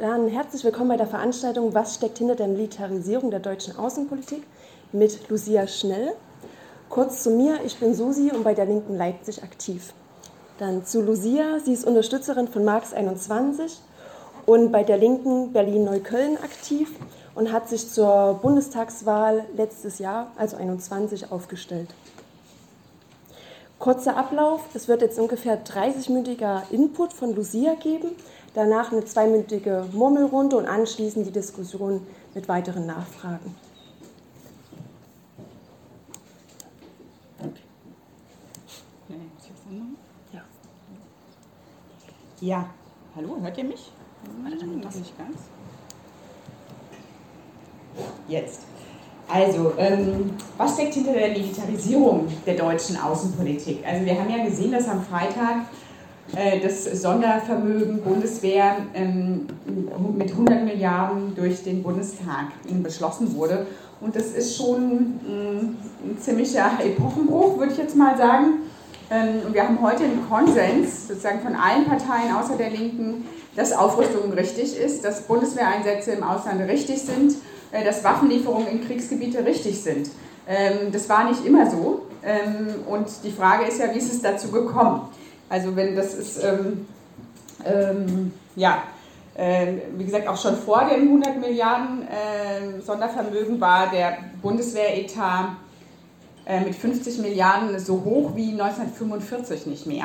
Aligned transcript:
Dann 0.00 0.28
herzlich 0.28 0.64
willkommen 0.64 0.88
bei 0.88 0.96
der 0.96 1.06
Veranstaltung 1.06 1.74
Was 1.74 1.96
steckt 1.96 2.16
hinter 2.16 2.34
der 2.34 2.48
Militarisierung 2.48 3.30
der 3.30 3.40
deutschen 3.40 3.76
Außenpolitik 3.76 4.44
mit 4.92 5.28
Lucia 5.28 5.66
Schnell. 5.66 6.14
Kurz 6.88 7.22
zu 7.22 7.30
mir, 7.30 7.60
ich 7.66 7.78
bin 7.78 7.92
Susi 7.92 8.30
und 8.32 8.42
bei 8.42 8.54
der 8.54 8.64
Linken 8.64 8.96
Leipzig 8.96 9.42
aktiv. 9.42 9.92
Dann 10.58 10.86
zu 10.86 11.02
Lucia, 11.02 11.60
sie 11.62 11.74
ist 11.74 11.84
Unterstützerin 11.84 12.48
von 12.48 12.64
Marx 12.64 12.94
21 12.94 13.78
und 14.46 14.72
bei 14.72 14.84
der 14.84 14.96
Linken 14.96 15.52
Berlin-Neukölln 15.52 16.38
aktiv 16.38 16.90
und 17.34 17.52
hat 17.52 17.68
sich 17.68 17.86
zur 17.86 18.38
Bundestagswahl 18.40 19.44
letztes 19.54 19.98
Jahr, 19.98 20.32
also 20.38 20.56
21, 20.56 21.30
aufgestellt. 21.30 21.90
Kurzer 23.78 24.16
Ablauf, 24.16 24.60
es 24.74 24.88
wird 24.88 25.00
jetzt 25.00 25.18
ungefähr 25.18 25.64
30-minütiger 25.64 26.70
Input 26.70 27.14
von 27.14 27.34
Lucia 27.34 27.74
geben, 27.76 28.10
danach 28.54 28.92
eine 28.92 29.04
zweiminütige 29.04 29.86
Murmelrunde 29.92 30.56
und 30.56 30.66
anschließend 30.66 31.26
die 31.26 31.32
Diskussion 31.32 32.06
mit 32.34 32.48
weiteren 32.48 32.86
Nachfragen. 32.86 33.54
Ja. 40.32 40.42
Ja, 42.40 42.70
hallo, 43.16 43.36
hört 43.40 43.58
ihr 43.58 43.64
mich? 43.64 43.92
Hm, 44.24 44.80
noch 44.80 44.94
nicht 44.94 45.18
ganz. 45.18 45.38
Jetzt. 48.28 48.60
Also, 49.28 49.74
ähm, 49.78 50.32
was 50.56 50.74
steckt 50.74 50.94
hinter 50.94 51.12
der 51.12 51.28
Militarisierung 51.28 52.26
der 52.44 52.56
deutschen 52.56 52.96
Außenpolitik? 52.96 53.86
Also 53.86 54.04
wir 54.04 54.18
haben 54.18 54.30
ja 54.30 54.44
gesehen, 54.44 54.72
dass 54.72 54.88
am 54.88 55.02
Freitag 55.02 55.56
äh, 55.58 55.89
das 56.32 56.84
Sondervermögen 57.02 58.02
Bundeswehr 58.02 58.76
ähm, 58.94 59.46
mit 60.16 60.30
100 60.30 60.64
Milliarden 60.64 61.34
durch 61.34 61.62
den 61.62 61.82
Bundestag 61.82 62.46
beschlossen 62.82 63.34
wurde. 63.34 63.66
Und 64.00 64.16
das 64.16 64.32
ist 64.32 64.56
schon 64.56 65.20
ähm, 65.28 65.76
ein 66.04 66.18
ziemlicher 66.18 66.70
Epochenbruch, 66.82 67.58
würde 67.58 67.72
ich 67.72 67.78
jetzt 67.78 67.96
mal 67.96 68.16
sagen. 68.16 68.60
Ähm, 69.10 69.52
wir 69.52 69.62
haben 69.62 69.80
heute 69.82 70.04
einen 70.04 70.26
Konsens 70.28 71.08
sozusagen 71.08 71.40
von 71.40 71.54
allen 71.54 71.84
Parteien 71.84 72.34
außer 72.34 72.56
der 72.56 72.70
Linken, 72.70 73.26
dass 73.56 73.72
Aufrüstung 73.72 74.32
richtig 74.32 74.78
ist, 74.78 75.04
dass 75.04 75.22
Bundeswehreinsätze 75.22 76.12
im 76.12 76.22
Ausland 76.22 76.62
richtig 76.62 77.02
sind, 77.02 77.34
äh, 77.72 77.84
dass 77.84 78.02
Waffenlieferungen 78.02 78.68
in 78.68 78.86
Kriegsgebiete 78.86 79.44
richtig 79.44 79.80
sind. 79.82 80.10
Das 80.90 81.08
war 81.08 81.28
nicht 81.28 81.46
immer 81.46 81.70
so. 81.70 82.06
Und 82.90 83.06
die 83.22 83.30
Frage 83.30 83.66
ist 83.66 83.78
ja, 83.78 83.94
wie 83.94 83.98
ist 83.98 84.12
es 84.12 84.20
dazu 84.20 84.50
gekommen? 84.50 85.02
Also 85.50 85.74
wenn 85.74 85.96
das 85.96 86.14
ist, 86.14 86.42
ähm, 86.42 86.86
ähm, 87.66 88.32
ja, 88.54 88.84
äh, 89.34 89.74
wie 89.96 90.04
gesagt, 90.04 90.28
auch 90.28 90.40
schon 90.40 90.56
vor 90.56 90.88
den 90.88 91.08
100 91.08 91.40
Milliarden 91.40 92.06
äh, 92.06 92.80
Sondervermögen 92.80 93.60
war 93.60 93.90
der 93.90 94.18
Bundeswehretat 94.40 95.50
äh, 96.46 96.60
mit 96.60 96.76
50 96.76 97.18
Milliarden 97.18 97.78
so 97.80 98.02
hoch 98.04 98.36
wie 98.36 98.52
1945 98.52 99.66
nicht 99.66 99.86
mehr. 99.86 100.04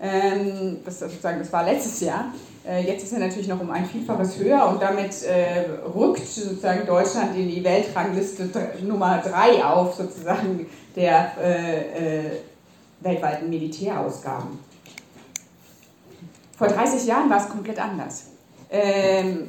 Ähm, 0.00 0.78
das, 0.84 0.98
sozusagen, 0.98 1.38
das 1.38 1.52
war 1.52 1.64
letztes 1.64 2.00
Jahr. 2.00 2.32
Äh, 2.68 2.84
jetzt 2.84 3.04
ist 3.04 3.12
er 3.12 3.20
natürlich 3.20 3.46
noch 3.46 3.60
um 3.60 3.70
ein 3.70 3.86
Vielfaches 3.86 4.36
höher 4.36 4.68
und 4.68 4.82
damit 4.82 5.22
äh, 5.22 5.64
rückt 5.94 6.26
sozusagen 6.26 6.84
Deutschland 6.86 7.36
in 7.36 7.48
die 7.48 7.62
Weltrangliste 7.62 8.48
Nummer 8.82 9.18
3 9.18 9.64
auf, 9.64 9.94
sozusagen 9.94 10.66
der 10.96 11.32
äh, 11.40 12.30
weltweiten 13.00 13.48
Militärausgaben. 13.48 14.71
Vor 16.56 16.68
30 16.68 17.06
Jahren 17.06 17.30
war 17.30 17.38
es 17.38 17.48
komplett 17.48 17.78
anders. 17.78 18.24
Ähm, 18.70 19.48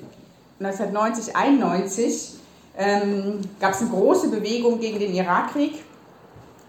1990, 0.59 1.35
91 1.35 2.33
ähm, 2.77 3.41
gab 3.59 3.71
es 3.73 3.81
eine 3.81 3.89
große 3.89 4.29
Bewegung 4.29 4.79
gegen 4.79 4.99
den 4.99 5.13
Irakkrieg. 5.13 5.83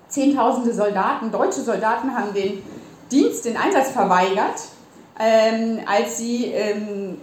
Zehntausende 0.08 0.72
Soldaten, 0.72 1.32
deutsche 1.32 1.60
Soldaten 1.60 2.14
haben 2.14 2.34
den 2.34 2.62
Dienst, 3.10 3.44
den 3.44 3.56
Einsatz 3.56 3.90
verweigert 3.90 4.60
ähm, 5.18 5.80
als 5.86 6.18
sie 6.18 6.46
ähm, 6.46 7.18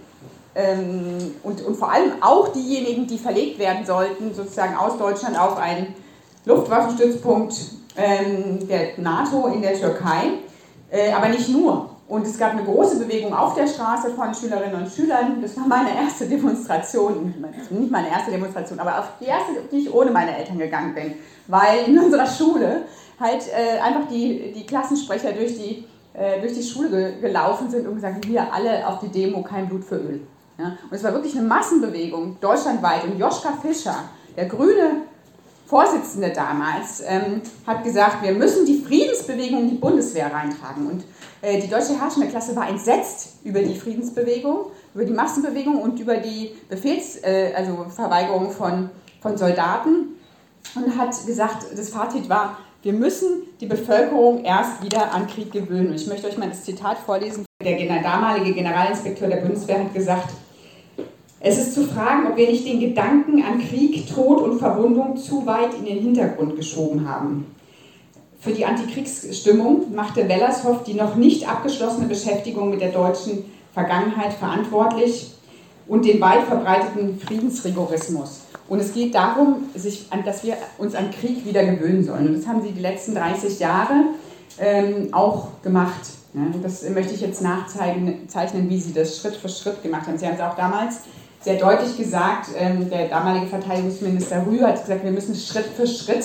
ähm, 0.54 1.34
und, 1.42 1.62
und 1.62 1.76
vor 1.76 1.90
allem 1.90 2.12
auch 2.20 2.48
diejenigen, 2.48 3.06
die 3.06 3.18
verlegt 3.18 3.58
werden 3.58 3.86
sollten, 3.86 4.34
sozusagen 4.34 4.76
aus 4.76 4.98
Deutschland 4.98 5.38
auf 5.38 5.56
einen 5.56 5.94
Luftwaffenstützpunkt 6.44 7.54
ähm, 7.96 8.66
der 8.68 8.98
NATO 8.98 9.46
in 9.48 9.62
der 9.62 9.78
Türkei, 9.78 10.38
äh, 10.90 11.12
aber 11.12 11.28
nicht 11.28 11.48
nur. 11.48 11.90
Und 12.12 12.26
es 12.26 12.38
gab 12.38 12.50
eine 12.50 12.62
große 12.62 12.98
Bewegung 12.98 13.32
auf 13.32 13.54
der 13.54 13.66
Straße 13.66 14.10
von 14.10 14.34
Schülerinnen 14.34 14.82
und 14.82 14.92
Schülern. 14.92 15.40
Das 15.40 15.56
war 15.56 15.66
meine 15.66 15.96
erste 15.96 16.26
Demonstration, 16.26 17.32
nicht 17.70 17.90
meine 17.90 18.10
erste 18.10 18.30
Demonstration, 18.30 18.78
aber 18.78 18.98
auf 18.98 19.12
die 19.18 19.24
erste, 19.24 19.52
auf 19.52 19.68
die 19.72 19.78
ich 19.78 19.94
ohne 19.94 20.10
meine 20.10 20.36
Eltern 20.36 20.58
gegangen 20.58 20.94
bin, 20.94 21.14
weil 21.46 21.84
in 21.86 21.98
unserer 22.04 22.26
Schule 22.26 22.82
halt 23.18 23.44
äh, 23.48 23.80
einfach 23.80 24.06
die, 24.10 24.52
die 24.52 24.66
Klassensprecher 24.66 25.32
durch 25.32 25.56
die 25.56 25.86
äh, 26.12 26.38
durch 26.42 26.52
die 26.52 26.62
Schule 26.62 26.90
ge 26.90 27.20
gelaufen 27.22 27.70
sind 27.70 27.88
und 27.88 27.94
gesagt, 27.94 28.26
hier 28.26 28.52
alle 28.52 28.86
auf 28.86 28.98
die 28.98 29.08
Demo, 29.08 29.42
kein 29.42 29.66
Blut 29.66 29.82
für 29.82 29.96
Öl. 29.96 30.20
Ja? 30.58 30.66
Und 30.66 30.92
es 30.92 31.02
war 31.02 31.14
wirklich 31.14 31.34
eine 31.34 31.48
Massenbewegung, 31.48 32.36
deutschlandweit. 32.42 33.04
Und 33.04 33.18
Joschka 33.18 33.54
Fischer, 33.62 34.04
der 34.36 34.44
grüne 34.44 35.06
Vorsitzende 35.72 36.28
damals, 36.34 37.02
ähm, 37.06 37.40
hat 37.66 37.82
gesagt, 37.82 38.22
wir 38.22 38.32
müssen 38.32 38.66
die 38.66 38.82
Friedensbewegung 38.86 39.60
in 39.60 39.70
die 39.70 39.76
Bundeswehr 39.76 40.30
reintragen. 40.30 40.86
Und 40.86 41.04
äh, 41.40 41.62
die 41.62 41.66
deutsche 41.66 41.98
herrschende 41.98 42.30
war 42.54 42.68
entsetzt 42.68 43.36
über 43.42 43.60
die 43.60 43.74
Friedensbewegung, 43.74 44.66
über 44.92 45.06
die 45.06 45.14
Massenbewegung 45.14 45.80
und 45.80 45.98
über 45.98 46.18
die 46.18 46.50
Befehls-, 46.68 47.24
äh, 47.24 47.54
also 47.56 47.86
von, 48.50 48.90
von 49.22 49.38
Soldaten 49.38 50.18
und 50.74 50.98
hat 50.98 51.14
gesagt, 51.24 51.64
das 51.74 51.88
Fazit 51.88 52.28
war, 52.28 52.58
wir 52.82 52.92
müssen 52.92 53.44
die 53.58 53.66
Bevölkerung 53.66 54.44
erst 54.44 54.84
wieder 54.84 55.10
an 55.14 55.26
Krieg 55.26 55.52
gewöhnen. 55.52 55.88
Und 55.88 55.94
ich 55.94 56.06
möchte 56.06 56.26
euch 56.26 56.36
mal 56.36 56.50
das 56.50 56.64
Zitat 56.64 56.98
vorlesen. 56.98 57.46
Der 57.64 58.02
damalige 58.02 58.52
Generalinspekteur 58.52 59.28
der 59.28 59.36
Bundeswehr 59.36 59.78
hat 59.78 59.94
gesagt, 59.94 60.34
es 61.44 61.58
ist 61.58 61.74
zu 61.74 61.82
fragen, 61.82 62.28
ob 62.28 62.36
wir 62.36 62.48
nicht 62.48 62.66
den 62.66 62.78
Gedanken 62.78 63.42
an 63.42 63.58
Krieg, 63.58 64.06
Tod 64.14 64.40
und 64.40 64.60
Verwundung 64.60 65.16
zu 65.16 65.44
weit 65.44 65.74
in 65.74 65.84
den 65.84 65.98
Hintergrund 65.98 66.54
geschoben 66.56 67.08
haben. 67.08 67.46
Für 68.38 68.52
die 68.52 68.64
Antikriegsstimmung 68.64 69.92
machte 69.92 70.28
Wellershoff 70.28 70.84
die 70.84 70.94
noch 70.94 71.16
nicht 71.16 71.48
abgeschlossene 71.48 72.06
Beschäftigung 72.06 72.70
mit 72.70 72.80
der 72.80 72.92
deutschen 72.92 73.44
Vergangenheit 73.72 74.32
verantwortlich 74.34 75.32
und 75.88 76.04
den 76.04 76.20
weit 76.20 76.44
verbreiteten 76.44 77.18
Friedensrigorismus. 77.18 78.42
Und 78.68 78.78
es 78.78 78.94
geht 78.94 79.14
darum, 79.14 79.64
sich 79.74 80.06
dass 80.24 80.44
wir 80.44 80.56
uns 80.78 80.94
an 80.94 81.10
Krieg 81.10 81.44
wieder 81.44 81.64
gewöhnen 81.64 82.04
sollen. 82.04 82.28
Und 82.28 82.38
das 82.38 82.46
haben 82.46 82.62
sie 82.62 82.70
die 82.70 82.80
letzten 82.80 83.16
30 83.16 83.58
Jahre 83.58 83.94
ähm, 84.60 85.08
auch 85.12 85.48
gemacht. 85.62 86.00
Ja, 86.34 86.42
das 86.62 86.88
möchte 86.88 87.14
ich 87.14 87.20
jetzt 87.20 87.42
nachzeichnen, 87.42 88.70
wie 88.70 88.80
sie 88.80 88.92
das 88.92 89.18
Schritt 89.18 89.34
für 89.34 89.48
Schritt 89.48 89.82
gemacht 89.82 90.06
haben. 90.06 90.16
Sie 90.16 90.26
haben 90.26 90.34
es 90.34 90.40
auch 90.40 90.56
damals 90.56 91.00
sehr 91.42 91.56
deutlich 91.56 91.96
gesagt, 91.96 92.48
ähm, 92.58 92.88
der 92.88 93.08
damalige 93.08 93.46
Verteidigungsminister 93.46 94.46
Rühr 94.46 94.68
hat 94.68 94.80
gesagt, 94.80 95.04
wir 95.04 95.10
müssen 95.10 95.34
Schritt 95.34 95.66
für 95.76 95.86
Schritt 95.86 96.24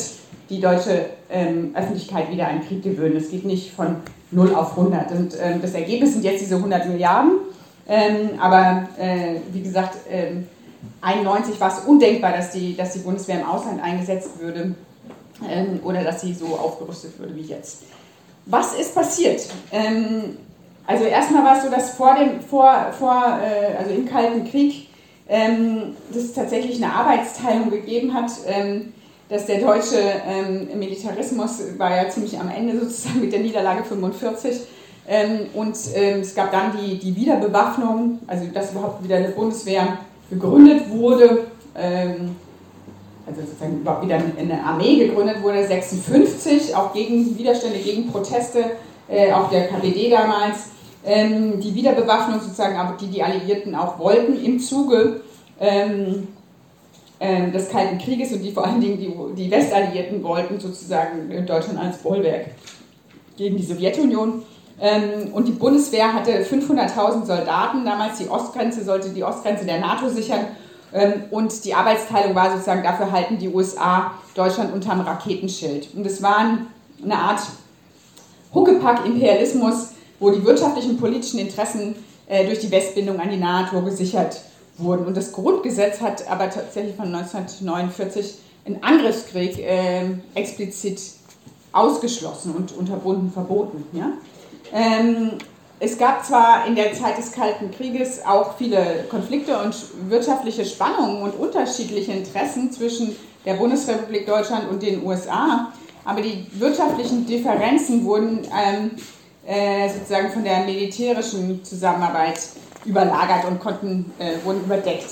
die 0.49 0.61
deutsche 0.61 1.07
ähm, 1.29 1.71
Öffentlichkeit 1.75 2.31
wieder 2.31 2.47
an 2.47 2.65
Krieg 2.65 2.83
gewöhnen. 2.83 3.17
Es 3.17 3.29
geht 3.29 3.45
nicht 3.45 3.73
von 3.73 3.97
0 4.31 4.53
auf 4.55 4.77
100. 4.77 5.11
Und 5.11 5.33
ähm, 5.41 5.61
das 5.61 5.73
Ergebnis 5.73 6.13
sind 6.13 6.23
jetzt 6.23 6.41
diese 6.41 6.55
100 6.55 6.87
Milliarden. 6.87 7.33
Ähm, 7.87 8.31
aber 8.39 8.87
äh, 8.97 9.35
wie 9.51 9.61
gesagt, 9.61 9.97
ähm, 10.09 10.47
91 11.01 11.59
war 11.59 11.69
es 11.69 11.85
undenkbar, 11.85 12.33
dass 12.33 12.51
die, 12.51 12.75
dass 12.75 12.93
die 12.93 12.99
Bundeswehr 12.99 13.41
im 13.41 13.47
Ausland 13.47 13.81
eingesetzt 13.81 14.39
würde 14.39 14.75
ähm, 15.49 15.79
oder 15.83 16.03
dass 16.03 16.21
sie 16.21 16.33
so 16.33 16.47
aufgerüstet 16.47 17.17
würde 17.17 17.35
wie 17.35 17.41
jetzt. 17.41 17.83
Was 18.45 18.73
ist 18.75 18.93
passiert? 18.93 19.41
Ähm, 19.71 20.37
also 20.85 21.03
erstmal 21.03 21.43
war 21.43 21.57
es 21.57 21.63
so, 21.63 21.69
dass 21.69 21.91
vor 21.91 22.15
dem, 22.15 22.41
vor, 22.41 22.93
vor, 22.97 23.39
äh, 23.41 23.75
also 23.77 23.91
im 23.91 24.07
Kalten 24.07 24.49
Krieg 24.49 24.86
ähm, 25.29 25.95
es 26.11 26.33
tatsächlich 26.33 26.83
eine 26.83 26.93
Arbeitsteilung 26.93 27.69
gegeben 27.69 28.13
hat, 28.13 28.31
ähm, 28.47 28.93
dass 29.29 29.45
der 29.45 29.59
deutsche 29.59 29.99
ähm, 30.25 30.79
Militarismus 30.79 31.59
war 31.77 31.95
ja 31.95 32.09
ziemlich 32.09 32.39
am 32.39 32.49
Ende 32.49 32.79
sozusagen 32.79 33.19
mit 33.19 33.33
der 33.33 33.41
Niederlage 33.41 33.83
45 33.83 34.61
ähm, 35.07 35.47
und 35.53 35.75
es 35.75 36.35
gab 36.35 36.51
dann 36.51 36.71
die, 36.77 36.97
die 36.97 37.15
Wiederbewaffnung, 37.15 38.19
also 38.27 38.45
dass 38.53 38.71
überhaupt 38.71 39.03
wieder 39.03 39.17
eine 39.17 39.29
Bundeswehr 39.29 39.97
gegründet 40.29 40.89
wurde, 40.89 41.47
ähm, 41.75 42.35
also 43.25 43.41
sozusagen 43.41 43.81
überhaupt 43.81 44.05
wieder 44.05 44.15
eine 44.15 44.63
Armee 44.63 45.07
gegründet 45.07 45.41
wurde, 45.41 45.65
56, 45.65 46.75
auch 46.75 46.93
gegen 46.93 47.37
Widerstände, 47.37 47.79
gegen 47.79 48.09
Proteste, 48.11 48.63
äh, 49.09 49.31
auch 49.31 49.49
der 49.49 49.67
KPD 49.67 50.09
damals, 50.09 50.69
ähm, 51.07 51.59
die 51.61 51.73
Wiederbewaffnung 51.73 52.41
sozusagen, 52.41 52.77
die 52.99 53.07
die 53.07 53.23
Alliierten 53.23 53.73
auch 53.75 53.97
wollten, 53.97 54.43
im 54.43 54.59
Zuge 54.59 55.21
ähm, 55.57 56.27
äh, 57.19 57.49
des 57.49 57.69
Kalten 57.69 57.97
Krieges 57.97 58.33
und 58.33 58.43
die 58.43 58.51
vor 58.51 58.65
allen 58.65 58.81
Dingen 58.81 58.99
die, 58.99 59.13
die 59.35 59.49
Westalliierten 59.49 60.21
wollten 60.21 60.59
sozusagen 60.59 61.45
Deutschland 61.45 61.79
als 61.79 61.99
Bollwerk 61.99 62.47
gegen 63.37 63.55
die 63.55 63.63
Sowjetunion. 63.63 64.43
Ähm, 64.81 65.31
und 65.31 65.47
die 65.47 65.53
Bundeswehr 65.53 66.13
hatte 66.13 66.43
500.000 66.43 67.25
Soldaten. 67.25 67.85
Damals 67.85 68.17
die 68.17 68.29
Ostgrenze 68.29 68.83
sollte 68.83 69.09
die 69.09 69.23
Ostgrenze 69.23 69.65
der 69.65 69.79
NATO 69.79 70.09
sichern. 70.09 70.47
Ähm, 70.93 71.23
und 71.31 71.63
die 71.63 71.73
Arbeitsteilung 71.73 72.35
war 72.35 72.51
sozusagen, 72.51 72.83
dafür 72.83 73.11
halten 73.11 73.37
die 73.37 73.47
USA 73.47 74.11
Deutschland 74.35 74.73
unterm 74.73 74.99
Raketenschild. 74.99 75.87
Und 75.95 76.05
es 76.05 76.21
war 76.21 76.59
eine 77.01 77.15
Art 77.15 77.41
Huckepack-Imperialismus, 78.53 79.93
wo 80.19 80.31
die 80.31 80.43
wirtschaftlichen 80.43 80.91
und 80.91 80.99
politischen 80.99 81.39
Interessen 81.39 81.95
äh, 82.27 82.45
durch 82.45 82.59
die 82.59 82.71
Westbindung 82.71 83.19
an 83.19 83.29
die 83.29 83.37
NATO 83.37 83.81
gesichert 83.81 84.41
wurden. 84.77 85.05
Und 85.05 85.17
das 85.17 85.31
Grundgesetz 85.31 86.01
hat 86.01 86.27
aber 86.29 86.49
tatsächlich 86.49 86.95
von 86.95 87.13
1949 87.13 88.35
einen 88.65 88.83
Angriffskrieg 88.83 89.57
äh, 89.59 90.09
explizit 90.35 90.99
ausgeschlossen 91.71 92.53
und 92.55 92.71
unterbunden, 92.73 93.31
verboten. 93.31 93.85
Ja? 93.93 94.13
Ähm, 94.73 95.31
es 95.79 95.97
gab 95.97 96.25
zwar 96.25 96.65
in 96.65 96.75
der 96.75 96.93
Zeit 96.93 97.17
des 97.17 97.31
Kalten 97.31 97.71
Krieges 97.71 98.25
auch 98.25 98.57
viele 98.57 99.05
Konflikte 99.09 99.59
und 99.59 99.75
wirtschaftliche 100.09 100.65
Spannungen 100.65 101.21
und 101.21 101.31
unterschiedliche 101.35 102.13
Interessen 102.13 102.71
zwischen 102.71 103.15
der 103.45 103.53
Bundesrepublik 103.53 104.25
Deutschland 104.25 104.69
und 104.69 104.81
den 104.81 105.05
USA, 105.05 105.71
aber 106.03 106.21
die 106.21 106.47
wirtschaftlichen 106.53 107.25
Differenzen 107.27 108.03
wurden 108.05 108.41
ähm, 108.45 108.91
äh, 109.47 109.89
sozusagen 109.89 110.29
von 110.31 110.43
der 110.43 110.59
militärischen 110.65 111.63
Zusammenarbeit 111.63 112.39
überlagert 112.83 113.45
und 113.45 113.59
konnten, 113.59 114.11
äh, 114.19 114.43
wurden 114.43 114.63
überdeckt. 114.65 115.07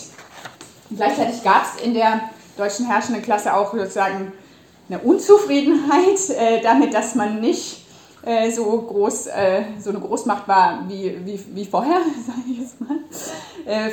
gleichzeitig 0.95 1.41
gab 1.41 1.63
es 1.63 1.81
in 1.81 1.93
der 1.93 2.29
deutschen 2.57 2.85
herrschenden 2.85 3.23
Klasse 3.23 3.53
auch 3.53 3.73
sozusagen 3.73 4.33
eine 4.89 4.99
Unzufriedenheit 4.99 6.29
äh, 6.29 6.61
damit, 6.61 6.93
dass 6.93 7.15
man 7.15 7.39
nicht 7.39 7.85
äh, 8.23 8.51
so 8.51 8.65
groß, 8.65 9.27
äh, 9.27 9.63
so 9.79 9.89
eine 9.89 9.99
Großmacht 9.99 10.47
war 10.47 10.83
wie, 10.87 11.17
wie, 11.25 11.39
wie 11.53 11.65
vorher, 11.65 12.01
sage 12.27 12.41
ich 12.51 12.59
jetzt 12.59 12.81
mal. 12.81 12.97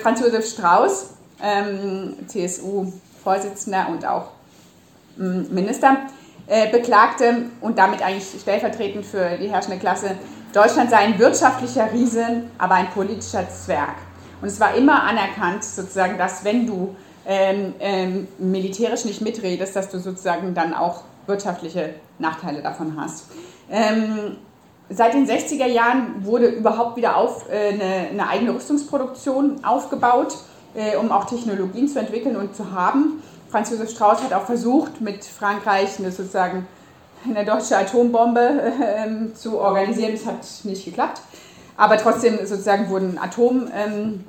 Franz 0.02 0.20
Josef 0.20 0.46
Strauß, 0.46 1.06
ähm, 1.42 2.16
CSU-Vorsitzender 2.26 3.88
und 3.88 4.04
auch 4.04 4.26
ähm, 5.18 5.46
Minister, 5.50 5.96
äh, 6.52 6.70
beklagte 6.70 7.46
und 7.62 7.78
damit 7.78 8.02
eigentlich 8.02 8.28
stellvertretend 8.38 9.06
für 9.06 9.38
die 9.40 9.48
herrschende 9.48 9.78
Klasse, 9.78 10.16
Deutschland 10.52 10.90
sei 10.90 10.98
ein 10.98 11.18
wirtschaftlicher 11.18 11.90
Riese, 11.90 12.42
aber 12.58 12.74
ein 12.74 12.90
politischer 12.90 13.48
Zwerg. 13.48 13.94
Und 14.42 14.48
es 14.48 14.60
war 14.60 14.74
immer 14.74 15.02
anerkannt, 15.02 15.64
sozusagen, 15.64 16.18
dass 16.18 16.44
wenn 16.44 16.66
du 16.66 16.94
ähm, 17.24 17.72
ähm, 17.80 18.28
militärisch 18.36 19.06
nicht 19.06 19.22
mitredest, 19.22 19.74
dass 19.74 19.88
du 19.88 19.98
sozusagen 19.98 20.52
dann 20.52 20.74
auch 20.74 21.04
wirtschaftliche 21.26 21.94
Nachteile 22.18 22.60
davon 22.60 23.00
hast. 23.00 23.28
Ähm, 23.70 24.36
seit 24.90 25.14
den 25.14 25.26
60er 25.26 25.64
Jahren 25.64 26.22
wurde 26.26 26.48
überhaupt 26.48 26.98
wieder 26.98 27.16
auf, 27.16 27.48
äh, 27.48 27.68
eine, 27.68 28.08
eine, 28.10 28.28
eigene 28.28 28.54
Rüstungsproduktion 28.54 29.64
aufgebaut, 29.64 30.36
äh, 30.74 30.96
um 30.96 31.12
auch 31.12 31.24
Technologien 31.24 31.88
zu 31.88 31.98
entwickeln 31.98 32.36
und 32.36 32.54
zu 32.54 32.72
haben. 32.72 33.22
Franz 33.52 33.68
Josef 33.68 33.90
Strauß 33.90 34.22
hat 34.22 34.32
auch 34.32 34.46
versucht, 34.46 35.02
mit 35.02 35.26
Frankreich 35.26 35.98
eine, 35.98 36.10
sozusagen 36.10 36.66
eine 37.28 37.44
deutsche 37.44 37.76
Atombombe 37.76 38.40
äh, 38.40 39.34
zu 39.34 39.58
organisieren. 39.58 40.12
Das 40.14 40.24
hat 40.24 40.64
nicht 40.64 40.86
geklappt. 40.86 41.20
Aber 41.76 41.98
trotzdem 41.98 42.38
sozusagen 42.46 42.88
wurden 42.88 43.18
Atom, 43.18 43.68
ähm, 43.74 44.24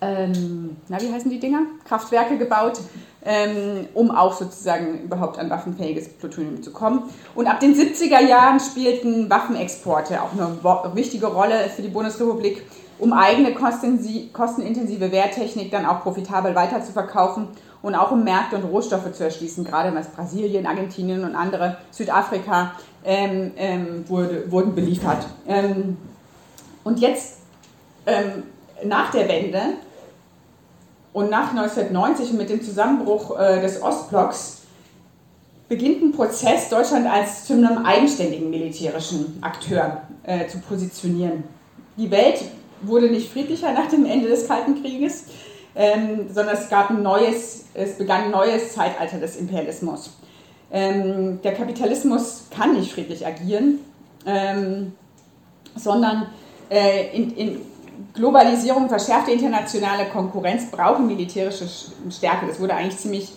ähm, 0.00 0.76
na, 0.88 1.00
wie 1.00 1.12
heißen 1.12 1.28
die 1.32 1.40
Dinger? 1.40 1.62
Kraftwerke 1.84 2.38
gebaut, 2.38 2.78
ähm, 3.24 3.88
um 3.92 4.12
auch 4.12 4.34
sozusagen 4.34 5.02
überhaupt 5.02 5.36
an 5.40 5.50
waffenfähiges 5.50 6.10
Plutonium 6.10 6.62
zu 6.62 6.70
kommen. 6.70 7.10
Und 7.34 7.48
ab 7.48 7.58
den 7.58 7.74
70er 7.74 8.20
Jahren 8.20 8.60
spielten 8.60 9.28
Waffenexporte 9.28 10.22
auch 10.22 10.30
eine 10.32 10.94
wichtige 10.94 11.26
Rolle 11.26 11.68
für 11.74 11.82
die 11.82 11.88
Bundesrepublik, 11.88 12.62
um 13.00 13.12
eigene 13.12 13.52
kostenintensive 13.52 15.10
Wehrtechnik 15.10 15.72
dann 15.72 15.86
auch 15.86 16.02
profitabel 16.02 16.54
weiterzuverkaufen 16.54 17.48
und 17.84 17.94
auch 17.94 18.12
um 18.12 18.24
Märkte 18.24 18.56
und 18.56 18.64
Rohstoffe 18.64 19.12
zu 19.12 19.24
erschließen, 19.24 19.62
gerade 19.62 19.94
was 19.94 20.08
Brasilien, 20.08 20.66
Argentinien 20.66 21.22
und 21.22 21.36
andere, 21.36 21.76
Südafrika, 21.90 22.72
ähm, 23.04 23.52
ähm, 23.58 24.08
wurde, 24.08 24.50
wurden 24.50 24.74
beliefert. 24.74 25.26
Ähm, 25.46 25.98
und 26.82 26.98
jetzt 26.98 27.40
ähm, 28.06 28.44
nach 28.84 29.10
der 29.10 29.28
Wende 29.28 29.60
und 31.12 31.28
nach 31.28 31.50
1990 31.50 32.30
und 32.30 32.38
mit 32.38 32.48
dem 32.48 32.62
Zusammenbruch 32.62 33.38
äh, 33.38 33.60
des 33.60 33.82
Ostblocks 33.82 34.62
beginnt 35.68 36.02
ein 36.02 36.12
Prozess, 36.12 36.70
Deutschland 36.70 37.06
als 37.06 37.44
zu 37.44 37.52
einem 37.52 37.84
eigenständigen 37.84 38.48
militärischen 38.48 39.36
Akteur 39.42 40.00
äh, 40.22 40.46
zu 40.46 40.58
positionieren. 40.60 41.44
Die 41.98 42.10
Welt 42.10 42.40
wurde 42.80 43.10
nicht 43.10 43.30
friedlicher 43.30 43.74
nach 43.74 43.88
dem 43.88 44.06
Ende 44.06 44.28
des 44.28 44.48
Kalten 44.48 44.80
Krieges, 44.80 45.24
ähm, 45.76 46.26
sondern 46.32 46.54
es 46.56 46.68
gab 46.68 46.90
ein 46.90 47.02
neues, 47.02 47.66
es 47.74 47.98
begann 47.98 48.24
ein 48.24 48.30
neues 48.30 48.72
Zeitalter 48.72 49.18
des 49.18 49.36
Imperialismus. 49.36 50.16
Ähm, 50.72 51.40
der 51.42 51.54
Kapitalismus 51.54 52.44
kann 52.50 52.74
nicht 52.74 52.92
friedlich 52.92 53.26
agieren, 53.26 53.80
ähm, 54.26 54.92
sondern 55.76 56.26
äh, 56.70 57.14
in, 57.16 57.36
in, 57.36 57.60
Globalisierung, 58.12 58.88
verschärfte 58.88 59.32
internationale 59.32 60.06
Konkurrenz 60.06 60.70
brauchen 60.70 61.06
militärische 61.06 61.66
Stärke. 62.10 62.46
Das 62.46 62.60
wurde 62.60 62.74
eigentlich 62.74 62.98
ziemlich, 62.98 63.32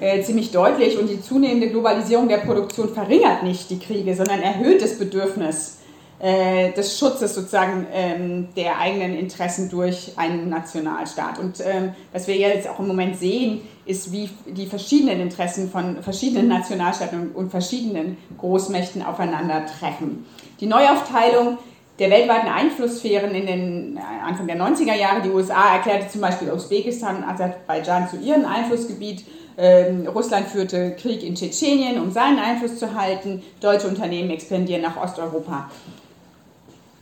äh, 0.00 0.22
ziemlich 0.22 0.50
deutlich. 0.50 0.98
Und 0.98 1.08
die 1.08 1.20
zunehmende 1.20 1.68
Globalisierung 1.68 2.28
der 2.28 2.38
Produktion 2.38 2.92
verringert 2.92 3.42
nicht 3.42 3.70
die 3.70 3.78
Kriege, 3.78 4.14
sondern 4.14 4.40
erhöht 4.40 4.82
das 4.82 4.98
Bedürfnis 4.98 5.78
äh, 6.20 6.72
des 6.72 6.98
Schutzes 6.98 7.34
sozusagen 7.34 7.86
ähm, 7.92 8.48
der 8.54 8.78
eigenen 8.78 9.16
Interessen 9.16 9.70
durch 9.70 10.12
einen 10.16 10.50
Nationalstaat. 10.50 11.38
Und 11.38 11.60
ähm, 11.64 11.92
was 12.12 12.26
wir 12.26 12.36
jetzt 12.36 12.68
auch 12.68 12.78
im 12.78 12.88
Moment 12.88 13.16
sehen, 13.16 13.62
ist, 13.86 14.12
wie 14.12 14.28
die 14.46 14.66
verschiedenen 14.66 15.20
Interessen 15.20 15.70
von 15.70 16.02
verschiedenen 16.02 16.48
Nationalstaaten 16.48 17.30
und, 17.32 17.50
verschiedenen 17.50 18.18
Großmächten 18.36 19.02
aufeinandertreffen. 19.02 20.26
Die 20.60 20.66
Neuaufteilung 20.66 21.56
der 21.98 22.10
weltweiten 22.10 22.48
Einflusssphären 22.48 23.34
in 23.34 23.46
den 23.46 23.96
äh, 23.96 24.00
Anfang 24.22 24.46
der 24.46 24.58
90er 24.58 24.94
Jahre. 24.94 25.22
Die 25.22 25.30
USA 25.30 25.74
erklärte 25.76 26.08
zum 26.08 26.20
Beispiel 26.20 26.50
Usbekistan 26.50 27.16
und 27.16 27.24
Aserbaidschan 27.24 28.08
zu 28.10 28.16
ihrem 28.18 28.44
Einflussgebiet. 28.44 29.24
Ähm, 29.56 30.06
Russland 30.06 30.48
führte 30.48 30.96
Krieg 30.96 31.22
in 31.22 31.34
Tschetschenien, 31.34 32.00
um 32.00 32.10
seinen 32.10 32.38
Einfluss 32.38 32.78
zu 32.78 32.94
halten. 32.94 33.42
Deutsche 33.60 33.88
Unternehmen 33.88 34.30
expandieren 34.30 34.82
nach 34.82 34.96
Osteuropa. 34.96 35.70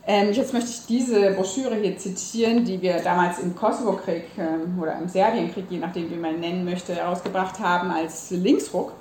Ähm, 0.07 0.31
jetzt 0.31 0.53
möchte 0.53 0.69
ich 0.69 0.85
diese 0.87 1.31
Broschüre 1.31 1.75
hier 1.75 1.97
zitieren, 1.97 2.65
die 2.65 2.81
wir 2.81 2.99
damals 2.99 3.39
im 3.39 3.55
Kosovo-Krieg 3.55 4.23
ähm, 4.37 4.79
oder 4.81 4.97
im 4.97 5.07
Serbien-Krieg, 5.07 5.65
je 5.69 5.77
nachdem 5.77 6.09
wie 6.09 6.15
man 6.15 6.39
nennen 6.39 6.65
möchte, 6.65 6.95
herausgebracht 6.95 7.59
haben 7.59 7.91
als 7.91 8.31
Linksruck. 8.31 8.93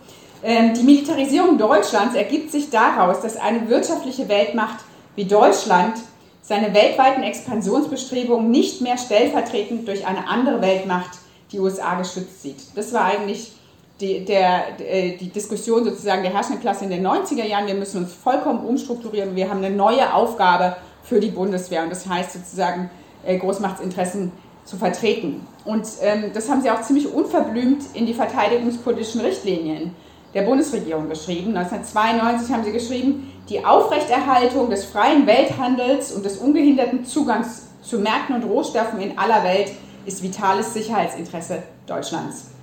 Ähm, 0.42 0.74
die 0.74 0.82
Militarisierung 0.82 1.56
Deutschlands 1.56 2.14
ergibt 2.14 2.52
sich 2.52 2.70
daraus, 2.70 3.20
dass 3.20 3.36
eine 3.36 3.68
wirtschaftliche 3.68 4.28
Weltmacht 4.28 4.84
wie 5.16 5.24
Deutschland 5.24 5.94
seine 6.42 6.72
weltweiten 6.74 7.22
Expansionsbestrebungen 7.22 8.50
nicht 8.50 8.80
mehr 8.80 8.96
stellvertretend 8.96 9.86
durch 9.86 10.06
eine 10.06 10.28
andere 10.28 10.60
Weltmacht, 10.60 11.18
die 11.52 11.58
USA, 11.58 11.94
geschützt 11.94 12.42
sieht. 12.42 12.76
Das 12.76 12.92
war 12.92 13.04
eigentlich 13.04 13.52
die, 14.00 14.24
der, 14.24 14.80
äh, 14.80 15.16
die 15.16 15.28
Diskussion 15.30 15.84
sozusagen 15.84 16.22
der 16.22 16.32
herrschenden 16.32 16.60
Klasse 16.60 16.84
in 16.84 16.90
den 16.90 17.06
90er 17.06 17.44
Jahren. 17.44 17.66
Wir 17.66 17.74
müssen 17.74 18.04
uns 18.04 18.14
vollkommen 18.14 18.64
umstrukturieren. 18.64 19.34
Wir 19.34 19.50
haben 19.50 19.62
eine 19.64 19.74
neue 19.74 20.12
Aufgabe 20.12 20.76
für 21.08 21.20
die 21.20 21.30
Bundeswehr 21.30 21.82
und 21.82 21.90
das 21.90 22.06
heißt 22.06 22.32
sozusagen 22.32 22.90
äh, 23.24 23.38
Großmachtsinteressen 23.38 24.32
zu 24.64 24.76
vertreten. 24.76 25.46
Und 25.64 25.86
ähm, 26.02 26.30
das 26.34 26.50
haben 26.50 26.60
sie 26.60 26.70
auch 26.70 26.82
ziemlich 26.82 27.12
unverblümt 27.12 27.84
in 27.94 28.06
die 28.06 28.14
verteidigungspolitischen 28.14 29.22
Richtlinien 29.22 29.94
der 30.34 30.42
Bundesregierung 30.42 31.08
geschrieben. 31.08 31.56
1992 31.56 32.52
haben 32.52 32.64
sie 32.64 32.72
geschrieben, 32.72 33.32
die 33.48 33.64
Aufrechterhaltung 33.64 34.68
des 34.68 34.84
freien 34.84 35.26
Welthandels 35.26 36.12
und 36.12 36.24
des 36.24 36.36
ungehinderten 36.36 37.06
Zugangs 37.06 37.68
zu 37.82 37.98
Märkten 37.98 38.36
und 38.36 38.44
Rohstoffen 38.44 39.00
in 39.00 39.18
aller 39.18 39.42
Welt 39.42 39.72
ist 40.04 40.22
vitales 40.22 40.74
Sicherheitsinteresse 40.74 41.62
Deutschlands. 41.86 42.57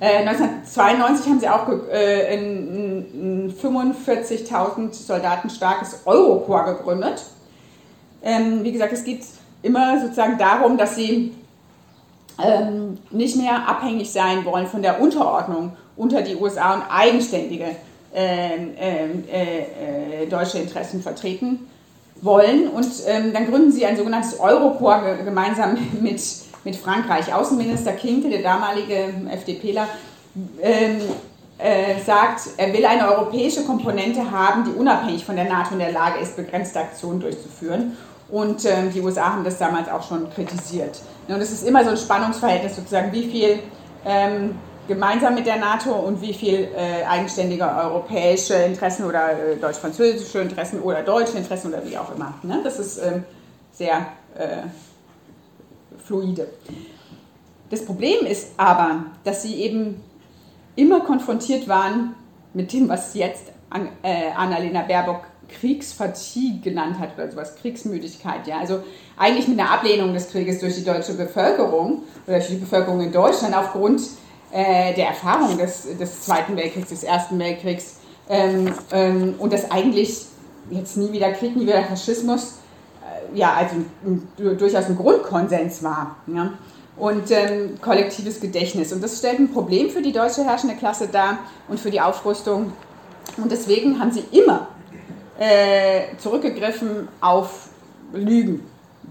Äh, 0.00 0.26
1992 0.26 1.26
haben 1.26 1.40
sie 1.40 1.48
auch 1.48 1.68
äh, 1.90 2.36
ein, 2.36 3.46
ein 3.46 3.54
45.000 3.54 4.92
Soldaten 4.92 5.48
starkes 5.50 6.00
Eurokorps 6.04 6.78
gegründet. 6.78 7.22
Ähm, 8.22 8.64
wie 8.64 8.72
gesagt, 8.72 8.92
es 8.92 9.04
geht 9.04 9.22
immer 9.62 10.00
sozusagen 10.00 10.36
darum, 10.36 10.76
dass 10.76 10.96
sie 10.96 11.32
ähm, 12.42 12.98
nicht 13.10 13.36
mehr 13.36 13.68
abhängig 13.68 14.10
sein 14.10 14.44
wollen 14.44 14.66
von 14.66 14.82
der 14.82 15.00
Unterordnung 15.00 15.72
unter 15.96 16.22
die 16.22 16.34
USA 16.34 16.74
und 16.74 16.82
eigenständige 16.90 17.76
ähm, 18.12 18.74
äh, 18.76 20.22
äh, 20.22 20.26
deutsche 20.26 20.58
Interessen 20.58 21.02
vertreten 21.02 21.68
wollen. 22.20 22.68
Und 22.68 22.86
dann 23.06 23.46
gründen 23.46 23.70
sie 23.70 23.84
ein 23.84 23.96
sogenanntes 23.96 24.38
Eurokorps 24.40 25.24
gemeinsam 25.24 25.76
mit, 26.00 26.20
mit 26.64 26.76
Frankreich. 26.76 27.32
Außenminister 27.32 27.92
Kinkel, 27.92 28.30
der 28.30 28.42
damalige 28.42 29.12
FDPler, 29.30 29.88
ähm, 30.60 31.00
äh, 31.58 32.00
sagt, 32.04 32.48
er 32.56 32.72
will 32.72 32.84
eine 32.84 33.08
europäische 33.08 33.64
Komponente 33.64 34.30
haben, 34.30 34.64
die 34.64 34.72
unabhängig 34.72 35.24
von 35.24 35.36
der 35.36 35.44
NATO 35.44 35.74
in 35.74 35.78
der 35.78 35.92
Lage 35.92 36.18
ist, 36.18 36.36
begrenzte 36.36 36.80
Aktionen 36.80 37.20
durchzuführen. 37.20 37.96
Und 38.28 38.64
ähm, 38.64 38.92
die 38.92 39.00
USA 39.00 39.32
haben 39.32 39.44
das 39.44 39.58
damals 39.58 39.88
auch 39.88 40.02
schon 40.02 40.28
kritisiert. 40.30 41.00
Und 41.28 41.40
es 41.40 41.52
ist 41.52 41.66
immer 41.66 41.84
so 41.84 41.90
ein 41.90 41.96
Spannungsverhältnis 41.96 42.74
sozusagen, 42.74 43.12
wie 43.12 43.30
viel 43.30 43.58
ähm, 44.04 44.56
gemeinsam 44.88 45.34
mit 45.34 45.46
der 45.46 45.56
NATO 45.56 45.92
und 45.92 46.20
wie 46.20 46.34
viel 46.34 46.68
äh, 46.76 47.04
eigenständige 47.04 47.64
europäische 47.64 48.54
Interessen 48.54 49.04
oder 49.04 49.30
äh, 49.32 49.56
deutsch-französische 49.56 50.40
Interessen 50.40 50.80
oder 50.80 51.02
deutsche 51.02 51.38
Interessen 51.38 51.68
oder 51.68 51.84
wie 51.86 51.96
auch 51.96 52.14
immer. 52.14 52.34
Ne? 52.42 52.60
Das 52.64 52.78
ist 52.78 52.98
ähm, 52.98 53.24
sehr 53.72 54.06
äh, 54.36 54.66
fluide. 56.04 56.48
Das 57.70 57.84
Problem 57.84 58.26
ist 58.26 58.52
aber, 58.56 59.06
dass 59.24 59.42
sie 59.42 59.54
eben 59.56 60.00
immer 60.76 61.00
konfrontiert 61.00 61.66
waren 61.68 62.14
mit 62.52 62.72
dem, 62.72 62.88
was 62.88 63.14
jetzt 63.14 63.52
äh, 64.02 64.30
Annalena 64.36 64.82
Baerbock 64.82 65.24
Kriegsfatigue 65.48 66.60
genannt 66.60 66.98
hat 66.98 67.14
oder 67.14 67.30
sowas, 67.30 67.56
Kriegsmüdigkeit. 67.56 68.46
Ja? 68.46 68.58
Also 68.58 68.82
eigentlich 69.16 69.48
mit 69.48 69.58
einer 69.58 69.70
Ablehnung 69.70 70.14
des 70.14 70.30
Krieges 70.30 70.60
durch 70.60 70.74
die 70.76 70.84
deutsche 70.84 71.14
Bevölkerung 71.14 72.02
oder 72.26 72.38
durch 72.38 72.48
die 72.48 72.56
Bevölkerung 72.56 73.00
in 73.00 73.12
Deutschland 73.12 73.54
aufgrund 73.56 74.02
äh, 74.52 74.94
der 74.94 75.08
Erfahrung 75.08 75.58
des, 75.58 75.98
des 75.98 76.22
Zweiten 76.22 76.56
Weltkriegs, 76.56 76.88
des 76.88 77.02
Ersten 77.02 77.38
Weltkriegs 77.38 77.96
ähm, 78.28 78.72
ähm, 78.92 79.34
und 79.38 79.52
das 79.52 79.70
eigentlich 79.70 80.26
jetzt 80.70 80.96
nie 80.96 81.12
wieder 81.12 81.32
Krieg, 81.32 81.56
nie 81.56 81.66
wieder 81.66 81.82
Faschismus, 81.84 82.58
ja, 83.34 83.54
also 83.54 83.76
durchaus 84.56 84.86
ein 84.86 84.96
Grundkonsens 84.96 85.82
war. 85.82 86.16
Ja? 86.26 86.52
Und 86.96 87.30
ähm, 87.30 87.80
kollektives 87.80 88.40
Gedächtnis. 88.40 88.92
Und 88.92 89.02
das 89.02 89.18
stellt 89.18 89.40
ein 89.40 89.52
Problem 89.52 89.90
für 89.90 90.00
die 90.00 90.12
deutsche 90.12 90.44
herrschende 90.44 90.76
Klasse 90.76 91.08
dar 91.08 91.38
und 91.68 91.80
für 91.80 91.90
die 91.90 92.00
Aufrüstung. 92.00 92.72
Und 93.36 93.50
deswegen 93.50 93.98
haben 93.98 94.12
sie 94.12 94.24
immer 94.30 94.68
äh, 95.38 96.16
zurückgegriffen 96.18 97.08
auf 97.20 97.68
Lügen, 98.12 98.64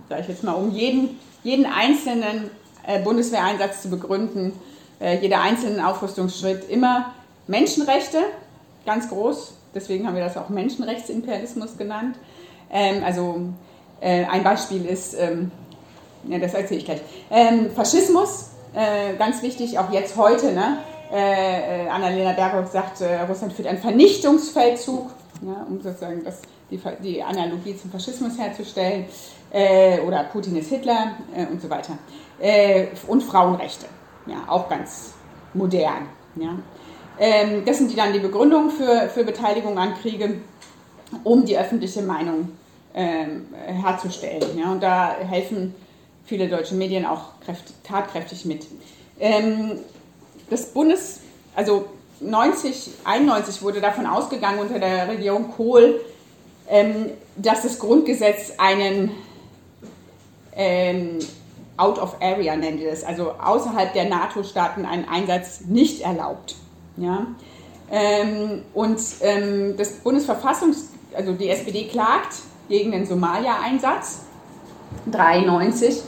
sage 0.08 0.22
ich 0.22 0.28
jetzt 0.30 0.44
mal, 0.44 0.54
um 0.54 0.72
jeden, 0.72 1.20
jeden 1.44 1.66
einzelnen 1.66 2.50
äh, 2.88 3.02
Bundeswehreinsatz 3.02 3.82
zu 3.82 3.90
begründen, 3.90 4.54
äh, 5.02 5.20
jeder 5.20 5.42
einzelne 5.42 5.86
Aufrüstungsschritt 5.86 6.70
immer 6.70 7.14
Menschenrechte, 7.48 8.20
ganz 8.86 9.10
groß, 9.10 9.54
deswegen 9.76 10.08
haben 10.08 10.16
wir 10.16 10.24
das 10.24 10.38
auch 10.38 10.48
Menschenrechtsimperialismus 10.48 11.78
genannt. 11.78 12.16
Ähm, 12.72 13.04
also 13.04 13.42
äh, 14.04 14.26
ein 14.26 14.44
Beispiel 14.44 14.86
ist, 14.86 15.16
ähm, 15.18 15.52
ja, 16.28 16.38
das 16.38 16.54
erzähle 16.54 16.80
ich 16.80 16.86
gleich, 16.86 17.02
ähm, 17.32 17.72
Faschismus, 17.72 18.50
äh, 18.74 19.16
ganz 19.18 19.42
wichtig, 19.42 19.80
auch 19.80 19.92
jetzt 19.92 20.18
heute, 20.18 20.52
ne? 20.52 20.80
Äh, 21.12 21.86
äh, 21.86 21.90
Annalena 21.90 22.34
Baerbock 22.34 22.72
sagt, 22.72 23.02
Russland 23.30 23.54
führt 23.54 23.68
einen 23.68 23.78
Vernichtungsfeldzug, 23.78 25.12
ja, 25.42 25.66
um 25.70 25.80
sozusagen 25.82 26.24
das, 26.24 26.42
die, 26.72 26.82
die, 27.04 27.22
Analogie 27.22 27.78
zum 27.78 27.92
Faschismus 27.92 28.38
herzustellen, 28.38 29.06
oder 30.08 30.24
Putin 30.32 30.56
ist 30.56 30.70
Hitler 30.70 31.12
und 31.52 31.62
so 31.62 31.70
weiter. 31.70 32.00
und 33.08 33.22
Frauenrechte 33.22 33.86
ja, 34.26 34.38
auch 34.48 34.68
ganz 34.68 35.14
modern. 35.54 36.08
Ja. 36.36 36.58
Ähm, 37.20 37.64
das 37.64 37.78
sind 37.78 37.92
die 37.92 37.96
dann 37.96 38.14
die 38.14 38.20
Begründungen 38.20 38.72
für, 38.72 39.10
für 39.10 39.24
Beteiligung 39.24 39.78
an 39.78 39.94
Kriege, 39.94 40.42
um 41.24 41.46
die 41.46 41.56
öffentliche 41.56 42.02
Meinung 42.02 42.50
ähm, 42.94 43.48
herzustellen. 43.66 44.58
Ja. 44.58 44.72
Und 44.72 44.82
da 44.82 45.16
helfen 45.18 45.76
viele 46.26 46.48
deutsche 46.48 46.76
Medien 46.76 47.06
auch 47.06 47.40
kräftig, 47.44 47.76
tatkräftig 47.84 48.46
mit. 48.46 48.66
Ähm, 49.20 49.80
das 50.50 50.68
Bundes, 50.68 51.20
also 51.56 51.86
90, 52.20 52.92
91 53.04 53.62
wurde 53.62 53.82
davon 53.82 54.06
ausgegangen 54.06 54.60
unter 54.60 54.80
der 54.80 55.08
Regierung 55.10 55.52
Kohl, 55.52 56.00
ähm, 56.70 57.10
dass 57.36 57.64
das 57.64 57.80
Grundgesetz 57.80 58.54
einen 58.58 59.12
ähm, 60.56 61.20
out 61.78 62.00
of 62.00 62.16
area 62.22 62.56
nennt 62.56 62.80
ihr 62.80 62.92
das, 62.92 63.04
also 63.04 63.32
außerhalb 63.32 63.94
der 63.94 64.06
NATO-Staaten 64.06 64.86
einen 64.86 65.08
Einsatz 65.10 65.62
nicht 65.62 66.02
erlaubt. 66.02 66.56
Ja? 66.98 67.28
Ähm, 67.92 68.62
und 68.74 69.00
ähm, 69.22 69.76
das 69.78 69.94
Bundesverfassungs, 69.94 70.90
also 71.14 71.34
die 71.34 71.50
SPD 71.50 71.86
klagt 71.86 72.36
gegen 72.70 72.92
den 72.92 73.06
Somalia-Einsatz 73.06 74.22
93. 75.12 76.02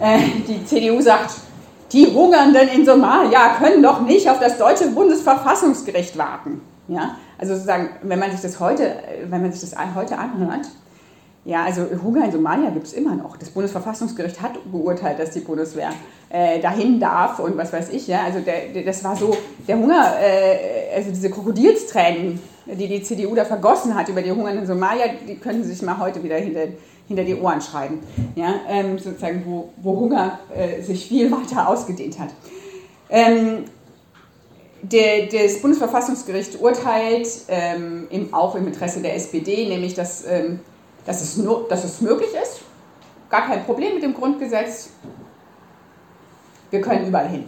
Äh, 0.00 0.18
die 0.46 0.64
CDU 0.64 1.00
sagt, 1.00 1.34
die 1.92 2.06
Hungernden 2.06 2.68
in 2.68 2.84
Somalia 2.84 3.56
können 3.58 3.82
doch 3.82 4.00
nicht 4.00 4.28
auf 4.28 4.40
das 4.40 4.58
deutsche 4.58 4.88
Bundesverfassungsgericht 4.90 6.18
warten. 6.18 6.60
Ja? 6.88 7.16
Also 7.38 7.54
sozusagen, 7.54 7.90
wenn 8.02 8.18
man 8.18 8.30
sich 8.30 8.40
das 8.40 8.60
heute, 8.60 8.96
wenn 9.28 9.42
man 9.42 9.52
sich 9.52 9.60
das 9.60 9.76
heute 9.94 10.18
anhört, 10.18 10.66
ja, 11.46 11.64
also 11.64 11.86
Hunger 12.02 12.24
in 12.24 12.32
Somalia 12.32 12.70
gibt 12.70 12.88
es 12.88 12.92
immer 12.92 13.14
noch. 13.14 13.36
Das 13.36 13.50
Bundesverfassungsgericht 13.50 14.42
hat 14.42 14.58
beurteilt, 14.70 15.20
dass 15.20 15.30
die 15.30 15.40
Bundeswehr 15.40 15.90
äh, 16.28 16.58
dahin 16.60 16.98
darf 16.98 17.38
und 17.38 17.56
was 17.56 17.72
weiß 17.72 17.90
ich. 17.90 18.08
Ja, 18.08 18.24
also 18.24 18.40
der, 18.40 18.66
der, 18.74 18.82
das 18.82 19.04
war 19.04 19.14
so, 19.14 19.36
der 19.68 19.78
Hunger, 19.78 20.14
äh, 20.20 20.96
also 20.96 21.10
diese 21.10 21.30
Krokodilstränen, 21.30 22.40
die 22.66 22.88
die 22.88 23.00
CDU 23.00 23.36
da 23.36 23.44
vergossen 23.44 23.94
hat 23.94 24.08
über 24.08 24.22
die 24.22 24.32
Hunger 24.32 24.50
in 24.50 24.66
Somalia, 24.66 25.04
die 25.26 25.36
könnten 25.36 25.62
sich 25.62 25.80
mal 25.82 25.96
heute 26.00 26.20
wieder 26.24 26.34
hinter, 26.34 26.66
hinter 27.06 27.22
die 27.22 27.36
Ohren 27.36 27.60
schreiben. 27.60 28.00
Ja, 28.34 28.56
ähm, 28.68 28.98
sozusagen, 28.98 29.44
wo, 29.46 29.68
wo 29.76 30.00
Hunger 30.00 30.40
äh, 30.52 30.82
sich 30.82 31.06
viel 31.06 31.30
weiter 31.30 31.68
ausgedehnt 31.68 32.18
hat. 32.18 32.30
Ähm, 33.08 33.66
das 34.82 35.60
Bundesverfassungsgericht 35.62 36.60
urteilt 36.60 37.28
ähm, 37.48 38.08
im, 38.10 38.34
auch 38.34 38.56
im 38.56 38.66
Interesse 38.66 39.00
der 39.00 39.14
SPD, 39.14 39.68
nämlich 39.68 39.94
dass 39.94 40.26
ähm, 40.26 40.60
dass 41.06 41.22
es, 41.22 41.36
nur, 41.36 41.66
dass 41.68 41.84
es 41.84 42.00
möglich 42.00 42.30
ist. 42.30 42.60
Gar 43.30 43.46
kein 43.46 43.64
Problem 43.64 43.94
mit 43.94 44.02
dem 44.02 44.14
Grundgesetz. 44.14 44.90
Wir 46.70 46.80
können 46.80 47.06
überall 47.06 47.28
hin. 47.28 47.44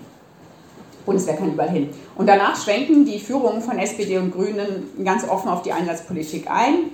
Bundeswehr 1.04 1.36
kann 1.36 1.52
überall 1.52 1.70
hin. 1.70 1.90
Und 2.16 2.26
danach 2.26 2.62
schwenken 2.62 3.04
die 3.04 3.18
Führungen 3.18 3.62
von 3.62 3.78
SPD 3.78 4.18
und 4.18 4.30
Grünen 4.30 5.04
ganz 5.04 5.26
offen 5.28 5.48
auf 5.48 5.62
die 5.62 5.72
Einsatzpolitik 5.72 6.50
ein. 6.50 6.90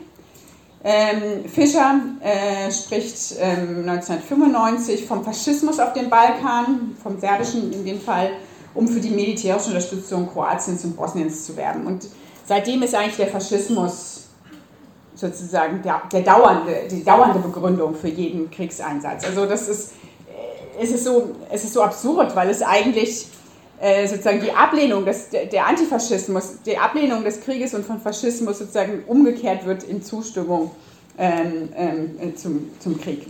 Ähm, 0.87 1.49
Fischer 1.49 2.01
äh, 2.21 2.71
spricht 2.71 3.37
ähm, 3.41 3.89
1995 3.89 5.07
vom 5.07 5.25
Faschismus 5.25 5.81
auf 5.81 5.95
dem 5.95 6.11
Balkan, 6.11 6.95
vom 7.03 7.19
serbischen 7.19 7.73
in 7.73 7.85
dem 7.85 8.01
Fall, 8.01 8.33
um 8.75 8.87
für 8.87 9.01
die 9.01 9.11
militärische 9.11 9.69
Unterstützung 9.69 10.29
Kroatiens 10.31 10.85
und 10.85 10.95
Bosniens 10.95 11.47
zu 11.47 11.57
werben. 11.57 11.87
Und 11.87 12.07
seitdem 12.47 12.83
ist 12.83 12.95
eigentlich 12.95 13.17
der 13.17 13.29
Faschismus 13.29 14.14
sozusagen 15.15 15.83
der, 15.83 16.03
der 16.13 16.23
dauernde, 16.23 16.89
die 16.91 17.05
dauernde 17.05 17.39
Begründung 17.39 17.95
für 17.95 18.09
jeden 18.09 18.51
Kriegseinsatz. 18.51 19.25
Also 19.25 19.47
das 19.47 19.69
ist, 19.69 19.93
äh, 20.27 20.83
es 20.83 20.91
ist 20.91 21.05
so, 21.05 21.35
es 21.51 21.65
ist 21.65 21.73
so 21.73 21.83
absurd, 21.83 22.35
weil 22.35 22.51
es 22.51 22.63
eigentlich 22.63 23.29
äh, 23.81 24.07
sozusagen 24.07 24.41
die 24.41 24.53
Ablehnung 24.53 25.05
des, 25.05 25.31
der 25.31 25.67
Antifaschismus, 25.67 26.63
die 26.65 26.79
Ablehnung 26.79 27.25
des 27.25 27.41
Krieges 27.41 27.75
und 27.75 27.85
von 27.85 28.01
Faschismus 28.01 28.59
sozusagen 28.59 29.05
umgekehrt 29.07 29.67
wird 29.67 29.83
in 29.85 30.03
Zustimmung 30.03 30.71
ähm, 31.19 31.69
ähm, 31.77 32.37
zum, 32.37 32.71
zum 32.81 33.01
Krieg. 33.01 33.27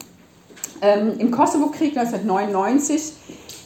Ähm, 0.81 1.19
Im 1.19 1.31
Kosovo-Krieg 1.31 1.97
1999 1.97 3.13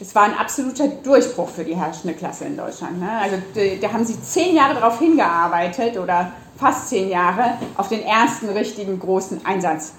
es 0.01 0.15
war 0.15 0.25
ein 0.25 0.35
absoluter 0.35 0.87
Durchbruch 0.89 1.49
für 1.49 1.65
die 1.65 1.75
herrschende 1.75 2.15
Klasse 2.15 2.45
in 2.45 2.57
Deutschland. 2.57 3.01
Ne? 3.01 3.11
Also 3.21 3.37
da 3.81 3.93
haben 3.93 4.05
sie 4.05 4.21
zehn 4.23 4.55
Jahre 4.55 4.75
darauf 4.75 4.99
hingearbeitet 5.01 5.99
oder 5.99 6.33
fast 6.59 6.89
zehn 6.89 7.09
Jahre 7.09 7.55
auf 7.77 7.89
den 7.89 8.03
ersten 8.03 8.49
richtigen 8.51 8.99
großen 8.99 9.45
Einsatz 9.47 9.93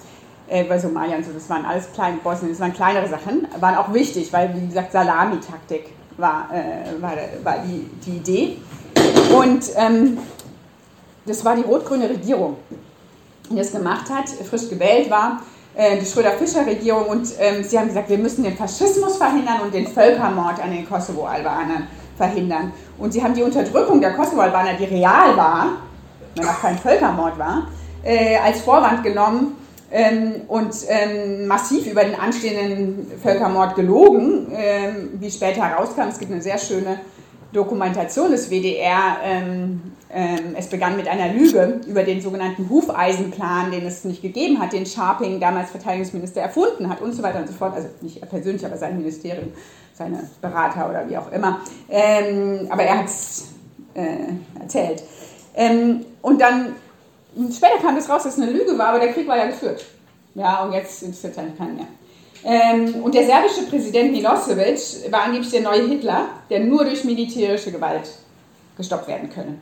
äh, 0.47 0.63
bei 0.65 0.77
Somalia 0.77 1.17
und 1.17 1.25
so. 1.25 1.31
Das 1.31 1.49
waren 1.49 1.65
alles 1.65 1.91
kleine 1.93 2.17
Bosnien, 2.17 2.51
das 2.51 2.59
waren 2.59 2.73
kleinere 2.73 3.07
Sachen, 3.07 3.47
waren 3.59 3.75
auch 3.75 3.93
wichtig, 3.93 4.31
weil, 4.33 4.53
wie 4.55 4.67
gesagt, 4.67 4.91
Salami-Taktik 4.91 5.93
war, 6.17 6.49
äh, 6.53 7.01
war, 7.01 7.13
war 7.43 7.55
die, 7.65 7.89
die 8.05 8.17
Idee. 8.17 8.57
Und 9.33 9.65
ähm, 9.75 10.17
das 11.25 11.45
war 11.45 11.55
die 11.55 11.61
rot-grüne 11.61 12.09
Regierung, 12.09 12.57
die 13.49 13.55
das 13.55 13.71
gemacht 13.71 14.09
hat, 14.09 14.29
frisch 14.29 14.69
gewählt 14.69 15.09
war, 15.09 15.41
äh, 15.75 15.97
die 15.97 16.05
Schröder-Fischer-Regierung. 16.05 17.05
Und 17.05 17.29
ähm, 17.39 17.63
sie 17.63 17.77
haben 17.79 17.87
gesagt, 17.87 18.09
wir 18.09 18.17
müssen 18.17 18.43
den 18.43 18.57
Faschismus 18.57 19.17
verhindern 19.17 19.61
und 19.63 19.73
den 19.73 19.87
Völkermord 19.87 20.61
an 20.61 20.71
den 20.71 20.89
Kosovo-Albanern 20.89 21.87
verhindern. 22.17 22.73
Und 22.97 23.13
sie 23.13 23.23
haben 23.23 23.33
die 23.33 23.43
Unterdrückung 23.43 24.01
der 24.01 24.13
Kosovo-Albaner, 24.13 24.73
die 24.73 24.85
real 24.85 25.37
war, 25.37 25.67
wenn 26.39 26.47
auch 26.47 26.61
kein 26.61 26.77
Völkermord 26.77 27.37
war, 27.37 27.67
äh, 28.03 28.37
als 28.37 28.61
Vorwand 28.61 29.03
genommen 29.03 29.55
ähm, 29.91 30.41
und 30.47 30.73
ähm, 30.87 31.47
massiv 31.47 31.87
über 31.87 32.03
den 32.03 32.15
anstehenden 32.15 33.11
Völkermord 33.21 33.75
gelogen, 33.75 34.47
ähm, 34.53 35.09
wie 35.19 35.31
später 35.31 35.63
herauskam. 35.63 36.07
Es 36.09 36.19
gibt 36.19 36.31
eine 36.31 36.41
sehr 36.41 36.57
schöne 36.57 36.99
Dokumentation 37.51 38.31
des 38.31 38.49
WDR. 38.49 39.17
Ähm, 39.23 39.81
ähm, 40.11 40.55
es 40.55 40.67
begann 40.67 40.95
mit 40.95 41.07
einer 41.07 41.33
Lüge 41.33 41.81
über 41.87 42.03
den 42.03 42.21
sogenannten 42.21 42.67
Hufeisenplan, 42.69 43.71
den 43.71 43.85
es 43.85 44.05
nicht 44.05 44.21
gegeben 44.21 44.59
hat, 44.59 44.73
den 44.73 44.85
Sharping, 44.85 45.39
damals 45.39 45.69
Verteidigungsminister, 45.69 46.41
erfunden 46.41 46.89
hat 46.89 47.01
und 47.01 47.13
so 47.13 47.21
weiter 47.21 47.39
und 47.39 47.47
so 47.47 47.53
fort. 47.53 47.75
Also 47.75 47.89
nicht 48.01 48.21
er 48.21 48.27
persönlich, 48.27 48.65
aber 48.65 48.77
sein 48.77 48.97
Ministerium, 48.97 49.49
seine 49.93 50.23
Berater 50.41 50.89
oder 50.89 51.07
wie 51.07 51.17
auch 51.17 51.31
immer. 51.31 51.61
Ähm, 51.89 52.67
aber 52.69 52.83
er 52.83 52.99
hat 52.99 53.05
es 53.05 53.49
äh, 53.93 54.59
erzählt. 54.59 55.03
Ähm, 55.55 56.05
und 56.21 56.39
dann, 56.39 56.75
später 57.51 57.77
kam 57.81 57.95
das 57.95 58.09
raus, 58.09 58.23
dass 58.23 58.37
es 58.37 58.43
eine 58.43 58.51
Lüge 58.51 58.77
war, 58.77 58.87
aber 58.87 58.99
der 58.99 59.13
Krieg 59.13 59.27
war 59.27 59.37
ja 59.37 59.47
geführt. 59.47 59.85
Ja, 60.35 60.63
und 60.63 60.73
jetzt 60.73 61.03
interessiert 61.03 61.33
es 61.33 61.39
eigentlich 61.39 61.57
keinen 61.57 61.75
mehr. 61.75 61.87
Ähm, 62.43 63.03
und 63.03 63.13
der 63.13 63.25
serbische 63.25 63.63
Präsident 63.63 64.11
Milosevic 64.11 65.11
war 65.11 65.23
angeblich 65.23 65.51
der 65.51 65.61
neue 65.61 65.87
Hitler, 65.87 66.27
der 66.49 66.61
nur 66.61 66.85
durch 66.85 67.03
militärische 67.03 67.71
Gewalt 67.71 68.09
gestoppt 68.77 69.07
werden 69.07 69.29
könne. 69.29 69.57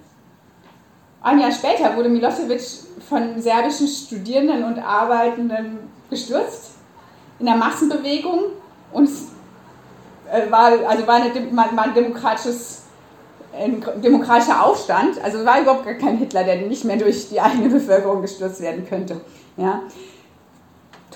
Ein 1.22 1.40
Jahr 1.40 1.52
später 1.52 1.96
wurde 1.96 2.10
Milosevic 2.10 2.62
von 3.10 3.42
serbischen 3.42 3.88
Studierenden 3.88 4.64
und 4.64 4.78
Arbeitenden 4.80 5.80
gestürzt 6.10 6.74
in 7.40 7.48
der 7.48 7.56
Massenbewegung 7.56 8.52
und 8.92 9.10
äh, 10.32 10.50
war, 10.52 10.72
also 10.88 11.08
war 11.08 11.16
eine, 11.16 11.32
ein 11.34 11.94
demokratisches 11.96 12.84
ein 13.58 13.84
demokratischer 14.02 14.66
Aufstand, 14.66 15.22
also 15.24 15.44
war 15.46 15.62
überhaupt 15.62 15.86
gar 15.86 15.96
kein 15.96 16.18
Hitler, 16.18 16.44
der 16.44 16.58
nicht 16.58 16.86
mehr 16.86 16.98
durch 16.98 17.30
die 17.30 17.42
eigene 17.42 17.70
Bevölkerung 17.70 18.22
gestürzt 18.22 18.62
werden 18.62 18.88
könnte. 18.88 19.22
Ja 19.58 19.84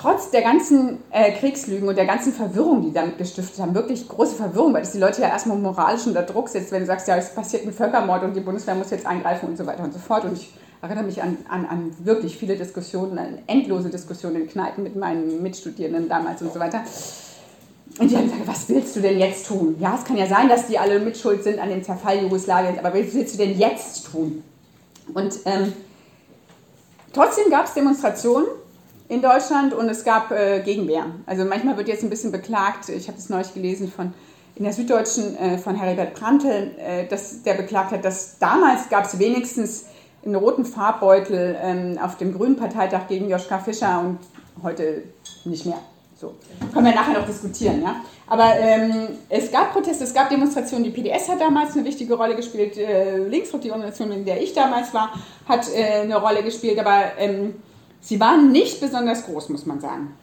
trotz 0.01 0.31
der 0.31 0.41
ganzen 0.41 0.97
äh, 1.11 1.31
Kriegslügen 1.31 1.87
und 1.87 1.95
der 1.95 2.05
ganzen 2.05 2.33
Verwirrung, 2.33 2.81
die 2.81 2.91
damit 2.91 3.17
gestiftet 3.17 3.59
haben, 3.59 3.75
wirklich 3.75 4.07
große 4.07 4.35
Verwirrung, 4.35 4.73
weil 4.73 4.81
das 4.81 4.93
die 4.93 4.97
Leute 4.99 5.21
ja 5.21 5.27
erstmal 5.27 5.57
moralisch 5.57 6.07
unter 6.07 6.23
Druck 6.23 6.49
setzt, 6.49 6.71
wenn 6.71 6.81
du 6.81 6.87
sagst, 6.87 7.07
ja, 7.07 7.17
es 7.17 7.35
passiert 7.35 7.65
ein 7.65 7.73
Völkermord 7.73 8.23
und 8.23 8.35
die 8.35 8.39
Bundeswehr 8.39 8.75
muss 8.75 8.89
jetzt 8.89 9.05
eingreifen 9.05 9.49
und 9.49 9.57
so 9.57 9.65
weiter 9.65 9.83
und 9.83 9.93
so 9.93 9.99
fort. 9.99 10.25
Und 10.25 10.33
ich 10.33 10.53
erinnere 10.81 11.03
mich 11.03 11.21
an, 11.21 11.37
an, 11.47 11.65
an 11.67 11.91
wirklich 11.99 12.37
viele 12.37 12.55
Diskussionen, 12.55 13.19
an 13.19 13.39
endlose 13.45 13.89
Diskussionen 13.89 14.37
in 14.37 14.47
Kneipen 14.47 14.83
mit 14.83 14.95
meinen 14.95 15.43
Mitstudierenden 15.43 16.09
damals 16.09 16.41
und 16.41 16.51
so 16.51 16.59
weiter. 16.59 16.81
Und 17.99 18.09
die 18.09 18.15
haben 18.15 18.25
gesagt, 18.25 18.47
was 18.47 18.69
willst 18.69 18.95
du 18.95 19.01
denn 19.01 19.19
jetzt 19.19 19.47
tun? 19.47 19.75
Ja, 19.79 19.95
es 19.97 20.05
kann 20.05 20.17
ja 20.17 20.27
sein, 20.27 20.47
dass 20.47 20.67
die 20.67 20.79
alle 20.79 20.99
mitschuld 20.99 21.43
sind 21.43 21.59
an 21.59 21.69
dem 21.69 21.83
Zerfall 21.83 22.21
Jugoslawiens, 22.21 22.79
aber 22.79 22.93
was 22.93 23.13
willst 23.13 23.33
du 23.33 23.37
denn 23.37 23.57
jetzt 23.57 24.11
tun? 24.11 24.43
Und 25.13 25.39
ähm, 25.45 25.73
trotzdem 27.13 27.49
gab 27.49 27.65
es 27.65 27.73
Demonstrationen 27.73 28.47
in 29.09 29.21
Deutschland 29.21 29.73
und 29.73 29.89
es 29.89 30.05
gab 30.05 30.31
äh, 30.31 30.61
Gegenwehr. 30.63 31.05
Also 31.25 31.43
manchmal 31.43 31.75
wird 31.75 31.89
jetzt 31.89 32.03
ein 32.03 32.09
bisschen 32.09 32.31
beklagt, 32.31 32.87
ich 32.87 33.07
habe 33.07 33.17
es 33.17 33.29
neulich 33.29 33.53
gelesen 33.53 33.91
von 33.91 34.13
in 34.55 34.63
der 34.63 34.73
Süddeutschen 34.73 35.37
äh, 35.37 35.57
von 35.57 35.75
Heribert 35.75 36.13
Prantl, 36.13 36.71
äh, 36.77 37.07
dass 37.07 37.43
der 37.43 37.55
beklagt 37.55 37.91
hat, 37.91 38.05
dass 38.05 38.37
damals 38.37 38.89
gab 38.89 39.05
es 39.05 39.17
wenigstens 39.17 39.85
einen 40.23 40.35
roten 40.35 40.65
Farbbeutel 40.65 41.57
ähm, 41.61 41.97
auf 42.01 42.17
dem 42.17 42.33
Grünen 42.33 42.55
Parteitag 42.55 43.07
gegen 43.07 43.29
Joschka 43.29 43.59
Fischer 43.59 43.99
und 43.99 44.19
heute 44.63 45.03
nicht 45.45 45.65
mehr. 45.65 45.79
So. 46.21 46.35
Können 46.71 46.85
wir 46.85 46.93
nachher 46.93 47.19
noch 47.19 47.25
diskutieren, 47.25 47.81
ja. 47.81 47.95
Aber 48.27 48.53
ähm, 48.59 49.07
es 49.27 49.51
gab 49.51 49.73
Proteste, 49.73 50.03
es 50.03 50.13
gab 50.13 50.29
Demonstrationen. 50.29 50.83
Die 50.83 50.91
PDS 50.91 51.27
hat 51.27 51.41
damals 51.41 51.75
eine 51.75 51.83
wichtige 51.83 52.13
Rolle 52.13 52.35
gespielt. 52.35 52.77
Äh, 52.77 53.27
Linksruck, 53.27 53.61
die 53.61 53.71
Organisation, 53.71 54.11
in 54.11 54.23
der 54.23 54.39
ich 54.39 54.53
damals 54.53 54.93
war, 54.93 55.11
hat 55.49 55.67
äh, 55.75 56.01
eine 56.01 56.17
Rolle 56.17 56.43
gespielt. 56.43 56.77
Aber 56.77 57.17
ähm, 57.17 57.55
Sie 58.01 58.19
waren 58.19 58.51
nicht 58.51 58.81
besonders 58.81 59.25
groß, 59.25 59.49
muss 59.49 59.65
man 59.65 59.79
sagen. 59.79 60.15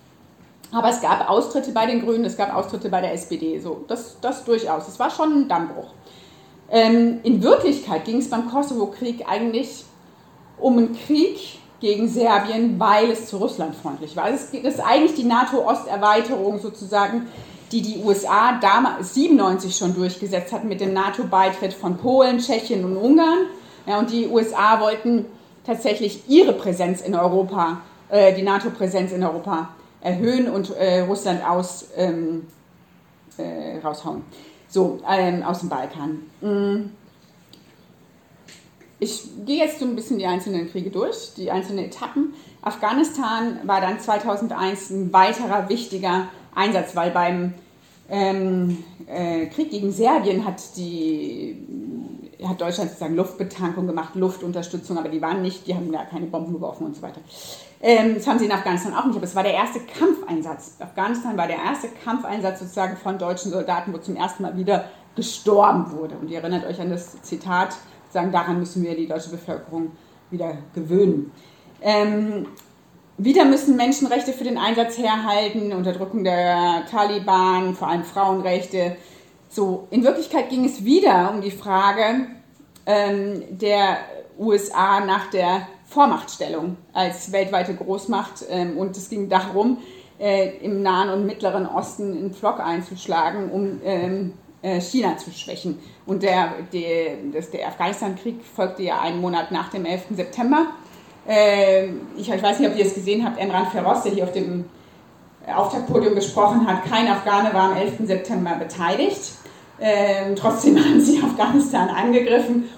Aber 0.72 0.90
es 0.90 1.00
gab 1.00 1.28
Austritte 1.30 1.72
bei 1.72 1.86
den 1.86 2.04
Grünen, 2.04 2.24
es 2.24 2.36
gab 2.36 2.54
Austritte 2.54 2.90
bei 2.90 3.00
der 3.00 3.14
SPD, 3.14 3.58
so 3.58 3.84
das, 3.88 4.20
das 4.20 4.44
durchaus. 4.44 4.86
Es 4.88 4.98
war 4.98 5.10
schon 5.10 5.32
ein 5.32 5.48
Dammbruch. 5.48 5.94
Ähm, 6.70 7.20
in 7.22 7.42
Wirklichkeit 7.42 8.04
ging 8.04 8.18
es 8.18 8.28
beim 8.28 8.50
Kosovo-Krieg 8.50 9.24
eigentlich 9.26 9.84
um 10.58 10.76
einen 10.76 10.94
Krieg 10.94 11.60
gegen 11.80 12.08
Serbien, 12.08 12.78
weil 12.78 13.10
es 13.10 13.26
zu 13.26 13.36
Russland 13.36 13.74
freundlich 13.76 14.16
war. 14.16 14.24
Also 14.24 14.46
es 14.52 14.74
ist 14.74 14.80
eigentlich 14.80 15.14
die 15.14 15.24
NATO-Osterweiterung 15.24 16.58
sozusagen, 16.58 17.28
die 17.70 17.82
die 17.82 18.02
USA 18.02 18.58
damals 18.60 19.14
97 19.14 19.76
schon 19.76 19.94
durchgesetzt 19.94 20.52
hat 20.52 20.64
mit 20.64 20.80
dem 20.80 20.92
NATO-Beitritt 20.92 21.72
von 21.72 21.96
Polen, 21.98 22.38
Tschechien 22.38 22.84
und 22.84 22.96
Ungarn. 22.96 23.46
Ja, 23.86 23.98
und 23.98 24.10
die 24.10 24.26
USA 24.26 24.80
wollten 24.80 25.26
tatsächlich 25.64 26.28
ihre 26.28 26.54
Präsenz 26.54 27.00
in 27.00 27.14
Europa, 27.14 27.80
äh, 28.08 28.34
die 28.34 28.42
NATO-Präsenz 28.42 29.12
in 29.12 29.22
Europa 29.22 29.68
erhöhen 30.00 30.48
und 30.48 30.74
äh, 30.76 31.00
Russland 31.00 31.46
aus, 31.46 31.88
ähm, 31.96 32.46
äh, 33.36 33.78
raushauen. 33.84 34.22
So, 34.68 34.98
ähm, 35.08 35.42
aus 35.42 35.60
dem 35.60 35.68
Balkan. 35.68 36.22
Mm. 36.40 36.90
Ich 39.00 39.22
gehe 39.46 39.64
jetzt 39.64 39.78
so 39.78 39.84
ein 39.84 39.94
bisschen 39.94 40.18
die 40.18 40.26
einzelnen 40.26 40.70
Kriege 40.70 40.90
durch, 40.90 41.34
die 41.36 41.50
einzelnen 41.50 41.84
Etappen. 41.84 42.34
Afghanistan 42.62 43.60
war 43.64 43.80
dann 43.80 44.00
2001 44.00 44.90
ein 44.90 45.12
weiterer 45.12 45.68
wichtiger 45.68 46.28
Einsatz, 46.54 46.96
weil 46.96 47.12
beim 47.12 47.54
ähm, 48.10 48.82
äh, 49.06 49.46
Krieg 49.46 49.70
gegen 49.70 49.92
Serbien 49.92 50.44
hat 50.44 50.76
die 50.76 51.56
hat 52.46 52.60
Deutschland 52.60 52.90
sozusagen 52.90 53.16
Luftbetankung 53.16 53.86
gemacht, 53.86 54.14
Luftunterstützung, 54.14 54.96
aber 54.96 55.08
die 55.08 55.20
waren 55.20 55.42
nicht, 55.42 55.66
die 55.66 55.74
haben 55.74 55.90
da 55.90 56.04
keine 56.04 56.26
Bomben 56.26 56.52
geworfen 56.52 56.86
und 56.86 56.94
so 56.94 57.02
weiter. 57.02 57.20
Ähm, 57.80 58.14
das 58.14 58.26
haben 58.26 58.38
sie 58.38 58.44
in 58.44 58.52
Afghanistan 58.52 58.94
auch 58.94 59.06
nicht, 59.06 59.16
aber 59.16 59.24
es 59.24 59.34
war 59.34 59.42
der 59.42 59.54
erste 59.54 59.80
Kampfeinsatz. 59.80 60.76
Afghanistan 60.78 61.36
war 61.36 61.46
der 61.46 61.56
erste 61.56 61.88
Kampfeinsatz 61.88 62.60
sozusagen 62.60 62.96
von 62.96 63.18
deutschen 63.18 63.50
Soldaten, 63.50 63.92
wo 63.92 63.98
zum 63.98 64.16
ersten 64.16 64.44
Mal 64.44 64.56
wieder 64.56 64.84
gestorben 65.16 65.90
wurde. 65.92 66.16
Und 66.16 66.30
ihr 66.30 66.38
erinnert 66.38 66.64
euch 66.64 66.80
an 66.80 66.90
das 66.90 67.20
Zitat, 67.22 67.76
sagen, 68.10 68.32
daran 68.32 68.58
müssen 68.58 68.82
wir 68.82 68.96
die 68.96 69.06
deutsche 69.06 69.30
Bevölkerung 69.30 69.92
wieder 70.30 70.58
gewöhnen. 70.74 71.32
Ähm, 71.80 72.46
wieder 73.16 73.44
müssen 73.44 73.76
Menschenrechte 73.76 74.32
für 74.32 74.44
den 74.44 74.58
Einsatz 74.58 74.96
herhalten, 74.98 75.72
Unterdrückung 75.72 76.24
der 76.24 76.84
Taliban, 76.90 77.74
vor 77.74 77.88
allem 77.88 78.04
Frauenrechte, 78.04 78.96
so, 79.48 79.88
in 79.90 80.04
Wirklichkeit 80.04 80.50
ging 80.50 80.64
es 80.66 80.84
wieder 80.84 81.30
um 81.32 81.40
die 81.40 81.50
Frage 81.50 82.26
ähm, 82.84 83.42
der 83.50 83.98
USA 84.38 85.00
nach 85.00 85.30
der 85.30 85.66
Vormachtstellung 85.86 86.76
als 86.92 87.32
weltweite 87.32 87.74
Großmacht 87.74 88.44
ähm, 88.50 88.76
und 88.76 88.96
es 88.96 89.08
ging 89.08 89.30
darum, 89.30 89.78
äh, 90.18 90.58
im 90.58 90.82
Nahen 90.82 91.10
und 91.10 91.26
Mittleren 91.26 91.66
Osten 91.66 92.12
einen 92.12 92.34
Flock 92.34 92.60
einzuschlagen, 92.60 93.50
um 93.50 93.80
ähm, 93.84 94.26
äh, 94.26 94.32
China 94.80 95.16
zu 95.16 95.30
schwächen. 95.30 95.78
Und 96.06 96.22
der, 96.22 96.54
der, 96.72 97.16
der 97.52 97.68
Afghanistan-Krieg 97.68 98.40
folgte 98.44 98.82
ja 98.82 99.00
einen 99.00 99.20
Monat 99.20 99.52
nach 99.52 99.70
dem 99.70 99.84
11. 99.84 100.06
September. 100.16 100.66
Äh, 101.28 101.88
ich, 102.16 102.30
weiß 102.30 102.58
nicht, 102.58 102.70
ob 102.70 102.76
ihr 102.76 102.86
es 102.86 102.94
gesehen 102.94 103.24
habt, 103.24 103.38
Emran 103.38 103.66
Feroz, 103.70 104.02
der 104.02 104.12
hier 104.12 104.24
auf 104.24 104.32
dem 104.32 104.64
Auftaktpodium 105.46 106.14
gesprochen 106.14 106.66
hat, 106.66 106.84
kein 106.84 107.06
Afghane 107.06 107.52
war 107.54 107.70
am 107.70 107.76
11. 107.76 108.06
September 108.06 108.56
beteiligt. 108.56 109.32
Ähm, 109.80 110.34
trotzdem 110.34 110.76
haben 110.84 111.00
sie 111.00 111.22
Afghanistan 111.22 111.88
angegriffen, 111.88 112.68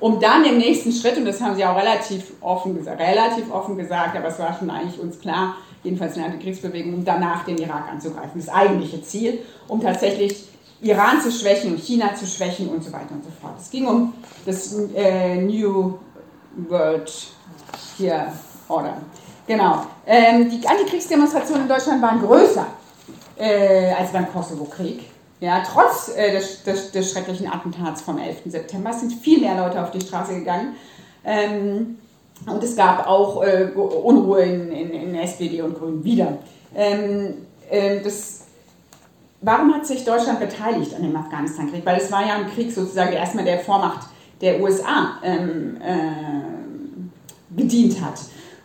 um 0.00 0.20
dann 0.20 0.44
im 0.44 0.58
nächsten 0.58 0.92
Schritt, 0.92 1.16
und 1.16 1.24
das 1.24 1.40
haben 1.40 1.54
sie 1.54 1.64
auch 1.64 1.76
relativ 1.76 2.32
offen 2.40 2.76
gesagt, 2.76 3.00
relativ 3.00 3.50
offen 3.52 3.78
gesagt, 3.78 4.16
aber 4.16 4.28
es 4.28 4.38
war 4.38 4.56
schon 4.58 4.68
eigentlich 4.68 5.00
uns 5.00 5.18
klar, 5.20 5.56
jedenfalls 5.82 6.16
in 6.16 6.22
der 6.22 6.32
Antikriegsbewegung, 6.32 6.94
um 6.94 7.04
danach 7.04 7.44
den 7.44 7.56
Irak 7.58 7.88
anzugreifen. 7.90 8.32
Das 8.34 8.48
eigentliche 8.48 9.02
Ziel, 9.02 9.38
um 9.68 9.80
tatsächlich 9.80 10.44
Iran 10.82 11.20
zu 11.20 11.30
schwächen 11.30 11.76
China 11.76 12.14
zu 12.14 12.26
schwächen 12.26 12.68
und 12.68 12.82
so 12.82 12.92
weiter 12.92 13.12
und 13.12 13.24
so 13.24 13.30
fort. 13.40 13.54
Es 13.58 13.70
ging 13.70 13.86
um 13.86 14.14
das 14.44 14.74
äh, 14.94 15.36
New 15.36 15.98
World 16.68 17.12
hier 17.96 18.32
Order. 18.68 18.96
Genau. 19.46 19.86
Ähm, 20.06 20.50
die 20.50 20.66
Antikriegsdemonstrationen 20.66 21.62
in 21.62 21.68
Deutschland 21.68 22.02
waren 22.02 22.20
größer 22.20 22.66
äh, 23.36 23.92
als 23.92 24.12
beim 24.12 24.30
Kosovo-Krieg. 24.32 25.10
Ja, 25.40 25.62
trotz 25.64 26.16
äh, 26.16 26.32
des, 26.32 26.62
des, 26.62 26.92
des, 26.92 27.10
schrecklichen 27.10 27.48
Attentats 27.48 28.02
vom 28.02 28.18
11. 28.18 28.42
September 28.46 28.92
sind 28.92 29.12
viel 29.12 29.40
mehr 29.40 29.56
Leute 29.56 29.82
auf 29.82 29.90
die 29.90 30.00
Straße 30.00 30.34
gegangen. 30.34 30.76
Ähm, 31.24 31.98
und 32.46 32.62
es 32.62 32.76
gab 32.76 33.06
auch 33.06 33.42
äh, 33.42 33.70
Unruhe 33.74 34.42
in, 34.42 34.70
in, 34.70 34.90
in, 34.90 35.14
SPD 35.16 35.62
und 35.62 35.78
Grünen 35.78 36.04
wieder. 36.04 36.38
Ähm, 36.74 37.46
äh, 37.70 38.00
das, 38.00 38.41
warum 39.42 39.74
hat 39.74 39.86
sich 39.86 40.04
Deutschland 40.04 40.40
beteiligt 40.40 40.94
an 40.94 41.02
dem 41.02 41.14
Afghanistan-Krieg? 41.14 41.84
Weil 41.84 41.98
es 41.98 42.10
war 42.10 42.26
ja 42.26 42.34
ein 42.34 42.50
Krieg 42.50 42.72
sozusagen 42.72 43.12
erstmal 43.12 43.44
der 43.44 43.60
Vormacht 43.60 44.08
der 44.40 44.60
USA 44.60 45.18
ähm, 45.22 45.76
äh, 45.80 47.56
gedient 47.56 48.00
hat. 48.00 48.20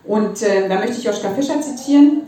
Und 0.05 0.41
äh, 0.41 0.69
da 0.69 0.75
möchte 0.75 0.97
ich 0.97 1.03
Joschka 1.03 1.29
Fischer 1.31 1.61
zitieren. 1.61 2.21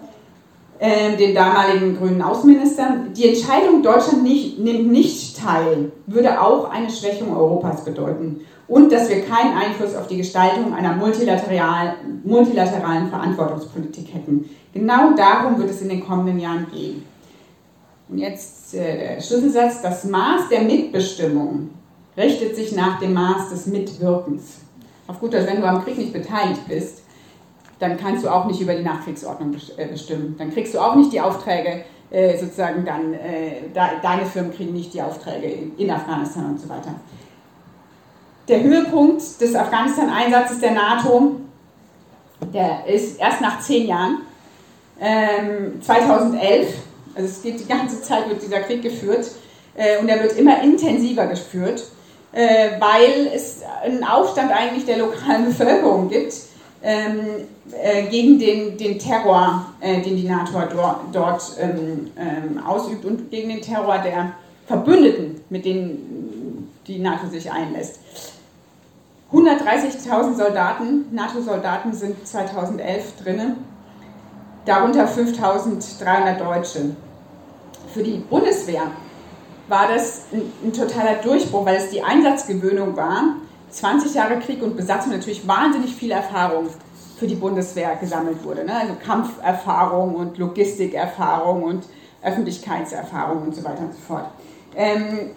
Ähm, 0.82 1.18
den 1.18 1.36
damaligen 1.36 1.98
grünen 1.98 2.22
Außenminister, 2.22 3.00
die 3.14 3.28
Entscheidung, 3.28 3.84
Deutschland 3.84 4.24
nicht, 4.24 4.60
nimmt 4.60 4.90
nicht 4.90 5.38
teil, 5.38 5.92
würde 6.08 6.40
auch 6.40 6.70
eine 6.70 6.90
Schwächung 6.90 7.36
Europas 7.36 7.84
bedeuten 7.84 8.40
und 8.70 8.90
dass 8.90 9.10
wir 9.10 9.26
keinen 9.26 9.58
Einfluss 9.58 9.94
auf 9.94 10.08
die 10.08 10.16
Gestaltung 10.16 10.74
einer 10.74 10.96
multilateralen 10.96 13.10
Verantwortungspolitik 13.10 14.14
hätten. 14.14 14.50
Genau 14.74 15.12
darum 15.18 15.58
wird 15.58 15.70
es 15.70 15.82
in 15.82 15.90
den 15.90 16.06
kommenden 16.06 16.40
Jahren 16.40 16.68
gehen. 16.72 17.04
Und 18.10 18.18
jetzt 18.18 18.74
äh, 18.74 19.16
der 19.16 19.22
Schlüsselsatz, 19.22 19.82
das 19.82 20.04
Maß 20.04 20.50
der 20.50 20.62
Mitbestimmung 20.62 21.70
richtet 22.18 22.56
sich 22.56 22.72
nach 22.72 23.00
dem 23.00 23.14
Maß 23.14 23.50
des 23.52 23.68
Mitwirkens. 23.68 24.58
Auf 25.08 25.20
gut 25.20 25.34
Deutsch, 25.34 25.46
wenn 25.48 25.62
du 25.62 25.68
am 25.68 25.84
Krieg 25.84 25.98
nicht 25.98 26.14
beteiligt 26.14 26.68
bist, 26.68 27.04
dann 27.78 27.98
kannst 27.98 28.24
du 28.24 28.30
auch 28.30 28.46
nicht 28.46 28.60
über 28.60 28.74
die 28.74 28.84
Nachkriegsordnung 28.84 29.56
äh, 29.78 29.88
bestimmen. 29.88 30.36
Dann 30.38 30.52
kriegst 30.52 30.74
du 30.74 30.80
auch 30.80 30.96
nicht 30.96 31.14
die 31.14 31.22
Aufträge, 31.22 31.86
äh, 32.12 32.38
sozusagen 32.38 32.84
dann, 32.84 33.16
deine 33.74 34.26
Firmen 34.26 34.52
kriegen 34.52 34.74
nicht 34.74 34.94
die 34.94 35.02
Aufträge 35.02 35.72
in 35.78 35.92
Afghanistan 35.92 36.46
und 36.46 36.60
so 36.60 36.68
weiter. 36.68 36.96
der 38.48 38.64
Höhepunkt 38.64 39.22
des 39.40 39.56
Afghanistan-Einsatzes 39.56 40.60
der 40.60 40.72
NATO, 40.72 41.40
der 42.52 42.88
ist 42.88 43.20
erst 43.20 43.42
nach 43.42 43.60
zehn 43.60 43.88
Jahren, 43.88 44.18
ähm, 45.00 45.82
2011, 45.82 46.74
also 47.20 47.32
es 47.32 47.42
geht 47.42 47.60
die 47.60 47.68
ganze 47.68 48.02
Zeit 48.02 48.30
wird 48.30 48.42
dieser 48.42 48.62
Krieg 48.62 48.82
geführt 48.82 49.30
äh, 49.76 49.98
und 50.00 50.08
er 50.08 50.22
wird 50.24 50.38
immer 50.38 50.64
intensiver 50.64 51.28
geführt, 51.28 51.84
äh, 52.32 52.80
weil 52.80 53.28
es 53.36 53.58
einen 53.84 54.04
Aufstand 54.06 54.52
eigentlich 54.52 54.86
der 54.86 54.98
lokalen 54.98 55.46
Bevölkerung 55.46 56.08
gibt 56.10 56.34
ähm, 56.82 57.20
äh, 57.72 58.04
gegen 58.04 58.40
den, 58.40 58.78
den 58.78 58.98
Terror, 58.98 59.66
den 59.82 60.16
die 60.16 60.28
NATO 60.28 60.54
dort, 60.72 60.98
dort 61.12 61.44
ähm, 61.60 62.10
ähm, 62.18 62.64
ausübt 62.66 63.04
und 63.04 63.30
gegen 63.30 63.50
den 63.50 63.62
Terror 63.62 63.98
der 63.98 64.32
Verbündeten, 64.66 65.42
mit 65.50 65.66
denen 65.66 66.72
die 66.88 67.00
NATO 67.00 67.28
sich 67.28 67.52
einlässt. 67.52 68.00
130.000 69.32 70.36
Soldaten, 70.36 71.06
NATO-Soldaten 71.12 71.94
sind 71.94 72.26
2011 72.26 73.24
drinnen, 73.24 73.58
darunter 74.66 75.08
5.300 75.08 76.38
Deutsche. 76.38 76.96
Für 77.94 78.04
die 78.04 78.18
Bundeswehr 78.18 78.84
war 79.68 79.88
das 79.88 80.24
ein, 80.32 80.42
ein, 80.64 80.74
totaler 80.74 81.16
Durchbruch, 81.16 81.66
weil 81.66 81.78
es 81.78 81.90
die 81.90 82.02
Einsatzgewöhnung 82.02 82.96
war. 82.96 83.36
20 83.70 84.16
Jahre 84.16 84.40
Krieg 84.40 84.64
und 84.64 84.76
Besatzung, 84.76 85.12
natürlich 85.12 85.48
wahnsinnig 85.48 85.94
viel 85.96 86.12
Erfahrung 86.12 86.68
für 87.18 87.28
die 87.28 87.36
Bundeswehr 87.36 87.96
gesammelt 87.98 88.44
wurde. 88.44 88.66
Ne? 88.66 88.74
Also 88.74 88.94
Kampferfahrung 89.06 90.16
und 90.16 90.38
Logistikerfahrung 90.38 91.64
und 91.64 91.84
Öffentlichkeitserfahrung 92.24 93.44
und 93.44 93.56
so 93.56 93.64
weiter 93.64 93.82
und 93.82 93.94
so 93.94 94.00
fort. 94.00 94.26
Ähm, 94.76 95.32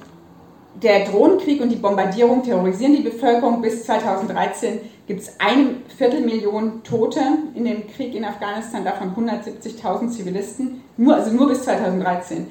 der 0.74 1.04
Drohnenkrieg 1.04 1.60
und 1.60 1.68
die 1.68 1.76
Bombardierung 1.76 2.42
terrorisieren 2.42 2.96
die 2.96 3.02
Bevölkerung. 3.02 3.60
Bis 3.60 3.84
2013 3.84 4.80
gibt 5.06 5.22
es 5.22 5.40
eine 5.40 5.76
Viertelmillion 5.96 6.82
Tote 6.84 7.20
in 7.54 7.64
dem 7.64 7.86
Krieg 7.88 8.14
in 8.14 8.24
Afghanistan, 8.24 8.84
davon 8.84 9.14
170.000 9.14 10.10
Zivilisten, 10.10 10.82
nur, 10.96 11.16
also 11.16 11.32
nur 11.32 11.48
bis 11.48 11.64
2013. 11.64 12.46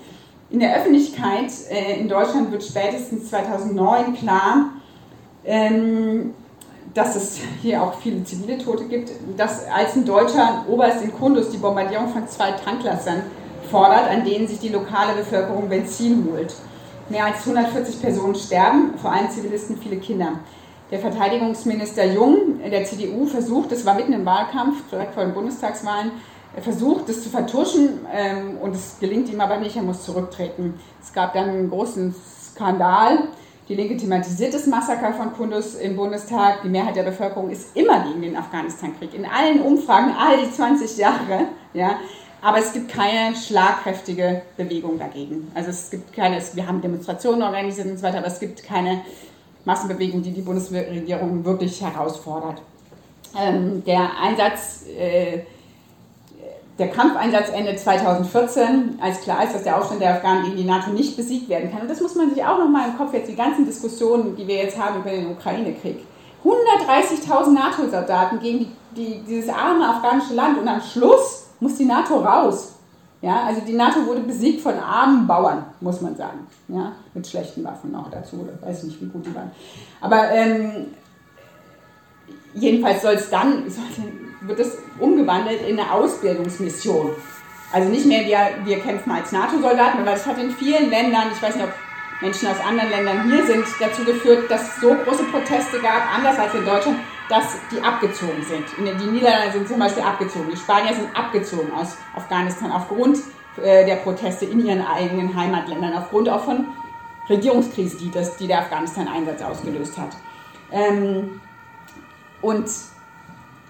In 0.49 0.59
der 0.59 0.75
Öffentlichkeit 0.75 1.49
äh, 1.69 1.99
in 1.99 2.09
Deutschland 2.09 2.51
wird 2.51 2.63
spätestens 2.63 3.29
2009 3.29 4.15
klar, 4.15 4.73
ähm, 5.45 6.33
dass 6.93 7.15
es 7.15 7.39
hier 7.61 7.81
auch 7.81 7.93
viele 7.99 8.23
zivile 8.25 8.57
Tote 8.57 8.83
gibt, 8.85 9.11
dass 9.37 9.65
als 9.69 9.95
ein 9.95 10.03
deutscher 10.03 10.65
Oberst 10.67 11.01
in 11.01 11.13
Kundus 11.13 11.49
die 11.51 11.57
Bombardierung 11.57 12.09
von 12.09 12.27
zwei 12.27 12.51
Tanklassern 12.51 13.23
fordert, 13.69 14.09
an 14.09 14.25
denen 14.25 14.45
sich 14.47 14.59
die 14.59 14.69
lokale 14.69 15.13
Bevölkerung 15.13 15.69
Benzin 15.69 16.27
holt. 16.29 16.53
Mehr 17.07 17.25
als 17.25 17.47
140 17.47 18.01
Personen 18.01 18.35
sterben, 18.35 18.93
vor 19.01 19.11
allem 19.13 19.29
Zivilisten, 19.29 19.77
viele 19.77 19.97
Kinder. 19.97 20.39
Der 20.91 20.99
Verteidigungsminister 20.99 22.05
Jung 22.05 22.59
der 22.69 22.83
CDU 22.83 23.25
versucht, 23.25 23.71
das 23.71 23.85
war 23.85 23.95
mitten 23.95 24.11
im 24.11 24.25
Wahlkampf, 24.25 24.89
direkt 24.91 25.13
vor 25.13 25.23
den 25.23 25.33
Bundestagswahlen, 25.33 26.11
er 26.53 26.61
versucht, 26.61 27.07
das 27.07 27.23
zu 27.23 27.29
vertuschen 27.29 27.99
ähm, 28.13 28.57
und 28.57 28.75
es 28.75 28.97
gelingt 28.99 29.29
ihm 29.29 29.39
aber 29.39 29.57
nicht, 29.57 29.77
er 29.77 29.83
muss 29.83 30.03
zurücktreten. 30.03 30.77
Es 31.01 31.13
gab 31.13 31.33
dann 31.33 31.49
einen 31.49 31.69
großen 31.69 32.13
Skandal. 32.43 33.29
Die 33.69 33.75
Linke 33.75 33.95
thematisiert 33.95 34.53
das 34.53 34.67
Massaker 34.67 35.13
von 35.13 35.31
Kunduz 35.31 35.75
im 35.75 35.95
Bundestag. 35.95 36.63
Die 36.63 36.67
Mehrheit 36.67 36.97
der 36.97 37.03
Bevölkerung 37.03 37.49
ist 37.49 37.73
immer 37.77 38.03
gegen 38.03 38.21
den 38.21 38.35
Afghanistan-Krieg. 38.35 39.13
In 39.13 39.25
allen 39.25 39.61
Umfragen, 39.61 40.13
all 40.19 40.43
die 40.43 40.51
20 40.51 40.97
Jahre. 40.97 41.45
Ja, 41.73 41.95
aber 42.41 42.57
es 42.57 42.73
gibt 42.73 42.91
keine 42.91 43.33
schlagkräftige 43.33 44.41
Bewegung 44.57 44.99
dagegen. 44.99 45.49
Also 45.55 45.69
es 45.69 45.89
gibt 45.89 46.11
keine, 46.11 46.41
wir 46.53 46.67
haben 46.67 46.81
Demonstrationen 46.81 47.43
organisiert 47.43 47.87
und 47.87 47.97
so 47.97 48.03
weiter, 48.03 48.17
aber 48.17 48.27
es 48.27 48.41
gibt 48.41 48.63
keine 48.63 49.01
Massenbewegung, 49.65 50.21
die 50.21 50.31
die 50.31 50.41
Bundesregierung 50.41 51.43
wirklich 51.45 51.81
herausfordert. 51.81 52.61
Ähm, 53.37 53.83
der 53.85 54.09
Einsatz 54.21 54.85
äh, 54.97 55.39
der 56.81 56.89
Kampfeinsatz 56.89 57.49
endet 57.49 57.79
2014, 57.79 58.97
als 58.99 59.21
klar 59.21 59.43
ist, 59.43 59.53
dass 59.53 59.63
der 59.63 59.77
Aufstand 59.77 60.01
der 60.01 60.15
Afghanen 60.15 60.45
gegen 60.45 60.57
die 60.57 60.63
NATO 60.63 60.89
nicht 60.89 61.15
besiegt 61.15 61.47
werden 61.47 61.71
kann. 61.71 61.81
Und 61.81 61.89
das 61.89 62.01
muss 62.01 62.15
man 62.15 62.33
sich 62.33 62.43
auch 62.43 62.57
nochmal 62.57 62.89
im 62.89 62.97
Kopf 62.97 63.13
jetzt, 63.13 63.29
die 63.29 63.35
ganzen 63.35 63.65
Diskussionen, 63.65 64.35
die 64.35 64.47
wir 64.47 64.55
jetzt 64.55 64.79
haben 64.79 64.99
über 64.99 65.11
den 65.11 65.29
Ukraine-Krieg. 65.31 65.99
130.000 66.43 67.51
NATO-Soldaten 67.51 68.39
gegen 68.39 68.59
die, 68.59 68.69
die, 68.95 69.21
dieses 69.27 69.49
arme 69.49 69.87
afghanische 69.87 70.33
Land 70.33 70.57
und 70.57 70.67
am 70.67 70.81
Schluss 70.81 71.49
muss 71.59 71.75
die 71.75 71.85
NATO 71.85 72.15
raus. 72.15 72.73
Ja, 73.21 73.43
also 73.43 73.61
die 73.61 73.73
NATO 73.73 74.05
wurde 74.07 74.21
besiegt 74.21 74.61
von 74.61 74.73
armen 74.79 75.27
Bauern, 75.27 75.65
muss 75.79 76.01
man 76.01 76.15
sagen. 76.15 76.47
Ja, 76.67 76.93
mit 77.13 77.27
schlechten 77.27 77.63
Waffen 77.63 77.95
auch 77.95 78.09
dazu, 78.09 78.37
oder 78.37 78.67
weiß 78.67 78.79
ich 78.79 78.89
nicht, 78.89 79.01
wie 79.01 79.09
gut 79.09 79.25
die 79.25 79.35
waren. 79.35 79.51
Aber 79.99 80.31
ähm, 80.31 80.87
jedenfalls 82.55 83.03
soll 83.03 83.13
es 83.13 83.29
dann, 83.29 83.65
wird 84.41 84.59
es 84.59 84.77
umgewandelt 84.99 85.61
in 85.67 85.79
eine 85.79 85.91
Ausbildungsmission. 85.91 87.11
Also 87.71 87.89
nicht 87.89 88.05
mehr 88.05 88.25
wir, 88.25 88.65
wir 88.65 88.79
kämpfen 88.79 89.11
als 89.11 89.31
NATO-Soldaten, 89.31 89.99
aber 89.99 90.13
es 90.13 90.25
hat 90.25 90.39
in 90.39 90.51
vielen 90.51 90.89
Ländern, 90.89 91.27
ich 91.31 91.41
weiß 91.41 91.55
nicht, 91.55 91.65
ob 91.65 91.73
Menschen 92.21 92.47
aus 92.47 92.59
anderen 92.59 92.89
Ländern 92.89 93.29
hier 93.29 93.45
sind, 93.45 93.65
dazu 93.79 94.03
geführt, 94.03 94.49
dass 94.49 94.61
es 94.61 94.81
so 94.81 94.95
große 94.95 95.23
Proteste 95.25 95.79
gab, 95.79 96.11
anders 96.15 96.37
als 96.37 96.53
in 96.55 96.65
Deutschland, 96.65 96.97
dass 97.29 97.45
die 97.71 97.81
abgezogen 97.81 98.43
sind. 98.43 98.65
Die 98.77 99.11
Niederlande 99.11 99.51
sind 99.51 99.67
zum 99.67 99.79
Beispiel 99.79 100.03
abgezogen, 100.03 100.49
die 100.51 100.57
Spanier 100.57 100.93
sind 100.93 101.15
abgezogen 101.15 101.71
aus 101.73 101.97
Afghanistan 102.15 102.71
aufgrund 102.71 103.19
äh, 103.57 103.85
der 103.85 103.97
Proteste 103.97 104.45
in 104.45 104.65
ihren 104.65 104.85
eigenen 104.85 105.35
Heimatländern, 105.35 105.93
aufgrund 105.93 106.29
auch 106.29 106.43
von 106.43 106.65
Regierungskrise, 107.29 107.97
die, 107.97 108.11
das, 108.11 108.37
die 108.37 108.47
der 108.47 108.59
Afghanistan-Einsatz 108.59 109.41
ausgelöst 109.41 109.97
hat. 109.97 110.09
Ähm, 110.71 111.41
und 112.41 112.65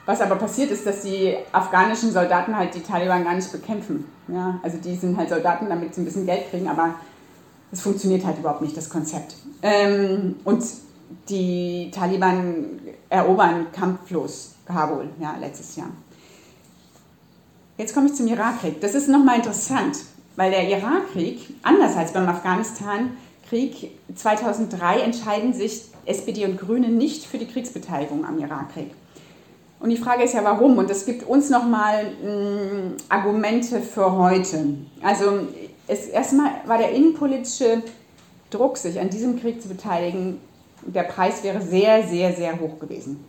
was 0.06 0.22
aber 0.22 0.36
passiert 0.36 0.72
ist, 0.72 0.86
dass 0.86 1.02
die 1.02 1.38
afghanischen 1.52 2.12
Soldaten 2.12 2.58
halt 2.58 2.74
die 2.74 2.82
Taliban 2.82 3.24
gar 3.24 3.36
nicht 3.36 3.52
bekämpfen. 3.52 4.06
Ja? 4.28 4.60
Also 4.64 4.78
die 4.78 4.96
sind 4.96 5.18
halt 5.18 5.30
Soldaten, 5.30 5.70
damit 5.70 5.94
sie 5.94 6.02
ein 6.02 6.06
bisschen 6.06 6.26
Geld 6.26 6.50
kriegen, 6.50 6.68
aber 6.68 6.96
es 7.72 7.82
funktioniert 7.82 8.26
halt 8.26 8.40
überhaupt 8.40 8.62
nicht, 8.62 8.76
das 8.76 8.90
Konzept. 8.90 9.36
Ähm, 9.62 10.36
und 10.44 10.64
die 11.30 11.92
Taliban 11.92 12.80
erobern 13.10 13.68
kampflos 13.72 14.56
Kabul, 14.66 15.10
ja, 15.20 15.36
letztes 15.40 15.76
Jahr. 15.76 15.90
Jetzt 17.78 17.94
komme 17.94 18.08
ich 18.08 18.16
zum 18.16 18.28
Irakkrieg. 18.28 18.80
Das 18.82 18.96
ist 18.96 19.08
nochmal 19.08 19.38
interessant, 19.38 19.98
weil 20.36 20.52
der 20.52 20.70
Irakkrieg, 20.70 21.56
anders 21.64 21.96
als 21.96 22.14
beim 22.14 22.28
Afghanistan-Krieg 22.28 23.92
2003, 24.16 25.00
entscheiden 25.00 25.54
sich 25.54 25.86
SPD 26.06 26.46
und 26.46 26.60
Grüne 26.60 26.90
nicht 26.90 27.26
für 27.26 27.38
die 27.38 27.48
Kriegsbeteiligung 27.48 28.26
am 28.26 28.40
Irakkrieg. 28.40 28.92
Und 29.80 29.90
die 29.90 29.98
Frage 29.98 30.24
ist 30.24 30.34
ja, 30.34 30.44
warum? 30.44 30.78
Und 30.78 30.90
es 30.92 31.06
gibt 31.06 31.28
uns 31.28 31.50
nochmal 31.50 32.06
hm, 32.22 32.98
Argumente 33.10 33.82
für 33.82 34.12
heute. 34.16 34.76
Also 35.02 35.48
es, 35.88 36.06
erstmal 36.06 36.52
war 36.66 36.78
der 36.78 36.92
innenpolitische 36.92 37.82
Druck, 38.52 38.78
sich 38.78 39.00
an 39.00 39.10
diesem 39.10 39.40
Krieg 39.40 39.62
zu 39.62 39.68
beteiligen, 39.68 40.40
der 40.86 41.04
Preis 41.04 41.44
wäre 41.44 41.62
sehr, 41.62 42.08
sehr, 42.08 42.34
sehr 42.34 42.60
hoch 42.60 42.80
gewesen. 42.80 43.24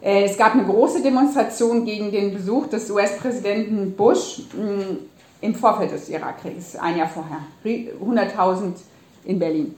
Äh, 0.00 0.24
es 0.24 0.36
gab 0.36 0.54
eine 0.54 0.64
große 0.64 1.02
Demonstration 1.02 1.84
gegen 1.84 2.10
den 2.10 2.32
Besuch 2.32 2.68
des 2.68 2.90
US-Präsidenten 2.90 3.92
Bush 3.92 4.42
hm, 4.52 4.98
im 5.40 5.54
Vorfeld 5.54 5.92
des 5.92 6.08
Irakkriegs, 6.08 6.76
ein 6.76 6.98
Jahr 6.98 7.08
vorher. 7.08 7.40
100.000 7.64 8.72
in 9.24 9.38
Berlin. 9.38 9.74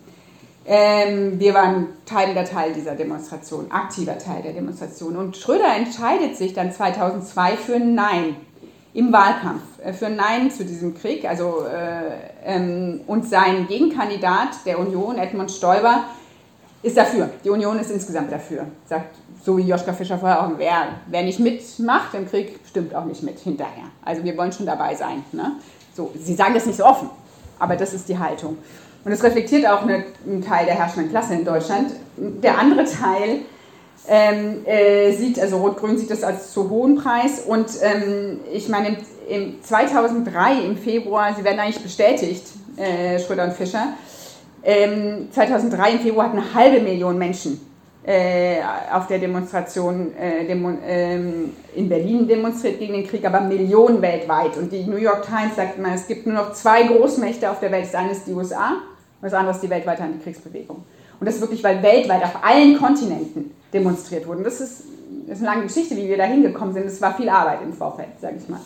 Ähm, 0.65 1.41
wir 1.41 1.55
waren 1.55 1.89
Teil 2.07 2.35
Teil 2.45 2.73
dieser 2.73 2.95
Demonstration, 2.95 3.71
aktiver 3.71 4.17
Teil 4.19 4.43
der 4.43 4.53
Demonstration. 4.53 5.17
Und 5.17 5.37
Schröder 5.37 5.75
entscheidet 5.77 6.37
sich 6.37 6.55
dann 6.55 6.71
2002 6.71 7.57
für 7.57 7.75
ein 7.75 7.95
Nein 7.95 8.37
im 8.95 9.13
Wahlkampf, 9.13 9.63
äh, 9.83 9.93
für 9.93 10.07
ein 10.07 10.17
Nein 10.17 10.51
zu 10.53 10.65
diesem 10.65 10.95
Krieg. 10.95 11.25
Also, 11.25 11.65
äh, 11.65 12.13
ähm, 12.45 13.01
und 13.09 13.29
sein 13.29 13.67
Gegenkandidat 13.67 14.65
der 14.65 14.79
Union, 14.79 15.19
Edmund 15.19 15.51
Stoiber, 15.51 16.05
ist 16.83 16.97
dafür. 16.97 17.31
Die 17.45 17.51
Union 17.51 17.79
ist 17.79 17.91
insgesamt 17.91 18.33
dafür. 18.33 18.67
Sagt, 18.89 19.15
so 19.45 19.57
wie 19.57 19.63
Joschka 19.63 19.93
Fischer 19.93 20.19
vorher 20.19 20.45
auch, 20.45 20.51
wer, 20.57 20.89
wer 21.07 21.23
nicht 21.23 21.41
mitmacht 21.41 22.15
im 22.15 22.29
Krieg, 22.29 22.59
stimmt 22.69 22.95
auch 22.95 23.05
nicht 23.05 23.23
mit 23.23 23.39
hinterher. 23.39 23.85
Also 24.05 24.25
wir 24.25 24.37
wollen 24.37 24.53
schon 24.53 24.67
dabei 24.67 24.95
sein. 24.95 25.25
Ne? 25.33 25.53
So, 25.95 26.11
sie 26.19 26.35
sagen 26.35 26.55
das 26.55 26.67
nicht 26.67 26.77
so 26.77 26.85
offen, 26.85 27.11
aber 27.59 27.77
das 27.77 27.93
ist 27.93 28.09
die 28.09 28.19
Haltung. 28.19 28.59
Und 29.05 29.11
es 29.11 29.23
reflektiert 29.23 29.67
auch 29.67 29.83
eine, 29.83 30.05
einen 30.25 30.43
Teil 30.43 30.67
der 30.67 30.77
herrschenden 30.77 31.11
Klasse 31.11 31.35
in 31.35 31.45
Deutschland. 31.45 31.93
Der 32.17 32.59
andere 32.59 32.85
Teil 32.85 33.41
ähm, 34.09 34.65
äh, 34.65 35.13
sieht, 35.13 35.41
also 35.41 35.59
Rot-Grün 35.59 35.99
sieht 35.99 36.11
das 36.11 36.23
als 36.23 36.53
zu 36.53 36.71
hohen 36.71 36.97
Preis. 36.97 37.41
Und 37.47 37.67
ähm, 37.83 38.41
ich 38.53 38.69
meine, 38.69 38.89
im, 38.89 38.97
im 39.29 39.63
2003 39.63 40.65
im 40.65 40.77
Februar, 40.77 41.35
sie 41.37 41.43
werden 41.43 41.59
eigentlich 41.59 41.83
bestätigt, 41.83 42.45
äh, 42.77 43.19
Schröder 43.19 43.45
und 43.45 43.55
Fischer, 43.55 43.89
ähm, 44.65 45.29
2003 45.31 45.93
im 45.93 45.99
Februar 46.01 46.27
hatten 46.27 46.39
eine 46.39 46.55
halbe 46.55 46.81
Million 46.81 47.19
Menschen 47.19 47.61
äh, 48.05 48.57
auf 48.93 49.07
der 49.07 49.19
Demonstration 49.19 50.13
äh, 50.17 50.45
Demo, 50.47 50.73
ähm, 50.85 51.53
in 51.75 51.89
Berlin 51.89 52.27
demonstriert 52.27 52.79
gegen 52.79 52.95
den 52.95 53.07
Krieg, 53.07 53.25
aber 53.25 53.41
Millionen 53.41 54.03
weltweit. 54.03 54.57
Und 54.57 54.73
die 54.73 54.85
New 54.85 54.97
York 54.97 55.25
Times 55.25 55.57
sagt 55.57 55.79
immer, 55.79 55.95
es 55.95 56.07
gibt 56.07 56.27
nur 56.27 56.35
noch 56.35 56.53
zwei 56.53 56.85
Großmächte 56.85 57.51
auf 57.51 57.61
der 57.61 57.71
Welt. 57.71 57.85
Das 57.85 57.95
eine 57.95 58.11
ist 58.11 58.27
die 58.27 58.33
USA 58.33 58.71
und 58.71 59.23
das 59.23 59.35
andere 59.35 59.55
ist 59.55 59.63
die 59.63 59.71
weltweite 59.71 60.03
Antikriegsbewegung. 60.03 60.85
Und 61.21 61.27
das 61.27 61.41
wirklich, 61.41 61.63
weil 61.63 61.81
weltweit 61.83 62.25
auf 62.25 62.45
allen 62.45 62.77
Kontinenten 62.77 63.53
demonstriert 63.73 64.27
wurde. 64.27 64.39
Und 64.39 64.45
das 64.45 64.61
ist, 64.61 64.83
das 65.29 65.39
ist 65.39 65.45
eine 65.45 65.55
lange 65.55 65.67
Geschichte, 65.69 65.97
wie 65.97 66.09
wir 66.09 66.17
da 66.17 66.25
hingekommen 66.25 66.75
sind. 66.75 66.87
Es 66.87 67.01
war 67.01 67.15
viel 67.15 67.29
Arbeit 67.29 67.61
im 67.63 67.73
Vorfeld, 67.73 68.09
sage 68.21 68.37
ich 68.39 68.49
mal. 68.49 68.61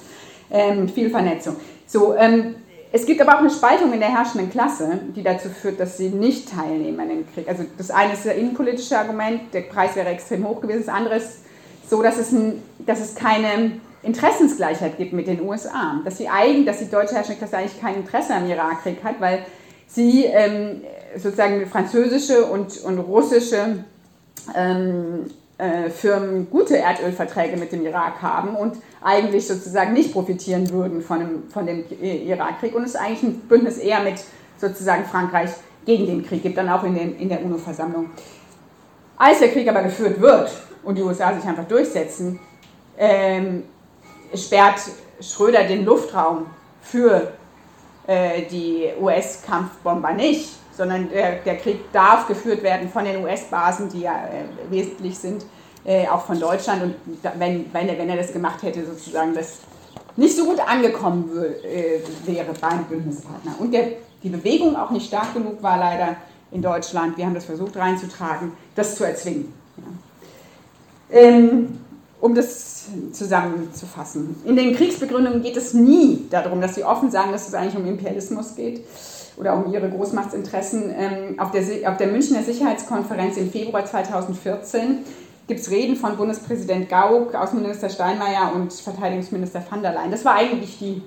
Ähm, 0.51 0.89
viel 0.89 1.11
Vernetzung. 1.11 1.57
So, 1.87 2.15
ähm, 2.17 2.55
es 2.93 3.05
gibt 3.05 3.21
aber 3.21 3.35
auch 3.35 3.41
eine 3.41 3.51
Spaltung 3.51 3.93
in 3.93 4.01
der 4.01 4.11
herrschenden 4.11 4.51
Klasse, 4.51 5.01
die 5.15 5.23
dazu 5.23 5.49
führt, 5.49 5.81
dass 5.81 5.97
sie 5.97 6.09
nicht 6.09 6.51
teilnehmen 6.51 7.01
an 7.01 7.09
dem 7.09 7.35
Krieg. 7.35 7.49
Also 7.49 7.65
das 7.77 7.91
eine 7.91 8.13
ist 8.13 8.25
das 8.25 8.35
innenpolitische 8.35 8.99
Argument, 8.99 9.53
der 9.53 9.63
Preis 9.63 9.97
wäre 9.97 10.09
extrem 10.09 10.47
hoch 10.47 10.61
gewesen. 10.61 10.85
Das 10.87 10.95
andere 10.95 11.17
ist 11.17 11.41
so, 11.89 12.03
dass 12.03 12.17
es, 12.19 12.35
dass 12.79 13.01
es 13.01 13.15
keine 13.15 13.73
Interessensgleichheit 14.03 14.99
gibt 14.99 15.13
mit 15.13 15.27
den 15.27 15.41
USA. 15.43 16.01
Dass 16.05 16.17
die, 16.17 16.29
eigen, 16.29 16.65
dass 16.65 16.79
die 16.79 16.91
deutsche 16.91 17.15
herrschende 17.15 17.39
Klasse 17.39 17.59
eigentlich 17.59 17.81
kein 17.81 17.97
Interesse 17.97 18.35
am 18.35 18.49
Irakkrieg 18.49 19.03
hat, 19.03 19.21
weil 19.21 19.45
sie 19.89 20.25
ähm, 20.25 20.83
sozusagen 21.17 21.67
französische 21.67 22.47
und, 22.47 22.79
und 22.83 22.99
russische 22.99 23.85
ähm, 24.55 25.27
äh, 25.59 25.89
Firmen 25.91 26.51
gute 26.51 26.77
Erdölverträge 26.77 27.57
mit 27.57 27.73
dem 27.73 27.85
Irak 27.85 28.21
haben 28.21 28.57
und 28.57 28.77
eigentlich 29.03 29.47
sozusagen 29.47 29.93
nicht 29.93 30.13
profitieren 30.13 30.71
würden 30.71 31.01
von 31.03 31.19
dem, 31.21 31.51
von 31.51 31.67
dem 31.67 31.85
Irakkrieg 32.01 32.75
und 32.75 32.85
es 32.85 32.97
eigentlich 32.97 33.23
ein 33.23 33.41
Bündnis 33.41 33.79
eher 33.79 34.01
mit 34.01 34.23
sozusagen 34.59 35.05
Frankreich 35.05 35.51
gegen 35.85 36.07
den 36.07 36.27
Krieg 36.27 36.43
gibt, 36.43 36.59
dann 36.59 36.69
auch 36.69 36.83
in, 36.85 36.95
den, 36.95 37.19
in 37.19 37.29
der 37.29 37.43
UNO-Versammlung. 37.43 38.11
Als 39.17 39.39
der 39.39 39.49
Krieg 39.49 39.69
aber 39.69 39.83
geführt 39.83 40.21
wird 40.21 40.51
und 40.83 40.99
die 40.99 41.03
USA 41.03 41.35
sich 41.35 41.45
einfach 41.45 41.65
durchsetzen, 41.65 42.39
ähm, 42.99 43.63
sperrt 44.35 44.81
Schröder 45.21 45.65
den 45.65 45.85
Luftraum 45.85 46.47
für 46.83 47.33
äh, 48.07 48.43
die 48.43 48.91
US-Kampfbomber 49.01 50.13
nicht, 50.13 50.51
sondern 50.77 51.09
der, 51.09 51.37
der, 51.37 51.57
Krieg 51.57 51.91
darf 51.93 52.27
geführt 52.29 52.63
werden 52.63 52.89
von 52.89 53.05
den 53.05 53.25
US-Basen, 53.25 53.89
die 53.89 54.01
ja 54.01 54.13
äh, 54.13 54.71
wesentlich 54.71 55.19
sind, 55.19 55.45
äh, 55.85 56.07
auch 56.09 56.25
von 56.27 56.39
Deutschland. 56.39 56.83
Und 56.83 56.95
wenn, 57.39 57.73
wenn, 57.73 57.89
er, 57.89 57.99
wenn 57.99 58.09
er 58.09 58.17
das 58.17 58.33
gemacht 58.33 58.63
hätte, 58.63 58.85
sozusagen, 58.85 59.35
das 59.35 59.59
nicht 60.17 60.37
so 60.37 60.45
gut 60.45 60.61
angekommen 60.61 61.31
äh, 61.65 62.01
wäre 62.27 62.53
beim 62.61 62.85
Bündnispartner. 62.85 63.55
Und 63.59 63.73
der, 63.73 63.89
die 64.23 64.29
Bewegung 64.29 64.77
auch 64.77 64.91
nicht 64.91 65.07
stark 65.07 65.35
genug 65.35 65.63
war 65.63 65.79
leider 65.79 66.17
in 66.53 66.63
Deutschland, 66.63 67.17
wir 67.17 67.27
haben 67.27 67.35
das 67.35 67.45
versucht 67.45 67.77
reinzutragen, 67.77 68.53
das 68.75 68.97
zu 68.97 69.05
erzwingen. 69.05 69.53
Ja. 69.77 71.19
Ähm, 71.19 71.79
um 72.21 72.35
das 72.35 72.87
zusammenzufassen. 73.13 74.37
In 74.45 74.57
den 74.57 74.75
Kriegsbegründungen 74.75 75.43
geht 75.43 75.57
es 75.57 75.75
nie 75.75 76.27
darum, 76.31 76.61
dass 76.61 76.75
sie 76.75 76.83
offen 76.83 77.11
sagen, 77.11 77.31
dass 77.31 77.47
es 77.47 77.55
eigentlich 77.55 77.77
um 77.77 77.87
Imperialismus 77.87 78.55
geht 78.55 78.85
oder 79.37 79.55
um 79.55 79.73
ihre 79.73 79.89
Großmachtsinteressen. 79.89 80.95
Ähm, 80.97 81.41
auf, 81.41 81.51
der, 81.51 81.63
auf 81.91 81.97
der 81.97 82.09
Münchner 82.09 82.43
Sicherheitskonferenz 82.43 83.37
im 83.37 83.51
Februar 83.51 83.85
2014 83.85 84.99
gibt 85.47 85.61
es 85.61 85.71
Reden 85.71 85.97
von 85.97 86.17
Bundespräsident 86.17 86.89
Gauck, 86.89 87.35
Außenminister 87.35 87.89
Steinmeier 87.89 88.53
und 88.55 88.73
Verteidigungsminister 88.73 89.63
van 89.69 89.83
der 89.83 89.93
Leyen. 89.93 90.11
Das 90.11 90.25
war 90.25 90.35
eigentlich 90.35 90.79
die, 90.79 91.03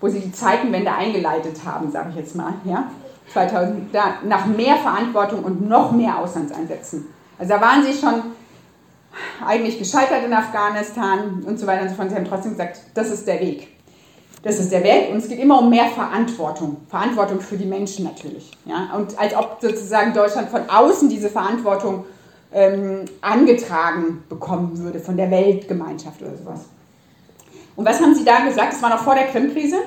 wo 0.00 0.08
sie 0.08 0.20
die 0.20 0.32
Zeitenwende 0.32 0.92
eingeleitet 0.92 1.60
haben, 1.64 1.90
sage 1.90 2.10
ich 2.10 2.16
jetzt 2.16 2.34
mal. 2.34 2.54
Ja? 2.64 2.90
2000, 3.32 3.94
da, 3.94 4.14
nach 4.24 4.46
mehr 4.46 4.76
Verantwortung 4.76 5.44
und 5.44 5.68
noch 5.68 5.92
mehr 5.92 6.18
Auslandseinsätzen. 6.18 7.06
Also 7.38 7.54
da 7.54 7.60
waren 7.60 7.84
sie 7.84 7.92
schon 7.92 8.22
eigentlich 9.46 9.78
gescheitert 9.78 10.24
in 10.24 10.32
Afghanistan 10.32 11.44
und 11.46 11.58
so 11.58 11.66
weiter 11.66 11.82
und 11.82 11.90
so 11.90 11.94
fort. 11.94 12.10
Sie 12.10 12.16
haben 12.16 12.24
trotzdem 12.24 12.52
gesagt, 12.52 12.80
das 12.94 13.10
ist 13.10 13.26
der 13.26 13.40
Weg. 13.40 13.73
Das 14.44 14.58
ist 14.58 14.70
der 14.70 14.84
Weg 14.84 15.10
und 15.10 15.16
es 15.16 15.28
geht 15.28 15.38
immer 15.40 15.58
um 15.58 15.70
mehr 15.70 15.86
Verantwortung. 15.86 16.76
Verantwortung 16.88 17.40
für 17.40 17.56
die 17.56 17.64
Menschen 17.64 18.04
natürlich. 18.04 18.50
Ja? 18.66 18.94
Und 18.94 19.18
als 19.18 19.34
ob 19.34 19.56
sozusagen 19.60 20.12
Deutschland 20.12 20.50
von 20.50 20.68
außen 20.68 21.08
diese 21.08 21.30
Verantwortung 21.30 22.04
ähm, 22.52 23.06
angetragen 23.22 24.22
bekommen 24.28 24.78
würde 24.78 25.00
von 25.00 25.16
der 25.16 25.30
Weltgemeinschaft 25.30 26.20
oder 26.20 26.36
sowas. 26.36 26.66
Und 27.74 27.86
was 27.86 28.00
haben 28.00 28.14
Sie 28.14 28.24
da 28.24 28.44
gesagt? 28.44 28.74
Das 28.74 28.82
war 28.82 28.90
noch 28.90 29.02
vor 29.02 29.14
der 29.14 29.28
Krim-Krise. 29.28 29.78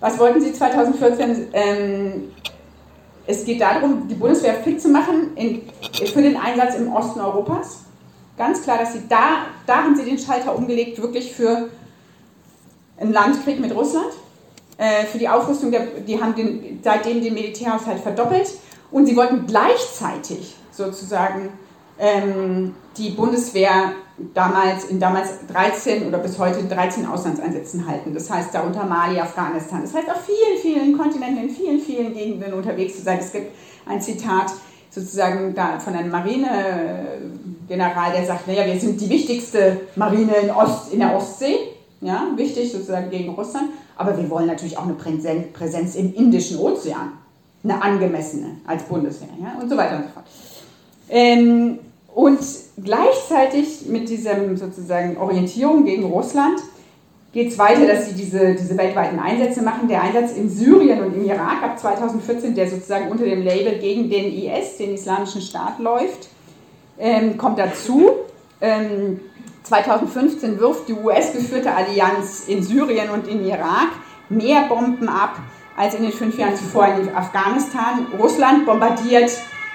Was 0.00 0.18
wollten 0.18 0.40
Sie 0.40 0.54
2014? 0.54 1.48
Ähm, 1.52 2.32
es 3.26 3.44
geht 3.44 3.60
darum, 3.60 4.08
die 4.08 4.14
Bundeswehr 4.14 4.54
fit 4.54 4.80
zu 4.80 4.88
machen 4.88 5.36
in, 5.36 5.62
für 6.06 6.22
den 6.22 6.38
Einsatz 6.38 6.74
im 6.76 6.90
Osten 6.90 7.20
Europas. 7.20 7.80
Ganz 8.36 8.62
klar, 8.62 8.78
dass 8.78 8.94
sie 8.94 9.02
da, 9.08 9.46
da 9.66 9.84
haben 9.84 9.94
sie 9.94 10.04
den 10.04 10.18
Schalter 10.18 10.56
umgelegt, 10.56 11.00
wirklich 11.00 11.32
für 11.32 11.68
einen 12.98 13.12
Landkrieg 13.12 13.60
mit 13.60 13.74
Russland. 13.74 14.12
Äh, 14.76 15.04
für 15.04 15.18
die 15.18 15.28
Aufrüstung, 15.28 15.70
der, 15.70 15.86
die 16.06 16.20
haben 16.20 16.34
den, 16.34 16.80
seitdem 16.82 17.22
den 17.22 17.34
Militärhaushalt 17.34 18.00
verdoppelt 18.00 18.48
und 18.90 19.06
sie 19.06 19.16
wollten 19.16 19.46
gleichzeitig 19.46 20.56
sozusagen 20.72 21.50
ähm, 21.98 22.74
die 22.96 23.10
Bundeswehr 23.10 23.92
damals 24.32 24.86
in 24.86 25.00
damals 25.00 25.46
13 25.52 26.06
oder 26.06 26.18
bis 26.18 26.38
heute 26.38 26.62
13 26.64 27.06
Auslandseinsätzen 27.06 27.86
halten. 27.86 28.14
Das 28.14 28.30
heißt 28.30 28.54
darunter 28.54 28.84
Mali, 28.84 29.18
Afghanistan. 29.18 29.82
Das 29.82 29.94
heißt 29.94 30.08
auf 30.08 30.24
vielen, 30.24 30.58
vielen 30.60 30.96
Kontinenten, 30.96 31.44
in 31.44 31.50
vielen, 31.50 31.80
vielen 31.80 32.14
Gegenden 32.14 32.54
unterwegs 32.54 32.96
zu 32.96 33.02
sein. 33.02 33.18
Es 33.18 33.32
gibt 33.32 33.52
ein 33.86 34.00
Zitat 34.00 34.52
sozusagen 34.90 35.54
da 35.54 35.80
von 35.80 35.94
einem 35.94 36.10
Marinegeneral, 36.10 38.12
der 38.12 38.26
sagt, 38.26 38.46
naja, 38.46 38.64
wir 38.64 38.78
sind 38.78 39.00
die 39.00 39.10
wichtigste 39.10 39.80
Marine 39.96 40.36
in, 40.36 40.50
Ost, 40.50 40.92
in 40.92 41.00
der 41.00 41.16
Ostsee, 41.16 41.73
ja, 42.04 42.28
wichtig 42.36 42.70
sozusagen 42.72 43.10
gegen 43.10 43.30
Russland, 43.30 43.70
aber 43.96 44.16
wir 44.16 44.28
wollen 44.30 44.46
natürlich 44.46 44.76
auch 44.76 44.84
eine 44.84 44.94
Präsenz 44.94 45.94
im 45.94 46.14
Indischen 46.14 46.58
Ozean, 46.58 47.12
eine 47.62 47.82
angemessene 47.82 48.56
als 48.66 48.82
Bundeswehr 48.84 49.28
ja, 49.42 49.60
und 49.60 49.68
so 49.68 49.76
weiter 49.76 49.96
und 49.96 50.04
so 50.04 50.10
fort. 50.10 50.26
Ähm, 51.08 51.78
und 52.14 52.38
gleichzeitig 52.82 53.86
mit 53.88 54.08
dieser 54.08 54.56
sozusagen 54.56 55.16
Orientierung 55.16 55.84
gegen 55.84 56.04
Russland 56.04 56.60
geht 57.32 57.50
es 57.50 57.58
weiter, 57.58 57.86
dass 57.86 58.06
sie 58.06 58.14
diese, 58.14 58.54
diese 58.54 58.78
weltweiten 58.78 59.18
Einsätze 59.18 59.62
machen. 59.62 59.88
Der 59.88 60.02
Einsatz 60.02 60.32
in 60.36 60.48
Syrien 60.48 61.02
und 61.02 61.14
im 61.14 61.24
Irak 61.24 61.62
ab 61.62 61.78
2014, 61.78 62.54
der 62.54 62.70
sozusagen 62.70 63.10
unter 63.10 63.24
dem 63.24 63.42
Label 63.42 63.78
gegen 63.80 64.08
den 64.08 64.32
IS, 64.32 64.76
den 64.78 64.94
Islamischen 64.94 65.40
Staat, 65.40 65.80
läuft, 65.80 66.28
ähm, 66.98 67.36
kommt 67.36 67.58
dazu. 67.58 68.10
Ähm, 68.60 69.20
2015 69.64 70.60
wirft 70.60 70.88
die 70.88 70.92
US-geführte 70.92 71.74
Allianz 71.74 72.44
in 72.46 72.62
Syrien 72.62 73.10
und 73.10 73.26
in 73.26 73.44
Irak 73.44 73.88
mehr 74.28 74.62
Bomben 74.68 75.08
ab 75.08 75.38
als 75.76 75.94
in 75.94 76.02
den 76.02 76.12
fünf 76.12 76.38
Jahren 76.38 76.56
zuvor 76.56 76.86
in 76.86 77.14
Afghanistan. 77.14 78.06
Russland 78.18 78.66
bombardiert 78.66 79.30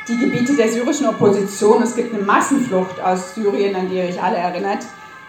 die 0.08 0.17
Gebiete 0.17 0.56
der 0.56 0.71
syrischen 0.71 1.08
Opposition. 1.08 1.84
Es 1.84 1.95
gibt 1.95 2.13
eine 2.13 2.23
Massenflucht 2.23 3.02
aus 3.02 3.36
Syrien, 3.36 3.75
an 3.75 3.89
die 3.89 3.97
ihr 3.97 4.06
euch 4.06 4.21
alle 4.21 4.38
erinnert 4.38 4.86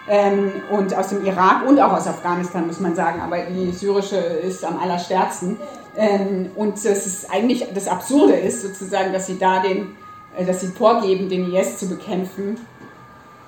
ähm, 0.07 0.51
und 0.69 0.95
aus 0.95 1.09
dem 1.09 1.25
Irak 1.25 1.67
und 1.67 1.79
auch 1.79 1.93
aus 1.93 2.07
Afghanistan, 2.07 2.67
muss 2.67 2.79
man 2.79 2.95
sagen, 2.95 3.19
aber 3.21 3.39
die 3.41 3.71
syrische 3.71 4.17
ist 4.17 4.63
am 4.63 4.79
allerstärksten. 4.79 5.57
Ähm, 5.95 6.51
und 6.55 6.73
das 6.73 7.05
ist 7.05 7.31
eigentlich 7.31 7.67
das 7.73 7.87
Absurde 7.87 8.33
ist 8.33 8.61
sozusagen, 8.61 9.11
dass 9.11 9.27
sie 9.27 9.37
da 9.37 9.59
den, 9.59 9.95
äh, 10.37 10.45
dass 10.45 10.61
sie 10.61 10.67
vorgeben, 10.67 11.29
den 11.29 11.51
IS 11.53 11.77
zu 11.77 11.89
bekämpfen, 11.89 12.57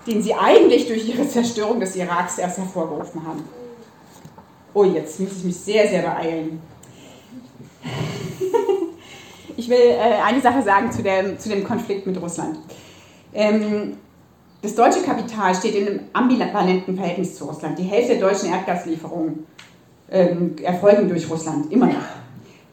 den 0.08 0.22
sie 0.22 0.34
eigentlich 0.34 0.88
durch 0.88 1.08
ihre 1.08 1.28
Zerstörung 1.28 1.80
des 1.80 1.96
Iraks 1.96 2.38
erst 2.38 2.58
hervorgerufen 2.58 3.26
haben. 3.26 3.44
Oh, 4.74 4.84
jetzt 4.84 5.20
muss 5.20 5.38
ich 5.38 5.44
mich 5.44 5.56
sehr, 5.56 5.88
sehr 5.88 6.02
beeilen. 6.02 6.62
ich 9.58 9.70
will 9.70 9.78
äh, 9.78 10.22
eine 10.24 10.42
Sache 10.42 10.62
sagen 10.64 10.92
zu, 10.92 11.04
der, 11.04 11.38
zu 11.38 11.50
dem 11.50 11.64
Konflikt 11.64 12.08
mit 12.08 12.20
Russland. 12.22 12.58
Ähm, 13.34 13.98
das 14.62 14.76
deutsche 14.76 15.02
Kapital 15.02 15.54
steht 15.54 15.76
in 15.76 15.88
einem 15.88 16.00
ambivalenten 16.14 16.96
Verhältnis 16.96 17.36
zu 17.36 17.46
Russland. 17.46 17.78
Die 17.78 17.84
Hälfte 17.84 18.18
der 18.18 18.30
deutschen 18.30 18.50
Erdgaslieferungen 18.50 19.46
ähm, 20.10 20.56
erfolgen 20.64 21.10
durch 21.10 21.30
Russland, 21.30 21.72
immer 21.72 21.88
noch. 21.88 22.23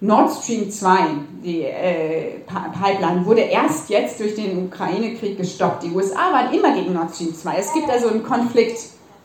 Nord 0.03 0.31
Stream 0.33 0.71
2, 0.71 0.99
die 1.45 1.63
äh, 1.63 2.41
Pipeline, 2.47 3.27
wurde 3.27 3.43
erst 3.43 3.91
jetzt 3.91 4.19
durch 4.19 4.35
den 4.35 4.67
Ukraine-Krieg 4.67 5.37
gestoppt. 5.37 5.83
Die 5.83 5.91
USA 5.91 6.33
waren 6.33 6.55
immer 6.55 6.75
gegen 6.75 6.95
Nord 6.95 7.15
Stream 7.15 7.35
2. 7.35 7.57
Es 7.59 7.73
gibt 7.75 7.91
also 7.91 8.09
einen 8.09 8.23
Konflikt, 8.23 8.79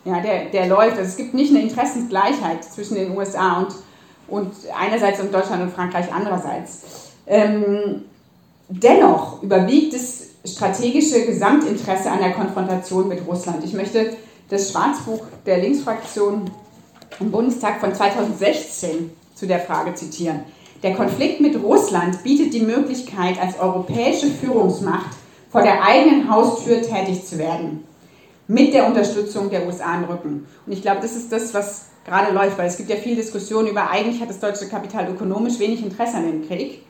ja, 0.03 0.19
der, 0.19 0.45
der 0.45 0.67
läuft. 0.67 0.97
Also 0.97 1.09
es 1.09 1.15
gibt 1.15 1.33
nicht 1.33 1.51
eine 1.51 1.61
Interessensgleichheit 1.61 2.63
zwischen 2.65 2.95
den 2.95 3.15
USA 3.17 3.59
und, 3.59 3.75
und 4.27 4.51
einerseits 4.77 5.21
und 5.21 5.33
Deutschland 5.33 5.63
und 5.63 5.71
Frankreich 5.71 6.13
andererseits. 6.13 6.81
Ähm, 7.25 8.03
dennoch 8.67 9.41
überwiegt 9.43 9.93
es 9.93 10.31
strategische 10.43 11.25
Gesamtinteresse 11.25 12.11
an 12.11 12.19
der 12.19 12.33
Konfrontation 12.33 13.07
mit 13.07 13.25
Russland. 13.25 13.63
Ich 13.63 13.73
möchte 13.73 14.17
das 14.49 14.71
Schwarzbuch 14.71 15.23
der 15.45 15.59
Linksfraktion 15.59 16.51
im 17.21 17.31
Bundestag 17.31 17.79
von 17.79 17.95
2016 17.95 19.11
zu 19.33 19.47
der 19.47 19.61
Frage 19.61 19.93
zitieren. 19.95 20.41
Der 20.85 20.93
Konflikt 20.93 21.41
mit 21.41 21.59
Russland 21.63 22.21
bietet 22.21 22.53
die 22.53 22.61
Möglichkeit, 22.61 23.41
als 23.41 23.59
europäische 23.59 24.27
Führungsmacht 24.27 25.17
vor 25.49 25.63
der 25.63 25.83
eigenen 25.83 26.29
Haustür 26.29 26.79
tätig 26.79 27.25
zu 27.25 27.39
werden, 27.39 27.85
mit 28.47 28.71
der 28.71 28.85
Unterstützung 28.85 29.49
der 29.49 29.65
USA 29.65 29.95
im 29.95 30.03
Rücken. 30.03 30.45
Und 30.63 30.71
ich 30.71 30.83
glaube, 30.83 31.01
das 31.01 31.15
ist 31.15 31.31
das, 31.31 31.55
was 31.55 31.87
gerade 32.05 32.31
läuft, 32.31 32.59
weil 32.59 32.67
es 32.67 32.77
gibt 32.77 32.91
ja 32.91 32.97
viel 32.97 33.15
Diskussion 33.15 33.65
über, 33.65 33.89
eigentlich 33.89 34.21
hat 34.21 34.29
das 34.29 34.39
deutsche 34.39 34.67
Kapital 34.67 35.09
ökonomisch 35.09 35.57
wenig 35.57 35.83
Interesse 35.83 36.17
an 36.17 36.27
dem 36.27 36.47
Krieg. 36.47 36.83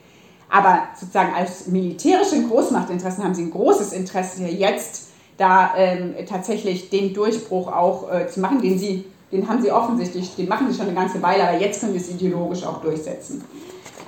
Aber 0.49 0.89
sozusagen 0.99 1.33
als 1.33 1.67
militärische 1.67 2.43
Großmachtinteressen 2.49 3.23
haben 3.23 3.33
sie 3.33 3.43
ein 3.43 3.51
großes 3.51 3.93
Interesse 3.93 4.43
jetzt, 4.43 5.11
da 5.37 5.71
ähm, 5.77 6.15
tatsächlich 6.27 6.89
den 6.89 7.13
Durchbruch 7.13 7.71
auch 7.71 8.11
äh, 8.11 8.27
zu 8.27 8.41
machen, 8.41 8.61
den 8.61 8.77
sie, 8.77 9.05
den 9.31 9.47
haben 9.47 9.61
sie 9.61 9.71
offensichtlich, 9.71 10.35
den 10.35 10.47
machen 10.47 10.71
sie 10.71 10.77
schon 10.77 10.87
eine 10.87 10.95
ganze 10.95 11.21
Weile, 11.21 11.47
aber 11.47 11.59
jetzt 11.59 11.81
können 11.81 11.93
sie 11.93 11.99
es 11.99 12.09
ideologisch 12.09 12.63
auch 12.65 12.81
durchsetzen. 12.81 13.43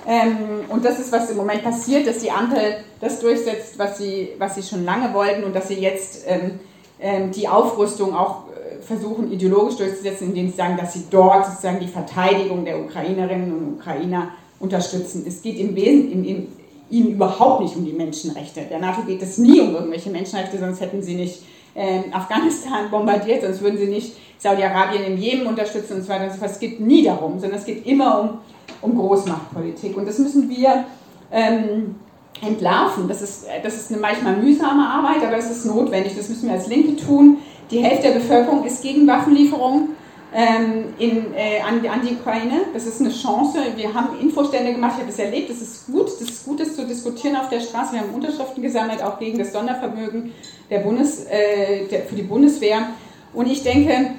Ähm, 0.06 0.64
und 0.68 0.84
das 0.84 0.98
ist, 0.98 1.12
was 1.12 1.30
im 1.30 1.36
Moment 1.36 1.62
passiert, 1.62 2.06
dass 2.06 2.18
die 2.18 2.30
Ampel 2.30 2.78
das 3.00 3.20
durchsetzt, 3.20 3.78
was 3.78 3.98
sie, 3.98 4.30
was 4.38 4.54
sie 4.54 4.62
schon 4.62 4.84
lange 4.84 5.12
wollten 5.12 5.44
und 5.44 5.54
dass 5.54 5.68
sie 5.68 5.74
jetzt 5.74 6.24
ähm, 6.26 6.60
ähm 6.98 7.30
die 7.30 7.46
Aufrüstung 7.46 8.14
auch 8.14 8.44
äh, 8.48 8.80
versuchen 8.80 9.30
ideologisch 9.30 9.76
durchzusetzen, 9.76 10.28
indem 10.28 10.48
sie 10.48 10.56
sagen, 10.56 10.78
dass 10.78 10.94
sie 10.94 11.04
dort 11.10 11.46
sozusagen 11.46 11.80
die 11.80 11.88
Verteidigung 11.88 12.64
der 12.64 12.80
Ukrainerinnen 12.80 13.52
und 13.52 13.78
Ukrainer 13.78 14.30
unterstützen. 14.60 15.24
Es 15.26 15.42
geht 15.42 15.58
im 15.58 15.76
Wesentlichen 15.76 16.48
ihnen 16.90 17.10
überhaupt 17.10 17.62
nicht 17.62 17.76
um 17.76 17.84
die 17.84 17.92
Menschenrechte. 17.92 18.62
Der 18.62 18.78
NATO 18.78 19.02
geht 19.02 19.22
es 19.22 19.36
nie 19.38 19.60
um 19.60 19.74
irgendwelche 19.74 20.10
Menschenrechte, 20.10 20.58
sonst 20.58 20.80
hätten 20.80 21.02
sie 21.02 21.16
nicht 21.16 21.42
äh, 21.78 22.02
Afghanistan 22.12 22.90
bombardiert, 22.90 23.42
sonst 23.42 23.62
würden 23.62 23.78
sie 23.78 23.86
nicht 23.86 24.16
Saudi-Arabien 24.38 25.04
im 25.04 25.16
Jemen 25.16 25.46
unterstützen 25.46 25.94
und 25.94 26.02
so 26.02 26.08
weiter 26.08 26.24
und 26.24 26.32
so 26.32 26.38
fort. 26.38 26.50
Es 26.50 26.58
geht 26.58 26.80
nie 26.80 27.04
darum, 27.04 27.38
sondern 27.38 27.58
es 27.58 27.64
geht 27.64 27.86
immer 27.86 28.20
um, 28.20 28.38
um 28.82 28.98
Großmachtpolitik. 28.98 29.96
Und 29.96 30.06
das 30.06 30.18
müssen 30.18 30.48
wir 30.48 30.84
ähm, 31.32 31.96
entlarven. 32.40 33.08
Das 33.08 33.22
ist, 33.22 33.46
das 33.62 33.74
ist 33.74 33.90
eine 33.90 34.00
manchmal 34.00 34.36
mühsame 34.36 34.88
Arbeit, 34.88 35.24
aber 35.26 35.36
es 35.36 35.50
ist 35.50 35.66
notwendig. 35.66 36.16
Das 36.16 36.28
müssen 36.28 36.48
wir 36.48 36.54
als 36.54 36.68
Linke 36.68 36.96
tun. 36.96 37.38
Die 37.70 37.82
Hälfte 37.82 38.08
der 38.08 38.14
Bevölkerung 38.14 38.64
ist 38.64 38.82
gegen 38.82 39.06
Waffenlieferungen 39.06 39.90
in, 40.30 41.34
äh, 41.34 41.60
an, 41.60 41.86
an, 41.86 42.06
die 42.06 42.14
Ukraine. 42.14 42.60
Das 42.74 42.86
ist 42.86 43.00
eine 43.00 43.10
Chance. 43.10 43.58
Wir 43.76 43.94
haben 43.94 44.18
Infostände 44.20 44.72
gemacht, 44.72 44.94
ich 44.96 45.00
habe 45.00 45.10
es 45.10 45.18
erlebt, 45.18 45.48
das 45.48 45.62
ist 45.62 45.86
gut, 45.86 46.06
das 46.06 46.20
ist 46.20 46.44
gut, 46.44 46.60
das 46.60 46.76
zu 46.76 46.86
diskutieren 46.86 47.36
auf 47.36 47.48
der 47.48 47.60
Straße. 47.60 47.94
Wir 47.94 48.00
haben 48.00 48.14
Unterschriften 48.14 48.62
gesammelt, 48.62 49.02
auch 49.02 49.18
gegen 49.18 49.38
das 49.38 49.52
Sondervermögen 49.52 50.32
der 50.68 50.80
Bundes, 50.80 51.24
äh, 51.24 51.86
der, 51.86 52.02
für 52.02 52.14
die 52.14 52.22
Bundeswehr. 52.22 52.90
Und 53.32 53.50
ich 53.50 53.62
denke, 53.62 54.10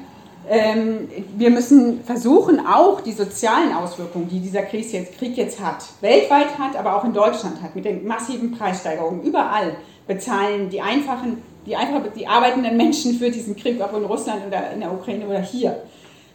ähm, 0.50 1.10
wir 1.38 1.52
müssen 1.52 2.04
versuchen, 2.04 2.66
auch 2.66 3.02
die 3.02 3.12
sozialen 3.12 3.72
Auswirkungen, 3.74 4.30
die 4.30 4.40
dieser 4.40 4.64
Krieg 4.64 4.92
jetzt, 4.92 5.20
Krieg 5.20 5.38
jetzt 5.38 5.62
hat, 5.62 5.86
weltweit 6.02 6.58
hat, 6.58 6.76
aber 6.76 6.96
auch 6.96 7.04
in 7.04 7.14
Deutschland 7.14 7.62
hat, 7.62 7.76
mit 7.76 7.86
den 7.86 8.08
massiven 8.08 8.58
Preissteigerungen, 8.58 9.22
überall 9.22 9.76
bezahlen 10.08 10.72
die 10.72 10.82
einfachen, 10.82 11.44
die, 11.68 11.76
einfach, 11.76 12.02
die 12.18 12.26
arbeitenden 12.26 12.78
Menschen 12.78 13.20
für 13.20 13.30
diesen 13.30 13.56
Krieg, 13.56 13.80
ob 13.80 13.96
in 13.96 14.06
Russland 14.06 14.48
oder 14.48 14.72
in 14.72 14.80
der 14.80 14.92
Ukraine 14.92 15.28
oder 15.28 15.42
hier 15.42 15.84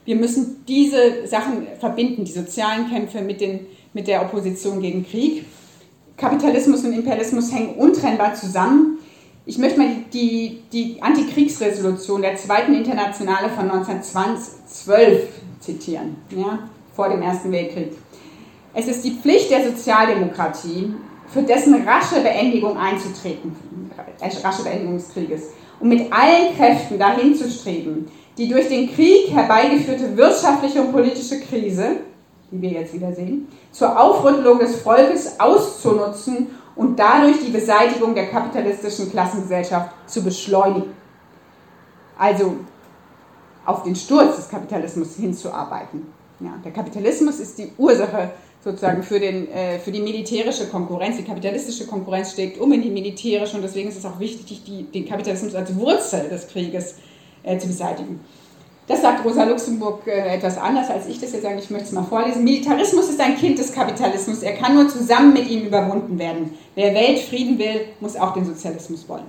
wir 0.04 0.16
müssen 0.16 0.64
diese 0.66 1.26
Sachen 1.26 1.66
verbinden, 1.78 2.24
die 2.24 2.32
sozialen 2.32 2.90
Kämpfe 2.90 3.22
mit, 3.22 3.40
den, 3.40 3.66
mit 3.92 4.06
der 4.06 4.22
Opposition 4.22 4.80
gegen 4.80 5.06
Krieg. 5.06 5.44
Kapitalismus 6.16 6.84
und 6.84 6.92
Imperialismus 6.92 7.52
hängen 7.52 7.74
untrennbar 7.76 8.34
zusammen. 8.34 8.98
Ich 9.46 9.58
möchte 9.58 9.78
mal 9.78 9.88
die, 10.12 10.62
die, 10.72 11.02
Antikriegsresolution 11.02 12.22
der 12.22 12.36
Zweiten 12.36 12.74
Internationale 12.74 13.50
von 13.50 13.70
1912 13.70 15.28
zitieren, 15.60 16.16
ja, 16.30 16.60
vor 16.94 17.08
dem 17.08 17.20
Ersten 17.20 17.52
Weltkrieg. 17.52 17.92
Es 18.72 18.88
ist 18.88 19.04
die 19.04 19.12
Pflicht 19.12 19.50
der 19.50 19.70
Sozialdemokratie, 19.70 20.94
für 21.28 21.42
dessen 21.42 21.86
rasche 21.86 22.20
Beendigung 22.22 22.76
einzutreten, 22.76 23.54
äh, 24.20 24.46
rasche 24.46 24.62
Beendigung 24.62 24.96
des 24.96 25.12
Krieges, 25.12 25.50
und 25.80 25.88
mit 25.88 26.12
allen 26.12 26.56
Kräften 26.56 26.98
dahin 26.98 27.34
zu 27.34 27.50
streben, 27.50 28.06
die 28.36 28.48
durch 28.48 28.68
den 28.68 28.92
Krieg 28.92 29.30
herbeigeführte 29.30 30.16
wirtschaftliche 30.16 30.82
und 30.82 30.92
politische 30.92 31.40
Krise, 31.40 31.96
die 32.50 32.60
wir 32.60 32.70
jetzt 32.70 32.94
wieder 32.94 33.12
sehen, 33.12 33.48
zur 33.70 33.98
Aufrüttelung 33.98 34.58
des 34.58 34.76
Volkes 34.76 35.38
auszunutzen 35.38 36.48
und 36.76 36.98
dadurch 36.98 37.38
die 37.44 37.50
Beseitigung 37.50 38.14
der 38.14 38.26
kapitalistischen 38.26 39.10
Klassengesellschaft 39.10 39.90
zu 40.06 40.22
beschleunigen. 40.22 40.92
Also 42.18 42.56
auf 43.64 43.82
den 43.82 43.96
Sturz 43.96 44.36
des 44.36 44.48
Kapitalismus 44.48 45.16
hinzuarbeiten. 45.16 46.06
Ja, 46.40 46.54
der 46.64 46.72
Kapitalismus 46.72 47.38
ist 47.40 47.58
die 47.58 47.72
Ursache 47.78 48.30
sozusagen 48.62 49.02
für, 49.02 49.20
den, 49.20 49.48
äh, 49.50 49.78
für 49.78 49.92
die 49.92 50.00
militärische 50.00 50.66
Konkurrenz. 50.66 51.16
Die 51.16 51.24
kapitalistische 51.24 51.86
Konkurrenz 51.86 52.32
steckt 52.32 52.58
um 52.58 52.72
in 52.72 52.82
die 52.82 52.90
militärische 52.90 53.56
und 53.56 53.62
deswegen 53.62 53.88
ist 53.88 53.98
es 53.98 54.04
auch 54.04 54.18
wichtig, 54.18 54.62
die, 54.64 54.84
den 54.84 55.06
Kapitalismus 55.06 55.54
als 55.54 55.74
Wurzel 55.76 56.28
des 56.28 56.48
Krieges 56.48 56.96
äh, 57.44 57.58
zu 57.58 57.68
beseitigen. 57.68 58.20
Das 58.86 59.00
sagt 59.00 59.24
Rosa 59.24 59.44
Luxemburg 59.44 60.06
äh, 60.06 60.34
etwas 60.34 60.58
anders, 60.58 60.90
als 60.90 61.06
ich 61.06 61.18
das 61.18 61.32
jetzt 61.32 61.42
sage. 61.42 61.58
Ich 61.58 61.70
möchte 61.70 61.86
es 61.86 61.92
mal 61.92 62.04
vorlesen. 62.04 62.44
Militarismus 62.44 63.08
ist 63.08 63.20
ein 63.20 63.36
Kind 63.36 63.58
des 63.58 63.72
Kapitalismus. 63.72 64.42
Er 64.42 64.54
kann 64.54 64.74
nur 64.74 64.88
zusammen 64.88 65.32
mit 65.32 65.48
ihm 65.48 65.66
überwunden 65.66 66.18
werden. 66.18 66.58
Wer 66.74 66.94
Weltfrieden 66.94 67.58
will, 67.58 67.86
muss 68.00 68.16
auch 68.16 68.34
den 68.34 68.44
Sozialismus 68.44 69.08
wollen. 69.08 69.24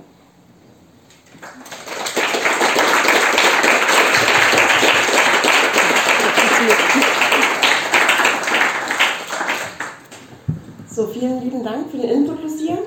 So, 10.90 11.06
vielen 11.08 11.42
lieben 11.42 11.62
Dank 11.62 11.90
für 11.90 11.98
den 11.98 12.10
Input, 12.10 12.42
Lucia. 12.42 12.78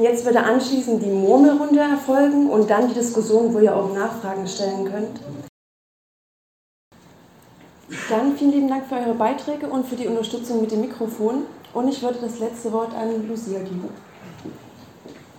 Jetzt 0.00 0.24
würde 0.24 0.42
anschließend 0.42 1.02
die 1.02 1.10
Murmelrunde 1.10 1.78
erfolgen 1.78 2.50
und 2.50 2.68
dann 2.68 2.88
die 2.88 2.94
Diskussion, 2.94 3.54
wo 3.54 3.60
ihr 3.60 3.76
auch 3.76 3.94
Nachfragen 3.94 4.46
stellen 4.48 4.90
könnt. 4.90 5.20
Dann 8.08 8.36
vielen 8.36 8.52
lieben 8.52 8.68
Dank 8.68 8.86
für 8.86 8.96
eure 8.96 9.14
Beiträge 9.14 9.66
und 9.68 9.86
für 9.86 9.94
die 9.94 10.08
Unterstützung 10.08 10.60
mit 10.60 10.72
dem 10.72 10.80
Mikrofon. 10.80 11.42
Und 11.72 11.88
ich 11.88 12.02
würde 12.02 12.18
das 12.20 12.40
letzte 12.40 12.72
Wort 12.72 12.92
an 12.94 13.28
Lucia 13.28 13.60
geben. 13.60 13.88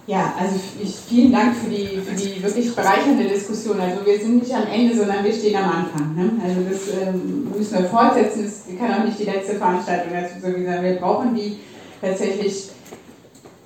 Ja, 0.07 0.33
also 0.39 0.55
ich, 0.81 0.95
vielen 0.95 1.31
Dank 1.31 1.55
für 1.55 1.69
die, 1.69 1.97
für 1.97 2.15
die 2.15 2.41
wirklich 2.41 2.73
bereichernde 2.75 3.23
Diskussion. 3.23 3.79
Also 3.79 4.05
wir 4.05 4.19
sind 4.19 4.37
nicht 4.37 4.53
am 4.53 4.67
Ende, 4.67 4.95
sondern 4.95 5.23
wir 5.23 5.33
stehen 5.33 5.55
am 5.55 5.69
Anfang. 5.69 6.15
Ne? 6.15 6.31
Also 6.43 6.61
das 6.69 7.07
ähm, 7.07 7.51
müssen 7.57 7.79
wir 7.79 7.85
fortsetzen. 7.85 8.43
Das 8.43 8.77
kann 8.77 9.01
auch 9.01 9.05
nicht 9.05 9.19
die 9.19 9.23
letzte 9.23 9.55
Veranstaltung 9.55 10.13
dazu 10.13 10.39
sein. 10.39 10.83
Wir 10.83 10.95
brauchen 10.97 11.33
die 11.33 11.57
tatsächlich 12.01 12.69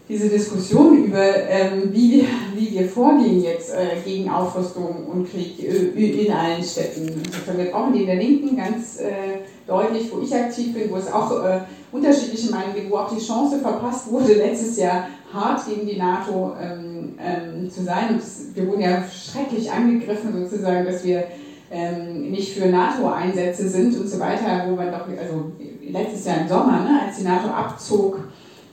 diese 0.09 0.27
Diskussion 0.27 1.05
über, 1.05 1.23
ähm, 1.47 1.93
wie, 1.93 2.11
wir, 2.11 2.25
wie 2.55 2.71
wir 2.71 2.89
vorgehen 2.89 3.43
jetzt 3.43 3.71
äh, 3.71 4.01
gegen 4.03 4.27
Aufrüstung 4.27 5.05
und 5.05 5.31
Krieg 5.31 5.59
äh, 5.59 6.25
in 6.25 6.33
allen 6.33 6.63
Städten. 6.63 7.21
Also 7.31 7.59
wir 7.59 7.69
brauchen 7.69 7.93
die 7.93 8.01
in 8.01 8.07
der 8.07 8.15
Linken 8.15 8.57
ganz 8.57 8.99
äh, 8.99 9.45
deutlich, 9.67 10.11
wo 10.11 10.19
ich 10.19 10.33
aktiv 10.33 10.73
bin, 10.73 10.89
wo 10.89 10.95
es 10.95 11.13
auch 11.13 11.43
äh, 11.43 11.59
unterschiedliche 11.91 12.49
Meinungen 12.49 12.73
gibt, 12.75 12.91
wo 12.91 12.97
auch 12.97 13.15
die 13.15 13.23
Chance 13.23 13.59
verpasst 13.59 14.11
wurde, 14.11 14.33
letztes 14.33 14.77
Jahr 14.77 15.07
hart 15.31 15.61
gegen 15.67 15.85
die 15.85 15.97
NATO 15.97 16.55
ähm, 16.59 17.13
ähm, 17.23 17.69
zu 17.69 17.83
sein. 17.83 18.15
Und 18.15 18.55
wir 18.55 18.67
wurden 18.67 18.81
ja 18.81 19.03
schrecklich 19.07 19.71
angegriffen, 19.71 20.33
sozusagen, 20.33 20.85
dass 20.85 21.03
wir 21.03 21.25
ähm, 21.69 22.31
nicht 22.31 22.57
für 22.57 22.67
NATO-Einsätze 22.67 23.69
sind 23.69 23.95
und 23.95 24.07
so 24.07 24.19
weiter, 24.19 24.65
wo 24.67 24.75
man 24.75 24.91
doch, 24.91 25.07
also 25.07 25.51
letztes 25.87 26.25
Jahr 26.25 26.41
im 26.41 26.47
Sommer, 26.47 26.79
ne, 26.79 27.01
als 27.05 27.17
die 27.17 27.23
NATO 27.25 27.49
abzog, 27.49 28.21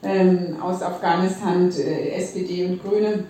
ähm, 0.03 0.57
aus 0.61 0.81
Afghanistan, 0.81 1.71
äh, 1.71 2.09
SPD 2.11 2.65
und 2.65 2.83
Grüne, 2.83 3.23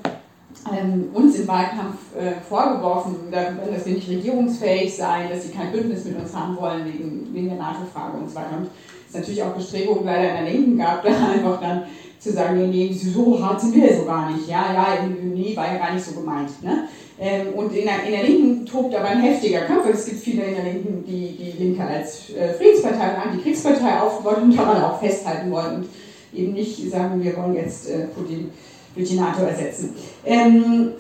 ähm, 0.72 1.10
uns 1.14 1.40
im 1.40 1.48
Wahlkampf 1.48 1.98
äh, 2.18 2.42
vorgeworfen, 2.48 3.16
dass 3.32 3.86
wir 3.86 3.94
nicht 3.94 4.10
regierungsfähig 4.10 4.96
seien, 4.96 5.30
dass 5.30 5.44
sie 5.44 5.52
kein 5.52 5.72
Bündnis 5.72 6.06
mit 6.06 6.20
uns 6.20 6.36
haben 6.36 6.58
wollen 6.58 6.86
wegen, 6.86 7.34
wegen 7.34 7.50
der 7.50 7.58
NATO-Frage 7.58 8.18
und 8.18 8.30
so 8.30 8.36
weiter. 8.36 8.58
Und 8.58 8.68
es 9.08 9.16
natürlich 9.16 9.44
auch 9.44 9.54
Bestrebungen 9.54 10.06
leider 10.06 10.30
in 10.30 10.46
der 10.46 10.54
Linken 10.54 10.78
gab, 10.78 11.04
da 11.04 11.10
einfach 11.10 11.62
dann 11.62 11.84
zu 12.20 12.34
sagen, 12.34 12.58
nee, 12.58 12.68
nee, 12.68 12.94
so 12.94 13.42
hart 13.42 13.62
sind 13.62 13.76
wir 13.76 13.96
so 13.96 14.06
gar 14.06 14.32
nicht. 14.32 14.50
Ja, 14.50 14.74
ja, 14.74 15.08
nee, 15.08 15.56
war 15.56 15.72
ja 15.72 15.78
gar 15.78 15.94
nicht 15.94 16.04
so 16.04 16.20
gemeint. 16.20 16.50
Ne? 16.64 16.88
Ähm, 17.20 17.54
und 17.56 17.74
in 17.74 17.86
der, 17.86 18.04
in 18.04 18.12
der 18.12 18.24
Linken 18.24 18.66
tobt 18.66 18.94
aber 18.96 19.08
ein 19.08 19.22
heftiger 19.22 19.62
Kampf. 19.62 19.88
Es 19.92 20.06
gibt 20.06 20.20
viele 20.20 20.44
in 20.44 20.56
der 20.56 20.64
Linken, 20.66 21.04
die 21.06 21.38
die 21.38 21.64
Linke 21.64 21.84
als 21.84 22.32
äh, 22.32 22.54
Friedenspartei 22.54 23.14
und 23.14 23.28
Antikriegspartei 23.28 24.00
aufgebaut 24.00 24.42
und 24.42 24.58
daran 24.58 24.84
auch 24.84 25.00
festhalten 25.00 25.52
wollen 25.52 25.88
eben 26.34 26.54
nicht 26.54 26.90
sagen, 26.92 27.24
wir 27.24 27.36
wollen 27.38 27.56
jetzt 27.56 27.90
äh, 27.90 28.08
Putin 28.08 28.52
durch 28.96 29.10
die 29.10 29.16
NATO 29.16 29.44
ersetzen. 29.44 29.96
Ähm, 30.26 30.92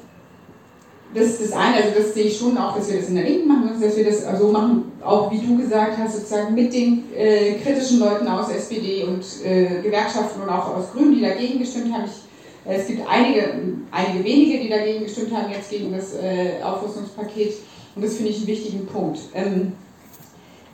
das 1.14 1.28
ist 1.28 1.42
das 1.42 1.52
eine, 1.54 1.78
also 1.78 1.90
das 1.98 2.14
sehe 2.14 2.26
ich 2.26 2.38
schon 2.38 2.58
auch, 2.58 2.76
dass 2.76 2.90
wir 2.90 3.00
das 3.00 3.10
in 3.10 3.16
der 3.16 3.24
Linken 3.24 3.48
machen, 3.48 3.82
dass 3.82 3.96
wir 3.96 4.06
das 4.06 4.24
so 4.40 4.52
machen, 4.52 4.92
auch 5.04 5.32
wie 5.32 5.40
du 5.40 5.58
gesagt 5.58 5.98
hast, 5.98 6.16
sozusagen 6.18 6.54
mit 6.54 6.74
den 6.74 7.06
äh, 7.16 7.54
kritischen 7.54 8.00
Leuten 8.00 8.28
aus 8.28 8.52
SPD 8.52 9.04
und 9.04 9.24
äh, 9.46 9.82
Gewerkschaften 9.82 10.42
und 10.42 10.50
auch 10.50 10.76
aus 10.76 10.92
Grünen, 10.92 11.16
die 11.16 11.22
dagegen 11.22 11.60
gestimmt 11.60 11.94
haben. 11.94 12.04
Ich, 12.06 12.70
äh, 12.70 12.76
es 12.76 12.88
gibt 12.88 13.08
einige, 13.08 13.54
einige 13.92 14.24
wenige, 14.24 14.60
die 14.60 14.70
dagegen 14.70 15.04
gestimmt 15.04 15.34
haben, 15.34 15.52
jetzt 15.52 15.70
gegen 15.70 15.94
das 15.94 16.14
äh, 16.14 16.62
Aufrüstungspaket 16.62 17.54
und 17.96 18.04
das 18.04 18.16
finde 18.16 18.32
ich 18.32 18.38
einen 18.38 18.48
wichtigen 18.48 18.86
Punkt. 18.86 19.20
Ähm, 19.34 19.74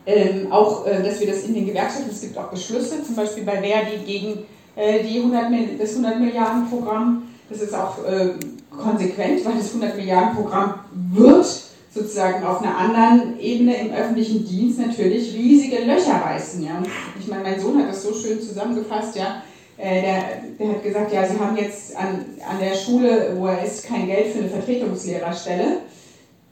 ähm, 0.06 0.52
auch, 0.52 0.86
äh, 0.86 1.02
dass 1.02 1.20
wir 1.20 1.28
das 1.28 1.44
in 1.44 1.54
den 1.54 1.66
Gewerkschaften, 1.66 2.10
es 2.12 2.22
gibt 2.22 2.38
auch 2.38 2.50
Beschlüsse, 2.50 3.04
zum 3.04 3.16
Beispiel 3.16 3.44
bei 3.44 3.62
Verdi 3.62 3.98
gegen 4.06 4.46
äh, 4.76 5.04
die 5.04 5.20
100, 5.20 5.80
das 5.80 5.92
100 5.92 6.20
Milliarden 6.20 6.70
Programm. 6.70 7.24
Das 7.50 7.62
ist 7.62 7.74
auch 7.74 8.04
äh, 8.06 8.32
konsequent, 8.70 9.46
weil 9.46 9.58
das 9.58 9.68
100 9.68 9.96
Milliarden 9.96 10.36
Programm 10.36 10.80
wird 11.14 11.46
sozusagen 11.94 12.44
auf 12.44 12.62
einer 12.62 12.76
anderen 12.76 13.40
Ebene 13.40 13.76
im 13.76 13.94
öffentlichen 13.94 14.46
Dienst 14.46 14.80
natürlich 14.80 15.34
riesige 15.34 15.84
Löcher 15.84 16.16
reißen. 16.16 16.64
Ja. 16.64 16.82
Ich 17.20 17.28
meine, 17.28 17.44
mein 17.44 17.60
Sohn 17.60 17.78
hat 17.78 17.90
das 17.90 18.04
so 18.04 18.14
schön 18.14 18.42
zusammengefasst, 18.42 19.16
ja. 19.16 19.44
äh, 19.78 20.02
der, 20.02 20.24
der 20.60 20.70
hat 20.70 20.84
gesagt, 20.84 21.14
ja, 21.14 21.26
sie 21.26 21.40
haben 21.40 21.56
jetzt 21.56 21.96
an, 21.96 22.26
an 22.50 22.60
der 22.60 22.76
Schule, 22.76 23.36
wo 23.38 23.48
er 23.48 23.64
ist, 23.64 23.86
kein 23.86 24.08
Geld 24.08 24.34
für 24.34 24.40
eine 24.40 24.50
Vertretungslehrerstelle, 24.50 25.78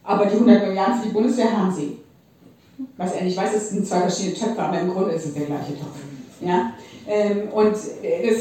aber 0.03 0.25
die 0.25 0.35
100 0.35 0.67
Milliarden 0.67 0.99
für 1.01 1.07
die 1.07 1.13
Bundeswehr 1.13 1.57
haben 1.57 1.73
sie. 1.73 1.97
Was 2.97 3.13
er 3.13 3.23
nicht 3.23 3.37
weiß, 3.37 3.53
es 3.55 3.69
sind 3.69 3.87
zwei 3.87 4.01
verschiedene 4.01 4.35
Töpfe, 4.35 4.61
aber 4.61 4.79
im 4.79 4.91
Grunde 4.91 5.11
ist 5.11 5.25
es 5.25 5.33
der 5.33 5.45
gleiche 5.45 5.73
Topf. 5.73 5.97
Ja? 6.41 6.73
Ähm, 7.07 7.49
und 7.53 7.73
das, 7.73 8.37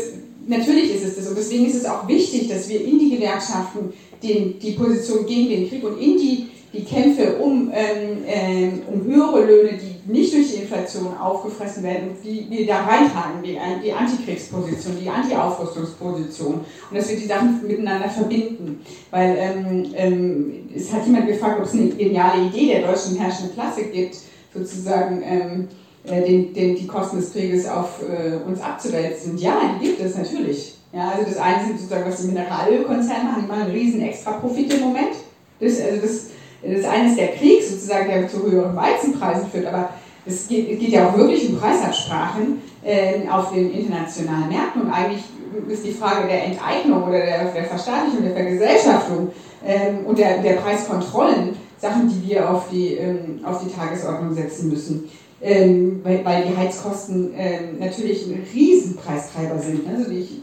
natürlich 0.46 0.94
ist 0.94 1.04
es 1.04 1.16
das. 1.16 1.28
Und 1.28 1.38
deswegen 1.38 1.66
ist 1.66 1.76
es 1.76 1.84
auch 1.84 2.06
wichtig, 2.08 2.48
dass 2.48 2.68
wir 2.68 2.84
in 2.84 2.98
die 2.98 3.10
Gewerkschaften 3.16 3.92
den, 4.22 4.58
die 4.58 4.72
Position 4.72 5.26
gegen 5.26 5.50
den 5.50 5.68
Krieg 5.68 5.84
und 5.84 5.98
in 5.98 6.16
die 6.16 6.46
die 6.72 6.84
Kämpfe 6.84 7.36
um, 7.36 7.70
ähm, 7.74 8.22
ähm, 8.26 8.82
um 8.86 9.04
höhere 9.04 9.44
Löhne, 9.44 9.70
die 9.72 10.10
nicht 10.10 10.32
durch 10.32 10.52
die 10.52 10.62
Inflation 10.62 11.16
aufgefressen 11.16 11.82
werden, 11.82 12.10
die 12.22 12.46
wir 12.48 12.66
da 12.66 12.84
reintragen, 12.84 13.42
die, 13.42 13.58
die 13.84 13.92
Antikriegsposition, 13.92 14.96
die 15.02 15.08
Anti-Aufrüstungsposition 15.08 16.54
und 16.54 16.96
dass 16.96 17.08
wir 17.08 17.16
die 17.16 17.26
Sachen 17.26 17.60
miteinander 17.66 18.08
verbinden. 18.08 18.80
Weil 19.10 19.36
ähm, 19.36 19.86
ähm, 19.96 20.68
es 20.74 20.92
hat 20.92 21.06
jemand 21.06 21.26
gefragt, 21.26 21.58
ob 21.58 21.66
es 21.66 21.72
eine 21.72 21.88
geniale 21.88 22.46
Idee 22.46 22.74
der 22.74 22.86
deutschen 22.86 23.16
herrschenden 23.16 23.54
Klasse 23.54 23.84
gibt, 23.84 24.16
sozusagen 24.54 25.22
ähm, 25.24 25.68
äh, 26.04 26.22
den, 26.22 26.54
den, 26.54 26.76
die 26.76 26.86
Kosten 26.86 27.18
des 27.18 27.32
Krieges 27.32 27.68
auf 27.68 28.00
äh, 28.02 28.36
uns 28.46 28.60
abzuwälzen. 28.60 29.36
Ja, 29.38 29.78
die 29.80 29.86
gibt 29.86 30.00
es 30.00 30.16
natürlich. 30.16 30.76
Ja, 30.92 31.10
also 31.10 31.24
das 31.24 31.38
eine 31.38 31.64
sind 31.64 31.78
sozusagen, 31.78 32.10
was 32.10 32.20
die 32.20 32.28
Mineralölkonzerne 32.28 33.24
machen, 33.24 33.42
die 33.42 33.48
machen 33.48 33.62
einen 33.62 33.72
riesen 33.72 34.02
Extra-Profit 34.02 34.74
im 34.74 34.80
Moment. 34.80 35.12
Das, 35.60 35.80
also 35.80 36.00
das 36.00 36.30
das 36.62 36.84
eine 36.84 37.08
ist 37.08 37.18
der 37.18 37.28
Krieg 37.28 37.62
sozusagen, 37.62 38.08
der 38.08 38.28
zu 38.28 38.42
höheren 38.42 38.76
Weizenpreisen 38.76 39.50
führt, 39.50 39.66
aber 39.66 39.90
es 40.26 40.46
geht, 40.46 40.78
geht 40.78 40.90
ja 40.90 41.08
auch 41.08 41.16
wirklich 41.16 41.48
um 41.48 41.58
Preisabsprachen 41.58 42.60
äh, 42.84 43.28
auf 43.30 43.52
den 43.52 43.72
internationalen 43.72 44.48
Märkten 44.48 44.82
und 44.82 44.90
eigentlich 44.90 45.22
ist 45.68 45.84
die 45.84 45.92
Frage 45.92 46.28
der 46.28 46.44
Enteignung 46.44 47.04
oder 47.04 47.18
der, 47.18 47.44
der 47.46 47.64
Verstaatlichung, 47.64 48.22
der 48.22 48.34
Vergesellschaftung 48.34 49.30
ähm, 49.66 50.04
und 50.06 50.18
der, 50.18 50.38
der 50.38 50.54
Preiskontrollen 50.54 51.56
Sachen, 51.80 52.08
die 52.08 52.28
wir 52.28 52.50
auf 52.50 52.68
die, 52.70 52.94
ähm, 52.94 53.40
auf 53.44 53.64
die 53.64 53.72
Tagesordnung 53.72 54.34
setzen 54.34 54.68
müssen. 54.68 55.08
Ähm, 55.42 56.00
weil, 56.02 56.22
weil 56.24 56.44
die 56.44 56.56
Heizkosten 56.56 57.32
ähm, 57.34 57.78
natürlich 57.78 58.26
ein 58.26 58.44
Riesenpreistreiber 58.52 59.58
sind. 59.58 59.88
Also 59.88 60.10
die, 60.10 60.42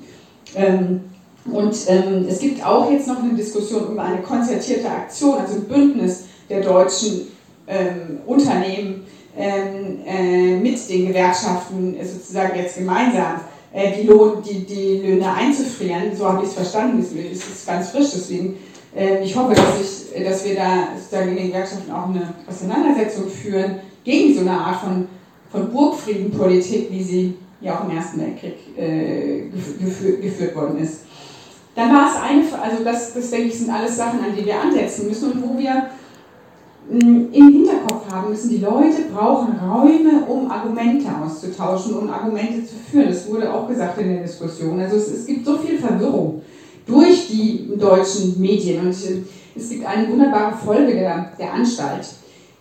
ähm, 0.56 1.02
und 1.46 1.76
ähm, 1.88 2.26
es 2.28 2.40
gibt 2.40 2.66
auch 2.66 2.92
jetzt 2.92 3.08
noch 3.08 3.22
eine 3.22 3.34
Diskussion 3.34 3.92
über 3.92 4.04
eine 4.04 4.22
konzertierte 4.22 4.90
Aktion, 4.90 5.38
also 5.38 5.56
ein 5.56 5.66
Bündnis 5.66 6.24
der 6.50 6.62
deutschen 6.62 7.28
ähm, 7.68 8.20
Unternehmen 8.26 9.06
äh, 9.38 10.56
mit 10.58 10.90
den 10.90 11.08
Gewerkschaften 11.08 11.96
äh, 11.96 12.06
sozusagen 12.06 12.58
jetzt 12.58 12.78
gemeinsam 12.78 13.42
äh, 13.72 13.92
die, 13.96 14.08
Lohn, 14.08 14.42
die, 14.42 14.66
die 14.66 14.98
Löhne 14.98 15.32
einzufrieren. 15.32 16.16
So 16.18 16.28
habe 16.28 16.44
ich 16.44 16.50
es 16.50 16.56
verstanden, 16.56 17.00
es 17.00 17.48
ist 17.48 17.68
ganz 17.68 17.90
frisch, 17.90 18.10
deswegen 18.16 18.56
ich 19.24 19.36
hoffe, 19.36 19.54
dass, 19.54 19.82
ich, 19.82 20.24
dass 20.24 20.46
wir 20.46 20.56
da 20.56 20.88
sozusagen 20.98 21.30
in 21.30 21.36
den 21.36 21.48
Gewerkschaften 21.48 21.92
auch 21.92 22.10
eine 22.10 22.34
Auseinandersetzung 22.48 23.28
führen 23.28 23.80
gegen 24.04 24.34
so 24.34 24.42
eine 24.42 24.52
Art 24.52 24.82
von, 24.82 25.08
von 25.52 25.72
Burgfriedenpolitik, 25.72 26.90
wie 26.92 27.04
sie 27.04 27.34
ja 27.62 27.78
auch 27.78 27.90
im 27.90 27.96
Ersten 27.96 28.22
Weltkrieg 28.22 28.56
äh, 28.78 29.50
geführt, 29.80 30.22
geführt 30.22 30.56
worden 30.56 30.80
ist. 30.80 31.02
Dann 31.76 31.94
war 31.94 32.10
es 32.10 32.22
eine, 32.22 32.64
also 32.64 32.84
das, 32.84 33.14
das 33.14 33.30
denke 33.30 33.50
ich, 33.50 33.60
sind 33.60 33.70
alles 33.70 33.98
Sachen, 33.98 34.20
an 34.20 34.36
die 34.36 34.46
wir 34.46 34.60
ansetzen 34.60 35.08
müssen 35.08 35.32
und 35.32 35.44
wo 35.44 35.58
wir 35.58 35.90
mm, 36.90 37.32
im 37.32 37.52
Hinterkopf 37.52 38.10
haben 38.12 38.30
müssen, 38.32 38.50
die 38.50 38.58
Leute 38.58 39.04
brauchen 39.14 39.60
Räume, 39.60 40.26
um 40.28 40.50
Argumente 40.50 41.08
auszutauschen, 41.24 41.98
um 41.98 42.10
Argumente 42.10 42.66
zu 42.66 42.76
führen. 42.90 43.10
Das 43.10 43.30
wurde 43.30 43.54
auch 43.54 43.68
gesagt 43.68 44.00
in 44.00 44.10
der 44.10 44.24
Diskussion. 44.24 44.80
Also 44.80 44.96
es, 44.98 45.08
es 45.10 45.26
gibt 45.28 45.46
so 45.46 45.58
viel 45.58 45.78
Verwirrung 45.78 46.42
durch 46.88 47.28
die 47.28 47.70
deutschen 47.78 48.40
Medien. 48.40 48.88
Und 48.88 48.94
äh, 48.94 49.24
es 49.56 49.70
gibt 49.70 49.86
eine 49.86 50.10
wunderbare 50.10 50.58
Folge 50.58 50.94
der, 50.94 51.32
der 51.38 51.54
Anstalt, 51.54 52.08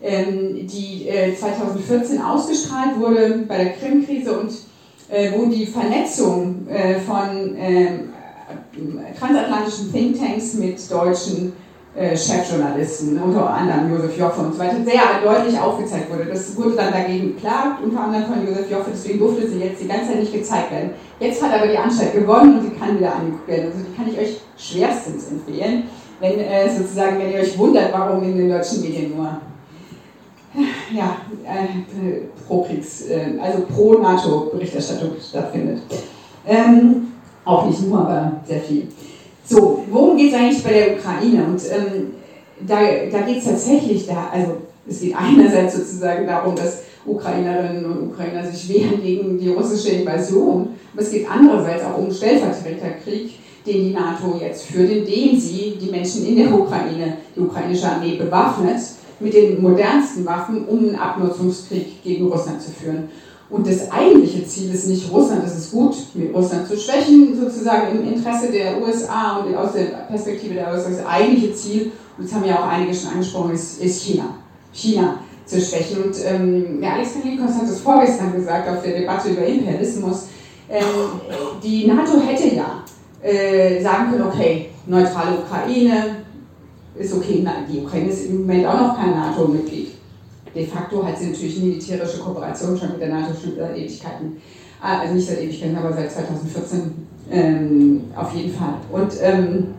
ähm, 0.02 0.66
die 0.66 1.08
2014 1.38 2.18
äh, 2.18 2.20
ausgestrahlt 2.20 2.98
wurde 2.98 3.44
bei 3.48 3.56
der 3.56 3.72
Krim-Krise 3.74 4.38
und 4.38 4.50
äh, 5.08 5.32
wo 5.36 5.46
die 5.46 5.66
Vernetzung 5.66 6.66
von 7.06 7.56
ähm, 7.56 8.10
transatlantischen 9.18 9.92
Thinktanks 9.92 10.54
mit 10.54 10.90
deutschen 10.90 11.48
äh, 11.48 11.65
Chefjournalisten, 11.96 13.18
unter 13.22 13.48
anderem 13.48 13.90
Josef 13.90 14.18
Joffe 14.18 14.40
und 14.42 14.52
so 14.52 14.58
weiter, 14.58 14.76
sehr 14.84 15.00
deutlich 15.24 15.58
aufgezeigt 15.58 16.12
wurde. 16.12 16.26
Das 16.26 16.54
wurde 16.54 16.76
dann 16.76 16.92
dagegen 16.92 17.34
geklagt, 17.34 17.82
unter 17.82 18.04
anderem 18.04 18.26
von 18.26 18.46
Josef 18.46 18.70
Joffe, 18.70 18.90
deswegen 18.92 19.18
durfte 19.18 19.48
sie 19.48 19.60
jetzt 19.60 19.82
die 19.82 19.88
ganze 19.88 20.08
Zeit 20.08 20.20
nicht 20.20 20.32
gezeigt 20.32 20.72
werden. 20.72 20.90
Jetzt 21.18 21.42
hat 21.42 21.54
aber 21.54 21.68
die 21.68 21.78
Anstalt 21.78 22.12
gewonnen 22.12 22.58
und 22.58 22.64
sie 22.64 22.78
kann 22.78 22.98
wieder 22.98 23.14
angeguckt 23.14 23.48
werden. 23.48 23.66
Also 23.66 23.78
die 23.78 23.96
kann 23.96 24.08
ich 24.12 24.18
euch 24.18 24.40
schwerstens 24.58 25.30
empfehlen, 25.30 25.84
wenn 26.20 26.38
äh, 26.38 26.68
sozusagen, 26.68 27.18
wenn 27.18 27.32
ihr 27.32 27.40
euch 27.40 27.56
wundert, 27.56 27.90
warum 27.92 28.22
in 28.22 28.36
den 28.36 28.50
deutschen 28.50 28.82
Medien 28.82 29.16
nur 29.16 29.40
ja, 30.92 31.16
äh, 31.44 32.20
pro 32.46 32.62
Kriegs, 32.62 33.06
äh, 33.08 33.38
also 33.40 33.62
pro 33.62 33.94
NATO-Berichterstattung 33.94 35.12
stattfindet. 35.20 35.82
Ähm, 36.46 37.12
auch 37.44 37.66
nicht 37.66 37.82
nur, 37.82 38.00
aber 38.00 38.32
sehr 38.46 38.60
viel. 38.60 38.88
So, 39.48 39.84
worum 39.90 40.16
geht 40.16 40.32
es 40.32 40.38
eigentlich 40.38 40.64
bei 40.64 40.72
der 40.72 40.98
Ukraine? 40.98 41.44
Und 41.44 41.62
ähm, 41.70 42.12
da, 42.66 42.78
da 43.10 43.20
geht 43.20 43.38
es 43.38 43.44
tatsächlich, 43.44 44.06
da, 44.06 44.30
also 44.32 44.56
es 44.88 45.00
geht 45.00 45.14
einerseits 45.16 45.76
sozusagen 45.76 46.26
darum, 46.26 46.56
dass 46.56 46.82
Ukrainerinnen 47.04 47.84
und 47.84 48.10
Ukrainer 48.10 48.44
sich 48.44 48.68
wehren 48.68 49.00
gegen 49.00 49.38
die 49.38 49.50
russische 49.50 49.90
Invasion, 49.90 50.70
aber 50.92 51.02
es 51.02 51.10
geht 51.10 51.30
andererseits 51.30 51.84
auch 51.84 51.98
um 51.98 52.04
einen 52.04 52.14
Stellvertreterkrieg, 52.14 53.38
den 53.64 53.84
die 53.84 53.92
NATO 53.92 54.38
jetzt 54.40 54.66
führt, 54.66 54.90
indem 54.90 55.38
sie 55.38 55.78
die 55.80 55.90
Menschen 55.90 56.26
in 56.26 56.36
der 56.36 56.52
Ukraine, 56.52 57.18
die 57.34 57.40
ukrainische 57.40 57.88
Armee 57.88 58.16
bewaffnet, 58.16 58.80
mit 59.18 59.32
den 59.32 59.62
modernsten 59.62 60.26
Waffen, 60.26 60.66
um 60.66 60.80
einen 60.80 60.96
Abnutzungskrieg 60.96 62.02
gegen 62.02 62.26
Russland 62.26 62.60
zu 62.60 62.70
führen. 62.70 63.08
Und 63.48 63.66
das 63.66 63.90
eigentliche 63.92 64.44
Ziel 64.44 64.74
ist 64.74 64.88
nicht 64.88 65.10
Russland, 65.10 65.44
es 65.44 65.56
ist 65.56 65.70
gut, 65.70 65.94
mit 66.14 66.34
Russland 66.34 66.66
zu 66.66 66.76
schwächen, 66.76 67.38
sozusagen 67.38 67.96
im 67.96 68.12
Interesse 68.12 68.50
der 68.50 68.82
USA 68.82 69.38
und 69.38 69.54
aus 69.54 69.72
der 69.74 69.84
Perspektive 70.08 70.54
der 70.54 70.72
USA. 70.72 70.90
Das 70.90 71.06
eigentliche 71.06 71.54
Ziel, 71.54 71.92
und 72.18 72.24
das 72.24 72.34
haben 72.34 72.44
ja 72.44 72.58
auch 72.58 72.66
einige 72.66 72.92
schon 72.92 73.12
angesprochen, 73.12 73.52
ist, 73.52 73.80
ist 73.80 74.02
China. 74.02 74.34
China 74.72 75.20
zu 75.44 75.60
schwächen. 75.60 76.02
Und 76.02 76.16
ähm, 76.24 76.80
der 76.80 76.94
Alex 76.94 77.14
Kalinikos 77.14 77.54
hat 77.54 77.68
es 77.68 77.78
vorgestern 77.80 78.32
gesagt 78.34 78.68
auf 78.68 78.82
der 78.82 78.98
Debatte 78.98 79.28
über 79.28 79.46
Imperialismus. 79.46 80.26
Ähm, 80.68 80.82
die 81.62 81.86
NATO 81.86 82.20
hätte 82.20 82.52
ja 82.52 82.82
äh, 83.22 83.80
sagen 83.80 84.10
können, 84.10 84.26
okay, 84.26 84.70
neutrale 84.86 85.38
Ukraine 85.38 86.16
ist 86.96 87.14
okay, 87.14 87.42
nein, 87.44 87.64
die 87.72 87.78
Ukraine 87.78 88.08
ist 88.08 88.26
im 88.26 88.40
Moment 88.40 88.66
auch 88.66 88.80
noch 88.80 88.96
kein 88.96 89.10
NATO-Mitglied 89.10 89.95
de 90.56 90.66
facto 90.66 91.04
hat 91.04 91.18
sie 91.18 91.26
natürlich 91.26 91.58
militärische 91.58 92.18
Kooperation 92.18 92.76
schon 92.76 92.92
mit 92.92 93.00
der 93.00 93.08
NATO 93.10 93.34
schon 93.34 93.56
seit 93.56 93.76
Ewigkeiten. 93.76 94.40
Ah, 94.80 95.00
also 95.00 95.14
nicht 95.14 95.28
seit 95.28 95.42
Ewigkeiten, 95.42 95.76
aber 95.76 95.92
seit 95.92 96.10
2014 96.10 96.94
ähm, 97.30 98.04
auf 98.14 98.34
jeden 98.34 98.52
Fall. 98.52 98.74
Und 98.90 99.12
ähm, 99.20 99.74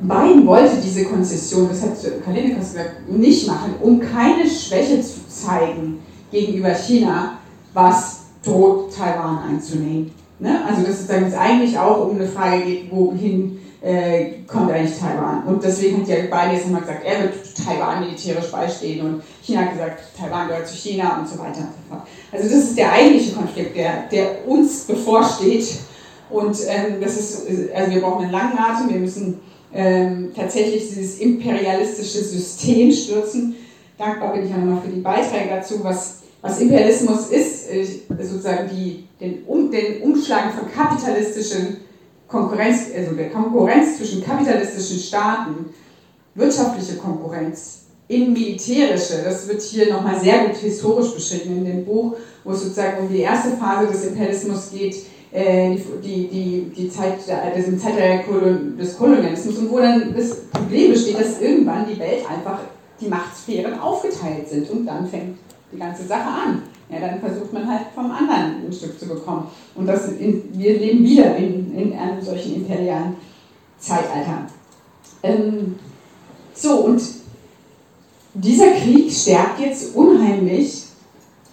Biden 0.00 0.46
wollte 0.46 0.76
diese 0.82 1.04
Konzession, 1.04 1.68
das 1.68 1.82
hat 1.82 2.24
Kalinikas 2.24 2.72
gesagt, 2.72 3.08
nicht 3.08 3.46
machen, 3.46 3.74
um 3.82 4.00
keine 4.00 4.48
Schwäche 4.48 5.00
zu 5.02 5.28
zeigen 5.28 5.98
gegenüber 6.30 6.72
China, 6.72 7.38
was 7.74 8.20
droht, 8.42 8.96
Taiwan 8.96 9.40
einzunehmen. 9.50 10.10
Ne? 10.38 10.64
Also 10.66 10.82
dass 10.82 11.02
es 11.02 11.34
eigentlich 11.34 11.78
auch 11.78 12.08
um 12.08 12.16
eine 12.16 12.26
Frage 12.26 12.62
geht, 12.64 12.90
wohin 12.90 13.58
äh, 13.82 14.42
kommt 14.46 14.70
eigentlich 14.70 14.98
Taiwan. 14.98 15.44
Und 15.46 15.64
deswegen 15.64 16.02
hat 16.02 16.08
ja 16.08 16.16
Biden 16.16 16.54
jetzt 16.54 16.64
nochmal 16.66 16.82
gesagt, 16.82 17.04
er 17.04 17.22
wird 17.22 17.34
Taiwan 17.64 18.00
militärisch 18.00 18.50
beistehen 18.50 19.06
und 19.06 19.22
China 19.42 19.62
hat 19.62 19.72
gesagt, 19.72 20.02
Taiwan 20.18 20.48
gehört 20.48 20.68
zu 20.68 20.76
China 20.76 21.18
und 21.18 21.28
so 21.28 21.38
weiter. 21.38 21.68
Also 22.30 22.48
das 22.48 22.64
ist 22.64 22.76
der 22.76 22.92
eigentliche 22.92 23.32
Konflikt, 23.34 23.76
der, 23.76 24.04
der 24.10 24.46
uns 24.46 24.84
bevorsteht. 24.84 25.66
Und 26.28 26.56
ähm, 26.68 27.00
das 27.00 27.18
ist, 27.18 27.46
also 27.74 27.90
wir 27.90 28.00
brauchen 28.00 28.24
einen 28.24 28.32
langen 28.32 28.56
Atem, 28.56 28.90
wir 28.90 29.00
müssen 29.00 29.40
ähm, 29.72 30.30
tatsächlich 30.34 30.88
dieses 30.88 31.18
imperialistische 31.18 32.22
System 32.22 32.92
stürzen. 32.92 33.56
Dankbar 33.98 34.32
bin 34.32 34.46
ich 34.46 34.52
auch 34.52 34.58
nochmal 34.58 34.82
für 34.82 34.92
die 34.92 35.00
Beiträge 35.00 35.48
dazu, 35.50 35.82
was, 35.82 36.20
was 36.40 36.60
Imperialismus 36.60 37.28
ist, 37.28 37.70
äh, 37.70 37.84
sozusagen 38.08 38.68
die, 38.70 39.06
den, 39.20 39.42
um, 39.46 39.70
den 39.70 40.02
Umschlagen 40.02 40.52
von 40.52 40.70
kapitalistischen 40.70 41.78
Konkurrenz, 42.30 42.86
also 42.96 43.14
der 43.14 43.30
Konkurrenz 43.30 43.98
zwischen 43.98 44.24
kapitalistischen 44.24 44.98
Staaten, 44.98 45.66
wirtschaftliche 46.34 46.96
Konkurrenz 46.96 47.86
in 48.06 48.32
militärische, 48.32 49.22
das 49.24 49.46
wird 49.48 49.62
hier 49.62 49.92
nochmal 49.92 50.18
sehr 50.18 50.46
gut 50.46 50.56
historisch 50.56 51.14
beschrieben 51.14 51.58
in 51.58 51.64
dem 51.64 51.84
Buch, 51.84 52.16
wo 52.44 52.52
es 52.52 52.62
sozusagen 52.62 53.02
um 53.02 53.08
die 53.12 53.20
erste 53.20 53.50
Phase 53.50 53.88
des 53.88 54.06
Imperialismus 54.06 54.70
geht, 54.72 54.96
äh, 55.32 55.76
die, 56.02 56.28
die, 56.28 56.72
die 56.76 56.90
Zeit 56.90 57.18
des 57.56 57.82
Zeitalter 57.82 58.24
des 58.76 58.96
Kolonialismus 58.96 59.58
und 59.58 59.70
wo 59.70 59.78
dann 59.78 60.14
das 60.16 60.46
Problem 60.46 60.90
besteht, 60.90 61.20
dass 61.20 61.40
irgendwann 61.40 61.86
die 61.86 61.98
Welt 61.98 62.28
einfach 62.28 62.60
die 63.00 63.08
Machtsphären 63.08 63.78
aufgeteilt 63.78 64.48
sind 64.48 64.68
und 64.70 64.86
dann 64.86 65.06
fängt 65.06 65.38
die 65.72 65.78
ganze 65.78 66.06
Sache 66.06 66.28
an. 66.28 66.62
Ja, 66.88 66.98
dann 67.00 67.20
versucht 67.20 67.52
man 67.52 67.68
halt 67.68 67.86
vom 67.94 68.10
anderen 68.10 68.66
ein 68.66 68.72
Stück 68.72 68.98
zu 68.98 69.06
bekommen. 69.06 69.46
Und 69.74 69.86
das 69.86 70.08
in, 70.12 70.42
wir 70.52 70.78
leben 70.78 71.04
wieder 71.04 71.36
in, 71.36 71.72
in 71.76 71.92
einem 71.96 72.20
solchen 72.20 72.56
imperialen 72.56 73.14
Zeitalter. 73.78 74.46
Ähm, 75.22 75.76
so, 76.52 76.84
und 76.86 77.00
dieser 78.34 78.72
Krieg 78.72 79.10
stärkt 79.12 79.60
jetzt 79.60 79.94
unheimlich 79.94 80.86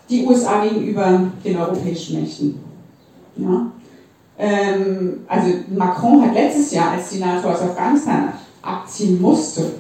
die 0.10 0.26
USA 0.26 0.64
gegenüber 0.64 1.32
den 1.44 1.58
europäischen 1.58 2.22
Mächten. 2.22 2.60
Ja? 3.36 3.72
Ähm, 4.40 5.26
also 5.28 5.54
Macron 5.70 6.22
hat 6.22 6.34
letztes 6.34 6.72
Jahr, 6.72 6.92
als 6.92 7.10
die 7.10 7.20
NATO 7.20 7.50
aus 7.50 7.62
Afghanistan 7.62 8.34
abziehen 8.62 9.22
musste, 9.22 9.74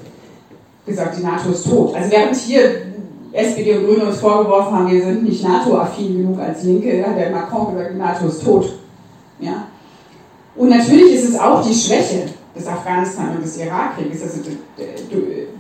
gesagt, 0.86 1.18
die 1.18 1.24
NATO 1.24 1.50
ist 1.50 1.70
tot. 1.70 1.94
Also 1.96 2.12
während 2.12 2.36
hier 2.36 2.88
SPD 3.32 3.78
und 3.78 3.86
Grüne 3.86 4.06
uns 4.06 4.20
vorgeworfen 4.20 4.74
haben, 4.74 4.92
wir 4.92 5.04
sind 5.04 5.24
nicht 5.24 5.44
NATO-affin 5.44 6.18
genug 6.18 6.40
als 6.40 6.64
Linke, 6.64 7.06
hat 7.06 7.18
der 7.18 7.32
Macron 7.32 7.74
gesagt, 7.74 7.96
NATO 7.96 8.28
ist 8.28 8.44
tot. 8.44 8.74
Ja? 9.40 9.68
Und 10.56 10.70
natürlich 10.70 11.14
ist 11.14 11.30
es 11.30 11.40
auch 11.40 11.66
die 11.66 11.74
Schwäche 11.74 12.26
des 12.56 12.68
Afghanistan- 12.68 13.36
und 13.36 13.44
des 13.44 13.58
Irakkrieges, 13.58 14.24
also 14.24 14.42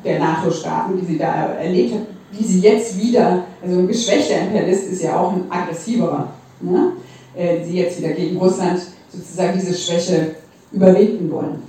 der 0.04 0.20
NATO-Staaten, 0.20 1.00
die 1.00 1.06
sie 1.06 1.18
da 1.18 1.54
erlebt 1.54 1.94
hat, 1.94 2.02
die 2.38 2.44
sie 2.44 2.60
jetzt 2.62 3.00
wieder, 3.00 3.44
also 3.62 3.80
ein 3.80 3.88
geschwächter 3.88 4.42
Imperialist 4.42 4.92
ist 4.92 5.04
ja 5.04 5.20
auch 5.20 5.34
ein 5.34 5.46
aggressiverer, 5.50 6.30
ne? 6.62 6.94
äh, 7.36 7.64
sie 7.64 7.78
jetzt 7.78 8.00
wieder 8.00 8.14
gegen 8.14 8.38
Russland 8.38 8.82
sozusagen 9.10 9.58
diese 9.58 9.74
Schwäche 9.74 10.36
überwinden 10.72 11.32
wollen. 11.32 11.64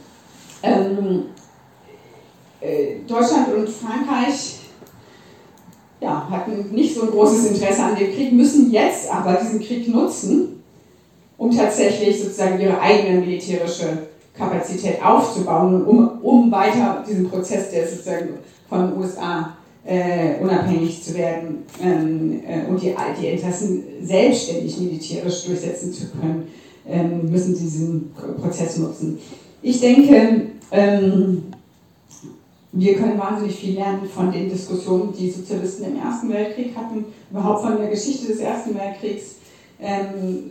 Ähm, 0.62 1.24
äh, 2.60 2.96
Deutschland 3.06 3.54
und 3.54 3.68
Frankreich 3.68 4.58
ja, 6.00 6.28
hatten 6.30 6.74
nicht 6.74 6.94
so 6.94 7.02
ein 7.02 7.10
großes 7.10 7.50
Interesse 7.50 7.82
an 7.82 7.96
dem 7.96 8.12
Krieg, 8.12 8.32
müssen 8.32 8.70
jetzt 8.70 9.10
aber 9.12 9.34
diesen 9.34 9.60
Krieg 9.60 9.88
nutzen, 9.88 10.62
um 11.36 11.50
tatsächlich 11.50 12.22
sozusagen 12.22 12.60
ihre 12.60 12.80
eigene 12.80 13.20
militärische 13.20 14.08
Kapazität 14.36 15.02
aufzubauen, 15.02 15.84
um, 15.84 16.20
um 16.22 16.50
weiter 16.52 17.04
diesen 17.08 17.28
Prozess, 17.28 17.70
der 17.70 17.86
sozusagen 17.86 18.28
von 18.68 18.90
den 18.90 18.98
USA 18.98 19.56
äh, 19.84 20.40
unabhängig 20.40 21.02
zu 21.02 21.14
werden 21.14 21.64
ähm, 21.82 22.40
äh, 22.46 22.68
und 22.68 22.80
die, 22.80 22.94
die 23.20 23.26
Interessen 23.26 23.84
selbstständig 24.02 24.78
militärisch 24.78 25.46
durchsetzen 25.46 25.92
zu 25.92 26.08
können, 26.10 26.48
ähm, 26.86 27.30
müssen 27.30 27.56
diesen 27.56 28.12
Prozess 28.40 28.76
nutzen. 28.76 29.18
Ich 29.62 29.80
denke, 29.80 30.42
ähm, 30.70 31.44
wir 32.72 32.94
können 32.96 33.18
wahnsinnig 33.18 33.56
viel 33.56 33.74
lernen 33.74 34.08
von 34.08 34.30
den 34.30 34.50
Diskussionen, 34.50 35.12
die 35.18 35.30
Sozialisten 35.30 35.84
im 35.84 36.00
Ersten 36.00 36.28
Weltkrieg 36.30 36.76
hatten, 36.76 37.06
überhaupt 37.30 37.62
von 37.62 37.78
der 37.78 37.88
Geschichte 37.88 38.28
des 38.28 38.40
Ersten 38.40 38.74
Weltkriegs, 38.74 39.36
ähm, 39.80 40.50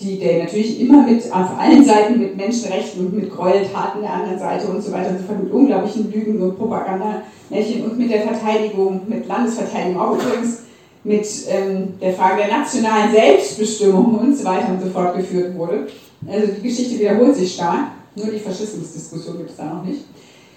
die 0.00 0.18
der 0.18 0.44
natürlich 0.44 0.80
immer 0.80 1.02
mit 1.06 1.24
auf 1.32 1.58
allen 1.58 1.84
Seiten 1.84 2.18
mit 2.18 2.36
Menschenrechten 2.36 3.06
und 3.06 3.16
mit 3.16 3.30
Gräueltaten 3.30 4.00
der 4.02 4.12
anderen 4.12 4.38
Seite 4.38 4.68
und 4.68 4.82
so 4.82 4.92
weiter 4.92 5.10
und 5.10 5.18
so 5.18 5.24
fort, 5.24 5.42
mit 5.42 5.52
unglaublichen 5.52 6.12
Lügen 6.12 6.40
und 6.40 6.56
Propagandamärchen 6.56 7.84
und 7.84 7.98
mit 7.98 8.10
der 8.10 8.22
Verteidigung, 8.22 9.02
mit 9.08 9.26
Landesverteidigung, 9.26 10.00
auch 10.00 10.14
übrigens 10.14 10.62
mit 11.04 11.26
ähm, 11.48 11.94
der 12.00 12.12
Frage 12.12 12.42
der 12.42 12.58
nationalen 12.58 13.12
Selbstbestimmung 13.12 14.18
und 14.18 14.36
so 14.36 14.44
weiter 14.44 14.68
und 14.72 14.82
so 14.82 14.88
fort 14.88 15.16
geführt 15.16 15.56
wurde. 15.56 15.88
Also 16.26 16.52
die 16.52 16.68
Geschichte 16.68 16.98
wiederholt 16.98 17.34
sich 17.34 17.54
stark, 17.54 17.92
nur 18.14 18.26
die 18.26 18.38
Faschismusdiskussion 18.38 19.38
gibt 19.38 19.50
es 19.50 19.56
da 19.56 19.64
noch 19.66 19.84
nicht. 19.84 20.02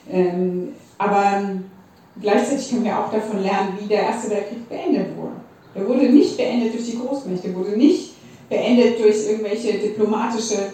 Ähm, 0.10 0.70
aber 0.98 1.42
gleichzeitig 2.22 2.70
können 2.70 2.86
wir 2.86 2.98
auch 2.98 3.12
davon 3.12 3.42
lernen, 3.42 3.78
wie 3.80 3.88
der 3.88 4.04
Erste 4.04 4.30
Weltkrieg 4.30 4.68
beendet 4.70 5.16
wurde. 5.18 5.36
Er 5.74 5.88
wurde 5.88 6.10
nicht 6.10 6.38
beendet 6.38 6.74
durch 6.74 6.86
die 6.86 6.98
Großmächte, 6.98 7.56
wurde 7.56 7.78
nicht 7.78 8.14
beendet 8.50 9.00
durch 9.00 9.28
irgendwelche 9.30 9.80
diplomatische, 9.80 10.74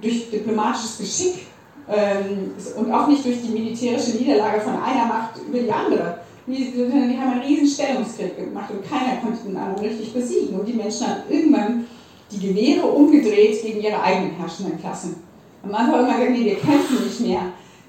durch 0.00 0.30
diplomatisches 0.30 0.98
Geschick 0.98 1.46
ähm, 1.88 2.52
und 2.76 2.92
auch 2.92 3.08
nicht 3.08 3.24
durch 3.24 3.42
die 3.42 3.48
militärische 3.48 4.16
Niederlage 4.16 4.60
von 4.60 4.74
einer 4.74 5.06
Macht 5.06 5.40
über 5.46 5.58
die 5.58 5.70
andere. 5.70 6.18
Die, 6.46 6.72
die 6.72 7.18
haben 7.18 7.32
einen 7.32 7.42
riesen 7.42 7.66
Stellungskrieg 7.66 8.36
gemacht 8.36 8.70
und 8.70 8.88
keiner 8.88 9.20
konnte 9.20 9.42
den 9.44 9.56
anderen 9.56 9.84
richtig 9.84 10.14
besiegen. 10.14 10.60
Und 10.60 10.66
die 10.68 10.74
Menschen 10.74 11.08
haben 11.08 11.22
irgendwann 11.28 11.86
die 12.30 12.38
Gewehre 12.38 12.86
umgedreht 12.86 13.60
gegen 13.62 13.80
ihre 13.80 14.00
eigenen 14.00 14.32
herrschenden 14.36 14.78
Klassen. 14.78 15.16
Am 15.64 15.74
Anfang 15.74 16.00
immer 16.00 16.12
gesagt, 16.12 16.30
nee, 16.30 16.44
wir 16.44 16.54
kämpfen 16.54 17.04
nicht 17.04 17.20
mehr. 17.20 17.40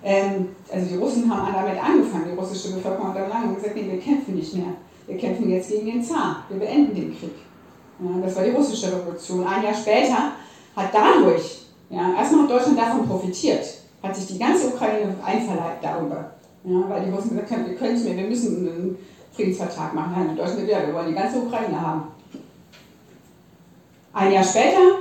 Ähm, 0.04 0.50
also 0.72 0.86
die 0.86 0.98
Russen 0.98 1.30
haben 1.30 1.54
damit 1.54 1.82
angefangen, 1.82 2.26
die 2.32 2.38
russische 2.38 2.74
Bevölkerung 2.74 3.10
hat 3.10 3.16
dann 3.16 3.30
lange 3.30 3.56
gesagt, 3.56 3.76
nee, 3.76 3.90
wir 3.90 4.00
kämpfen 4.00 4.36
nicht 4.36 4.54
mehr. 4.54 4.74
Wir 5.06 5.18
kämpfen 5.18 5.50
jetzt 5.50 5.70
gegen 5.70 5.86
den 5.86 6.04
Zar. 6.04 6.44
Wir 6.50 6.60
beenden 6.60 6.94
den 6.94 7.18
Krieg. 7.18 7.36
Ja, 8.00 8.22
das 8.22 8.36
war 8.36 8.44
die 8.44 8.52
russische 8.52 8.92
Revolution. 8.92 9.48
Ein 9.48 9.64
Jahr 9.64 9.74
später 9.74 10.34
hat 10.76 10.94
dadurch, 10.94 11.62
ja, 11.90 12.14
erstmal 12.16 12.44
hat 12.44 12.52
Deutschland 12.52 12.78
davon 12.78 13.08
profitiert, 13.08 13.66
hat 14.04 14.16
sich 14.16 14.28
die 14.28 14.38
ganze 14.38 14.68
Ukraine 14.68 15.16
einverleibt 15.26 15.84
darüber. 15.84 16.32
Ja, 16.64 16.84
weil 16.90 17.06
die 17.06 17.12
Russen 17.12 17.30
gesagt 17.30 17.52
haben, 17.52 17.66
wir 17.66 17.76
können 17.76 17.96
es 17.96 18.04
mehr, 18.04 18.18
wir 18.18 18.28
müssen 18.28 18.58
einen 18.58 18.98
Friedensvertrag 19.32 19.94
machen. 19.94 20.14
Nein, 20.16 20.30
die 20.32 20.36
Deutschen 20.36 20.68
ja, 20.68 20.86
wir 20.86 20.94
wollen 20.94 21.08
die 21.08 21.14
ganze 21.14 21.40
Ukraine 21.40 21.80
haben. 21.80 22.04
Ein 24.14 24.34
Jahr 24.34 24.44
später 24.44 25.00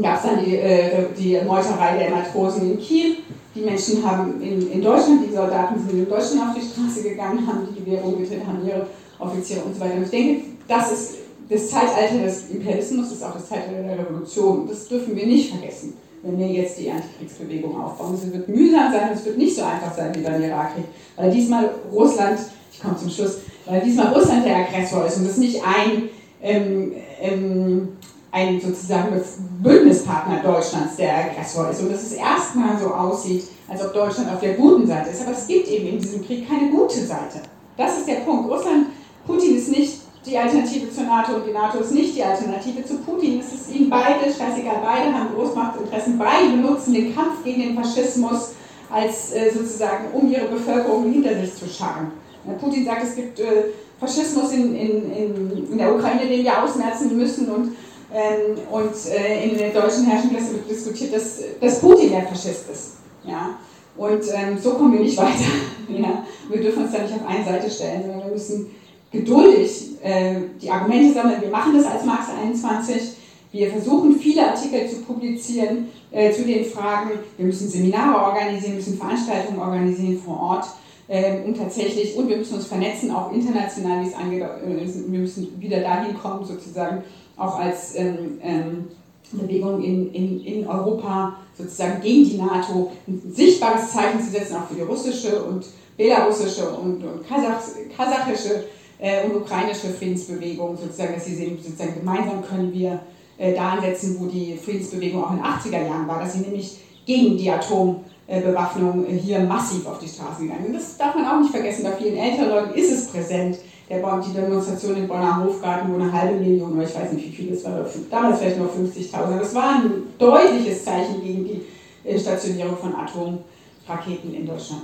gab 0.00 0.16
es 0.16 0.22
dann 0.22 0.44
die, 0.44 0.56
äh, 0.56 1.06
die 1.16 1.40
Meuterei 1.46 1.96
der 1.96 2.10
Matrosen 2.10 2.72
in 2.72 2.78
Kiel. 2.78 3.16
Die 3.54 3.60
Menschen 3.60 4.04
haben 4.04 4.40
in, 4.40 4.70
in 4.70 4.82
Deutschland, 4.82 5.26
die 5.28 5.34
Soldaten 5.34 5.78
sind 5.78 5.98
in 5.98 6.08
Deutschland 6.08 6.40
auf 6.50 6.56
die 6.56 6.66
Straße 6.66 7.02
gegangen, 7.02 7.46
haben 7.46 7.68
die 7.70 7.80
Gewehre 7.80 8.04
umgedreht, 8.04 8.46
haben 8.46 8.66
ihre 8.66 8.86
Offiziere 9.18 9.60
und 9.60 9.74
so 9.74 9.80
weiter. 9.80 9.96
Und 9.96 10.04
ich 10.04 10.10
denke, 10.10 10.44
das 10.66 10.92
ist 10.92 11.14
das 11.50 11.68
Zeitalter 11.68 12.18
des 12.24 12.50
Imperialismus, 12.50 13.10
das 13.10 13.18
ist 13.18 13.24
auch 13.24 13.34
das 13.34 13.48
Zeitalter 13.48 13.82
der 13.82 13.98
Revolution. 13.98 14.66
Das 14.66 14.88
dürfen 14.88 15.14
wir 15.14 15.26
nicht 15.26 15.50
vergessen, 15.50 15.94
wenn 16.22 16.38
wir 16.38 16.46
jetzt 16.46 16.78
die 16.78 16.90
Antikriegsbewegung 16.90 17.78
aufbauen. 17.78 18.14
Es 18.14 18.32
wird 18.32 18.48
mühsam 18.48 18.90
sein, 18.90 19.10
es 19.12 19.24
wird 19.24 19.36
nicht 19.36 19.54
so 19.54 19.62
einfach 19.62 19.94
sein 19.94 20.14
wie 20.14 20.22
beim 20.22 20.42
Irakkrieg, 20.42 20.84
weil 21.16 21.30
diesmal 21.30 21.70
Russland, 21.92 22.38
ich 22.72 22.80
komme 22.80 22.96
zum 22.96 23.10
Schluss, 23.10 23.38
weil 23.66 23.82
diesmal 23.82 24.14
Russland 24.14 24.46
der 24.46 24.56
Aggressor 24.56 25.06
ist 25.06 25.18
und 25.18 25.26
es 25.26 25.36
nicht 25.36 25.60
ein 25.62 26.08
ähm, 26.42 26.92
ähm, 27.20 27.88
ein 28.32 28.58
sozusagen 28.60 29.20
Bündnispartner 29.62 30.42
Deutschlands, 30.42 30.96
der 30.96 31.16
Aggressor 31.16 31.70
ist. 31.70 31.82
Und 31.82 31.92
dass 31.92 32.02
es 32.02 32.12
erstmal 32.14 32.78
so 32.78 32.88
aussieht, 32.88 33.44
als 33.68 33.84
ob 33.84 33.92
Deutschland 33.92 34.32
auf 34.32 34.40
der 34.40 34.54
guten 34.54 34.86
Seite 34.86 35.10
ist. 35.10 35.22
Aber 35.22 35.32
es 35.32 35.46
gibt 35.46 35.68
eben 35.68 35.86
in 35.86 35.98
diesem 35.98 36.24
Krieg 36.24 36.48
keine 36.48 36.70
gute 36.70 37.00
Seite. 37.00 37.42
Das 37.76 37.98
ist 37.98 38.08
der 38.08 38.16
Punkt. 38.16 38.50
Russland, 38.50 38.86
Putin 39.26 39.56
ist 39.56 39.68
nicht 39.68 40.00
die 40.24 40.38
Alternative 40.38 40.90
zur 40.90 41.04
NATO 41.04 41.36
und 41.36 41.46
die 41.46 41.52
NATO 41.52 41.78
ist 41.78 41.92
nicht 41.92 42.16
die 42.16 42.22
Alternative 42.22 42.84
zu 42.84 42.98
Putin. 42.98 43.40
Es 43.40 43.52
ist 43.52 43.74
ihnen 43.74 43.90
beide, 43.90 44.24
scheißegal, 44.24 44.76
beide 44.82 45.12
haben 45.12 45.34
Großmachtinteressen, 45.34 46.18
beide 46.18 46.50
benutzen 46.50 46.94
den 46.94 47.14
Kampf 47.14 47.44
gegen 47.44 47.62
den 47.62 47.74
Faschismus 47.74 48.52
als 48.90 49.32
äh, 49.32 49.50
sozusagen, 49.52 50.12
um 50.12 50.30
ihre 50.30 50.46
Bevölkerung 50.46 51.10
hinter 51.10 51.34
sich 51.40 51.54
zu 51.54 51.68
scharren. 51.68 52.12
Putin 52.60 52.84
sagt, 52.84 53.04
es 53.04 53.16
gibt 53.16 53.40
äh, 53.40 53.64
Faschismus 53.98 54.52
in, 54.52 54.74
in, 54.74 55.12
in, 55.12 55.72
in 55.72 55.78
der 55.78 55.94
Ukraine, 55.94 56.26
den 56.26 56.44
wir 56.44 56.62
ausmerzen 56.62 57.16
müssen 57.16 57.48
und 57.48 57.76
ähm, 58.14 58.58
und 58.70 58.92
äh, 59.10 59.48
in 59.48 59.56
der 59.56 59.70
deutschen 59.70 60.04
Herrschenklasse 60.04 60.54
wird 60.54 60.70
diskutiert, 60.70 61.14
dass, 61.14 61.40
dass 61.60 61.80
Putin 61.80 62.10
der 62.10 62.22
Faschist 62.22 62.68
ist. 62.70 62.96
Ja? 63.24 63.58
Und 63.96 64.22
ähm, 64.32 64.58
so 64.58 64.74
kommen 64.74 64.94
wir 64.94 65.00
nicht 65.00 65.16
weiter. 65.18 65.44
ja? 65.88 66.24
Wir 66.50 66.60
dürfen 66.60 66.84
uns 66.84 66.92
da 66.92 67.02
nicht 67.02 67.14
auf 67.14 67.26
eine 67.26 67.44
Seite 67.44 67.70
stellen, 67.70 68.02
sondern 68.02 68.24
wir 68.24 68.32
müssen 68.32 68.70
geduldig 69.10 69.90
äh, 70.02 70.34
die 70.60 70.70
Argumente 70.70 71.14
sammeln. 71.14 71.40
Wir 71.40 71.50
machen 71.50 71.76
das 71.76 71.86
als 71.86 72.04
Marx 72.04 72.26
21. 72.42 73.12
Wir 73.52 73.70
versuchen 73.70 74.18
viele 74.18 74.48
Artikel 74.48 74.88
zu 74.88 75.02
publizieren 75.02 75.88
äh, 76.10 76.32
zu 76.32 76.44
den 76.44 76.64
Fragen. 76.64 77.10
Wir 77.36 77.46
müssen 77.46 77.68
Seminare 77.68 78.24
organisieren, 78.24 78.76
müssen 78.76 78.96
Veranstaltungen 78.96 79.58
organisieren 79.58 80.18
vor 80.24 80.40
Ort. 80.40 80.64
Ähm, 81.08 81.44
und 81.44 81.58
tatsächlich, 81.58 82.16
und 82.16 82.28
wir 82.28 82.38
müssen 82.38 82.54
uns 82.54 82.66
vernetzen, 82.66 83.10
auch 83.10 83.30
international, 83.32 84.02
wie 84.02 84.08
es 84.08 84.14
angeht. 84.14 84.42
Äh, 84.42 85.10
wir 85.12 85.18
müssen 85.20 85.60
wieder 85.60 85.80
dahin 85.80 86.16
kommen, 86.16 86.44
sozusagen, 86.44 87.02
auch 87.36 87.58
als 87.58 87.96
ähm, 87.96 88.38
ähm, 88.42 88.88
Bewegung 89.32 89.82
in, 89.82 90.12
in, 90.12 90.40
in 90.44 90.66
Europa 90.66 91.36
sozusagen 91.56 92.00
gegen 92.02 92.24
die 92.28 92.36
NATO 92.36 92.92
ein 93.06 93.22
sichtbares 93.32 93.92
Zeichen 93.92 94.20
zu 94.20 94.30
setzen, 94.30 94.56
auch 94.56 94.66
für 94.68 94.74
die 94.74 94.82
russische 94.82 95.42
und 95.44 95.64
belarussische 95.96 96.68
und, 96.70 97.02
und 97.02 97.26
Kasach, 97.26 97.60
kasachische 97.96 98.64
äh, 98.98 99.24
und 99.24 99.36
ukrainische 99.36 99.88
Friedensbewegung, 99.88 100.76
sozusagen, 100.76 101.14
dass 101.14 101.24
sie 101.24 101.34
sehen, 101.34 101.58
sozusagen 101.62 101.94
gemeinsam 101.94 102.42
können 102.42 102.72
wir 102.72 103.00
äh, 103.38 103.54
da 103.54 103.70
ansetzen, 103.70 104.16
wo 104.18 104.26
die 104.26 104.56
Friedensbewegung 104.56 105.24
auch 105.24 105.30
in 105.30 105.36
den 105.36 105.46
80er 105.46 105.86
Jahren 105.86 106.06
war, 106.06 106.20
dass 106.20 106.34
sie 106.34 106.40
nämlich 106.40 106.78
gegen 107.06 107.36
die 107.36 107.50
Atombewaffnung 107.50 109.06
äh, 109.06 109.18
hier 109.18 109.40
massiv 109.40 109.86
auf 109.86 109.98
die 109.98 110.08
Straßen 110.08 110.46
gegangen 110.46 110.64
sind. 110.64 110.76
Das 110.76 110.96
darf 110.96 111.14
man 111.14 111.26
auch 111.26 111.40
nicht 111.40 111.50
vergessen, 111.50 111.84
bei 111.84 111.92
vielen 111.92 112.16
älteren 112.16 112.50
Leuten 112.50 112.74
ist 112.74 112.92
es 112.92 113.06
präsent, 113.08 113.58
der 113.88 113.98
die 113.98 114.32
Demonstration 114.32 114.96
im 114.96 115.08
Bonner 115.08 115.44
Hofgarten, 115.44 115.92
wo 115.92 116.00
eine 116.00 116.10
halbe 116.10 116.40
Million, 116.40 116.72
oder 116.72 116.84
ich 116.88 116.94
weiß 116.94 117.12
nicht 117.12 117.26
wie 117.26 117.36
viel 117.36 117.52
es 117.52 117.64
war, 117.64 117.84
damals 118.10 118.38
vielleicht 118.38 118.58
nur 118.58 118.68
50.000, 118.68 119.14
aber 119.14 119.42
es 119.42 119.54
war 119.54 119.74
ein 119.76 119.90
deutliches 120.18 120.84
Zeichen 120.84 121.22
gegen 121.22 121.44
die 121.44 121.62
äh, 122.08 122.18
Stationierung 122.18 122.76
von 122.76 122.94
Atomraketen 122.94 124.34
in 124.34 124.46
Deutschland. 124.46 124.82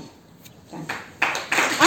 Danke. 0.70 0.94
Ah, 1.20 1.86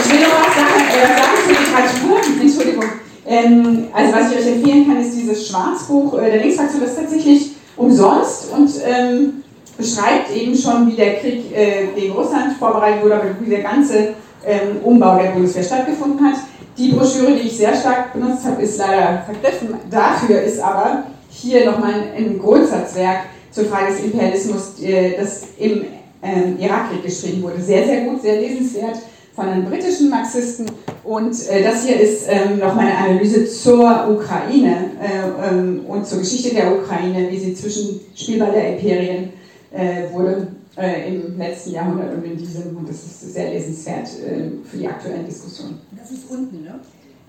Ich 0.00 0.10
will 0.10 0.20
noch 0.20 0.40
was 0.40 0.54
sagen, 0.54 0.84
äh, 0.90 1.06
sagen 1.06 1.38
zu 1.44 1.50
Literatur. 1.50 2.42
Entschuldigung. 2.42 2.84
Ähm, 3.26 3.88
also 3.92 4.12
was 4.14 4.32
ich 4.32 4.38
euch 4.38 4.46
empfehlen 4.46 4.86
kann, 4.86 5.00
ist 5.00 5.14
dieses 5.14 5.46
Schwarzbuch 5.46 6.18
äh, 6.18 6.30
der 6.30 6.40
Linksfraktion. 6.40 6.80
Das 6.82 6.96
tatsächlich 6.96 7.50
umsonst 7.78 8.52
und 8.52 8.70
ähm, 8.84 9.44
beschreibt 9.76 10.34
eben 10.34 10.54
schon, 10.56 10.88
wie 10.88 10.96
der 10.96 11.16
Krieg 11.16 11.56
äh, 11.56 11.86
gegen 11.94 12.12
Russland 12.12 12.56
vorbereitet 12.58 13.02
wurde, 13.02 13.14
aber 13.14 13.24
wie 13.40 13.48
der 13.48 13.62
ganze 13.62 14.14
ähm, 14.44 14.78
Umbau 14.84 15.16
der 15.16 15.30
Bundeswehr 15.30 15.62
stattgefunden 15.62 16.24
hat. 16.26 16.40
Die 16.76 16.90
Broschüre, 16.92 17.32
die 17.32 17.48
ich 17.48 17.56
sehr 17.56 17.74
stark 17.74 18.12
benutzt 18.12 18.44
habe, 18.44 18.62
ist 18.62 18.78
leider 18.78 19.24
vergriffen. 19.24 19.74
Dafür 19.90 20.42
ist 20.42 20.60
aber 20.60 21.04
hier 21.30 21.70
nochmal 21.70 21.94
ein, 21.94 22.24
ein 22.24 22.38
Grundsatzwerk 22.38 23.20
zur 23.50 23.64
Frage 23.66 23.92
des 23.92 24.04
Imperialismus, 24.04 24.80
äh, 24.82 25.16
das 25.16 25.42
im 25.58 25.84
ähm, 26.22 26.58
Irakkrieg 26.58 27.04
geschrieben 27.04 27.42
wurde. 27.42 27.60
Sehr, 27.60 27.84
sehr 27.84 28.02
gut, 28.02 28.20
sehr 28.22 28.40
lesenswert 28.40 28.98
von 29.34 29.48
einem 29.48 29.64
britischen 29.64 30.10
Marxisten. 30.10 30.66
Und 31.08 31.48
äh, 31.48 31.62
das 31.62 31.86
hier 31.86 31.98
ist 31.98 32.26
ähm, 32.28 32.58
noch 32.58 32.74
meine 32.74 32.94
Analyse 32.94 33.46
zur 33.46 34.10
Ukraine 34.10 34.90
äh, 35.00 35.48
ähm, 35.48 35.86
und 35.86 36.06
zur 36.06 36.18
Geschichte 36.18 36.54
der 36.54 36.76
Ukraine, 36.76 37.30
wie 37.30 37.38
sie 37.38 37.54
zwischen 37.54 38.00
Spielball 38.14 38.52
der 38.52 38.74
Imperien 38.74 39.32
äh, 39.70 40.12
wurde 40.12 40.48
äh, 40.76 41.08
im 41.08 41.38
letzten 41.38 41.72
Jahrhundert 41.72 42.14
und 42.14 42.24
in 42.24 42.36
diesem. 42.36 42.76
Und 42.76 42.86
das 42.86 42.96
ist 42.96 43.32
sehr 43.32 43.48
lesenswert 43.48 44.06
äh, 44.06 44.50
für 44.68 44.76
die 44.76 44.86
aktuellen 44.86 45.24
Diskussionen. 45.24 45.78
Das 45.98 46.10
ist 46.10 46.28
unten, 46.28 46.62
ne? 46.62 46.78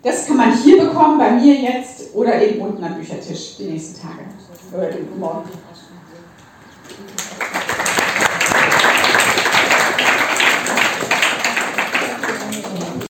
Das 0.04 0.28
kann 0.28 0.36
man 0.36 0.62
hier 0.62 0.84
bekommen, 0.84 1.18
bei 1.18 1.32
mir 1.32 1.56
jetzt 1.56 2.14
oder 2.14 2.42
eben 2.42 2.60
unten 2.60 2.84
am 2.84 2.96
Büchertisch 2.96 3.56
die 3.60 3.64
nächsten 3.64 4.02
Tage 4.02 4.24
oder 4.74 4.90
morgen. 5.18 5.50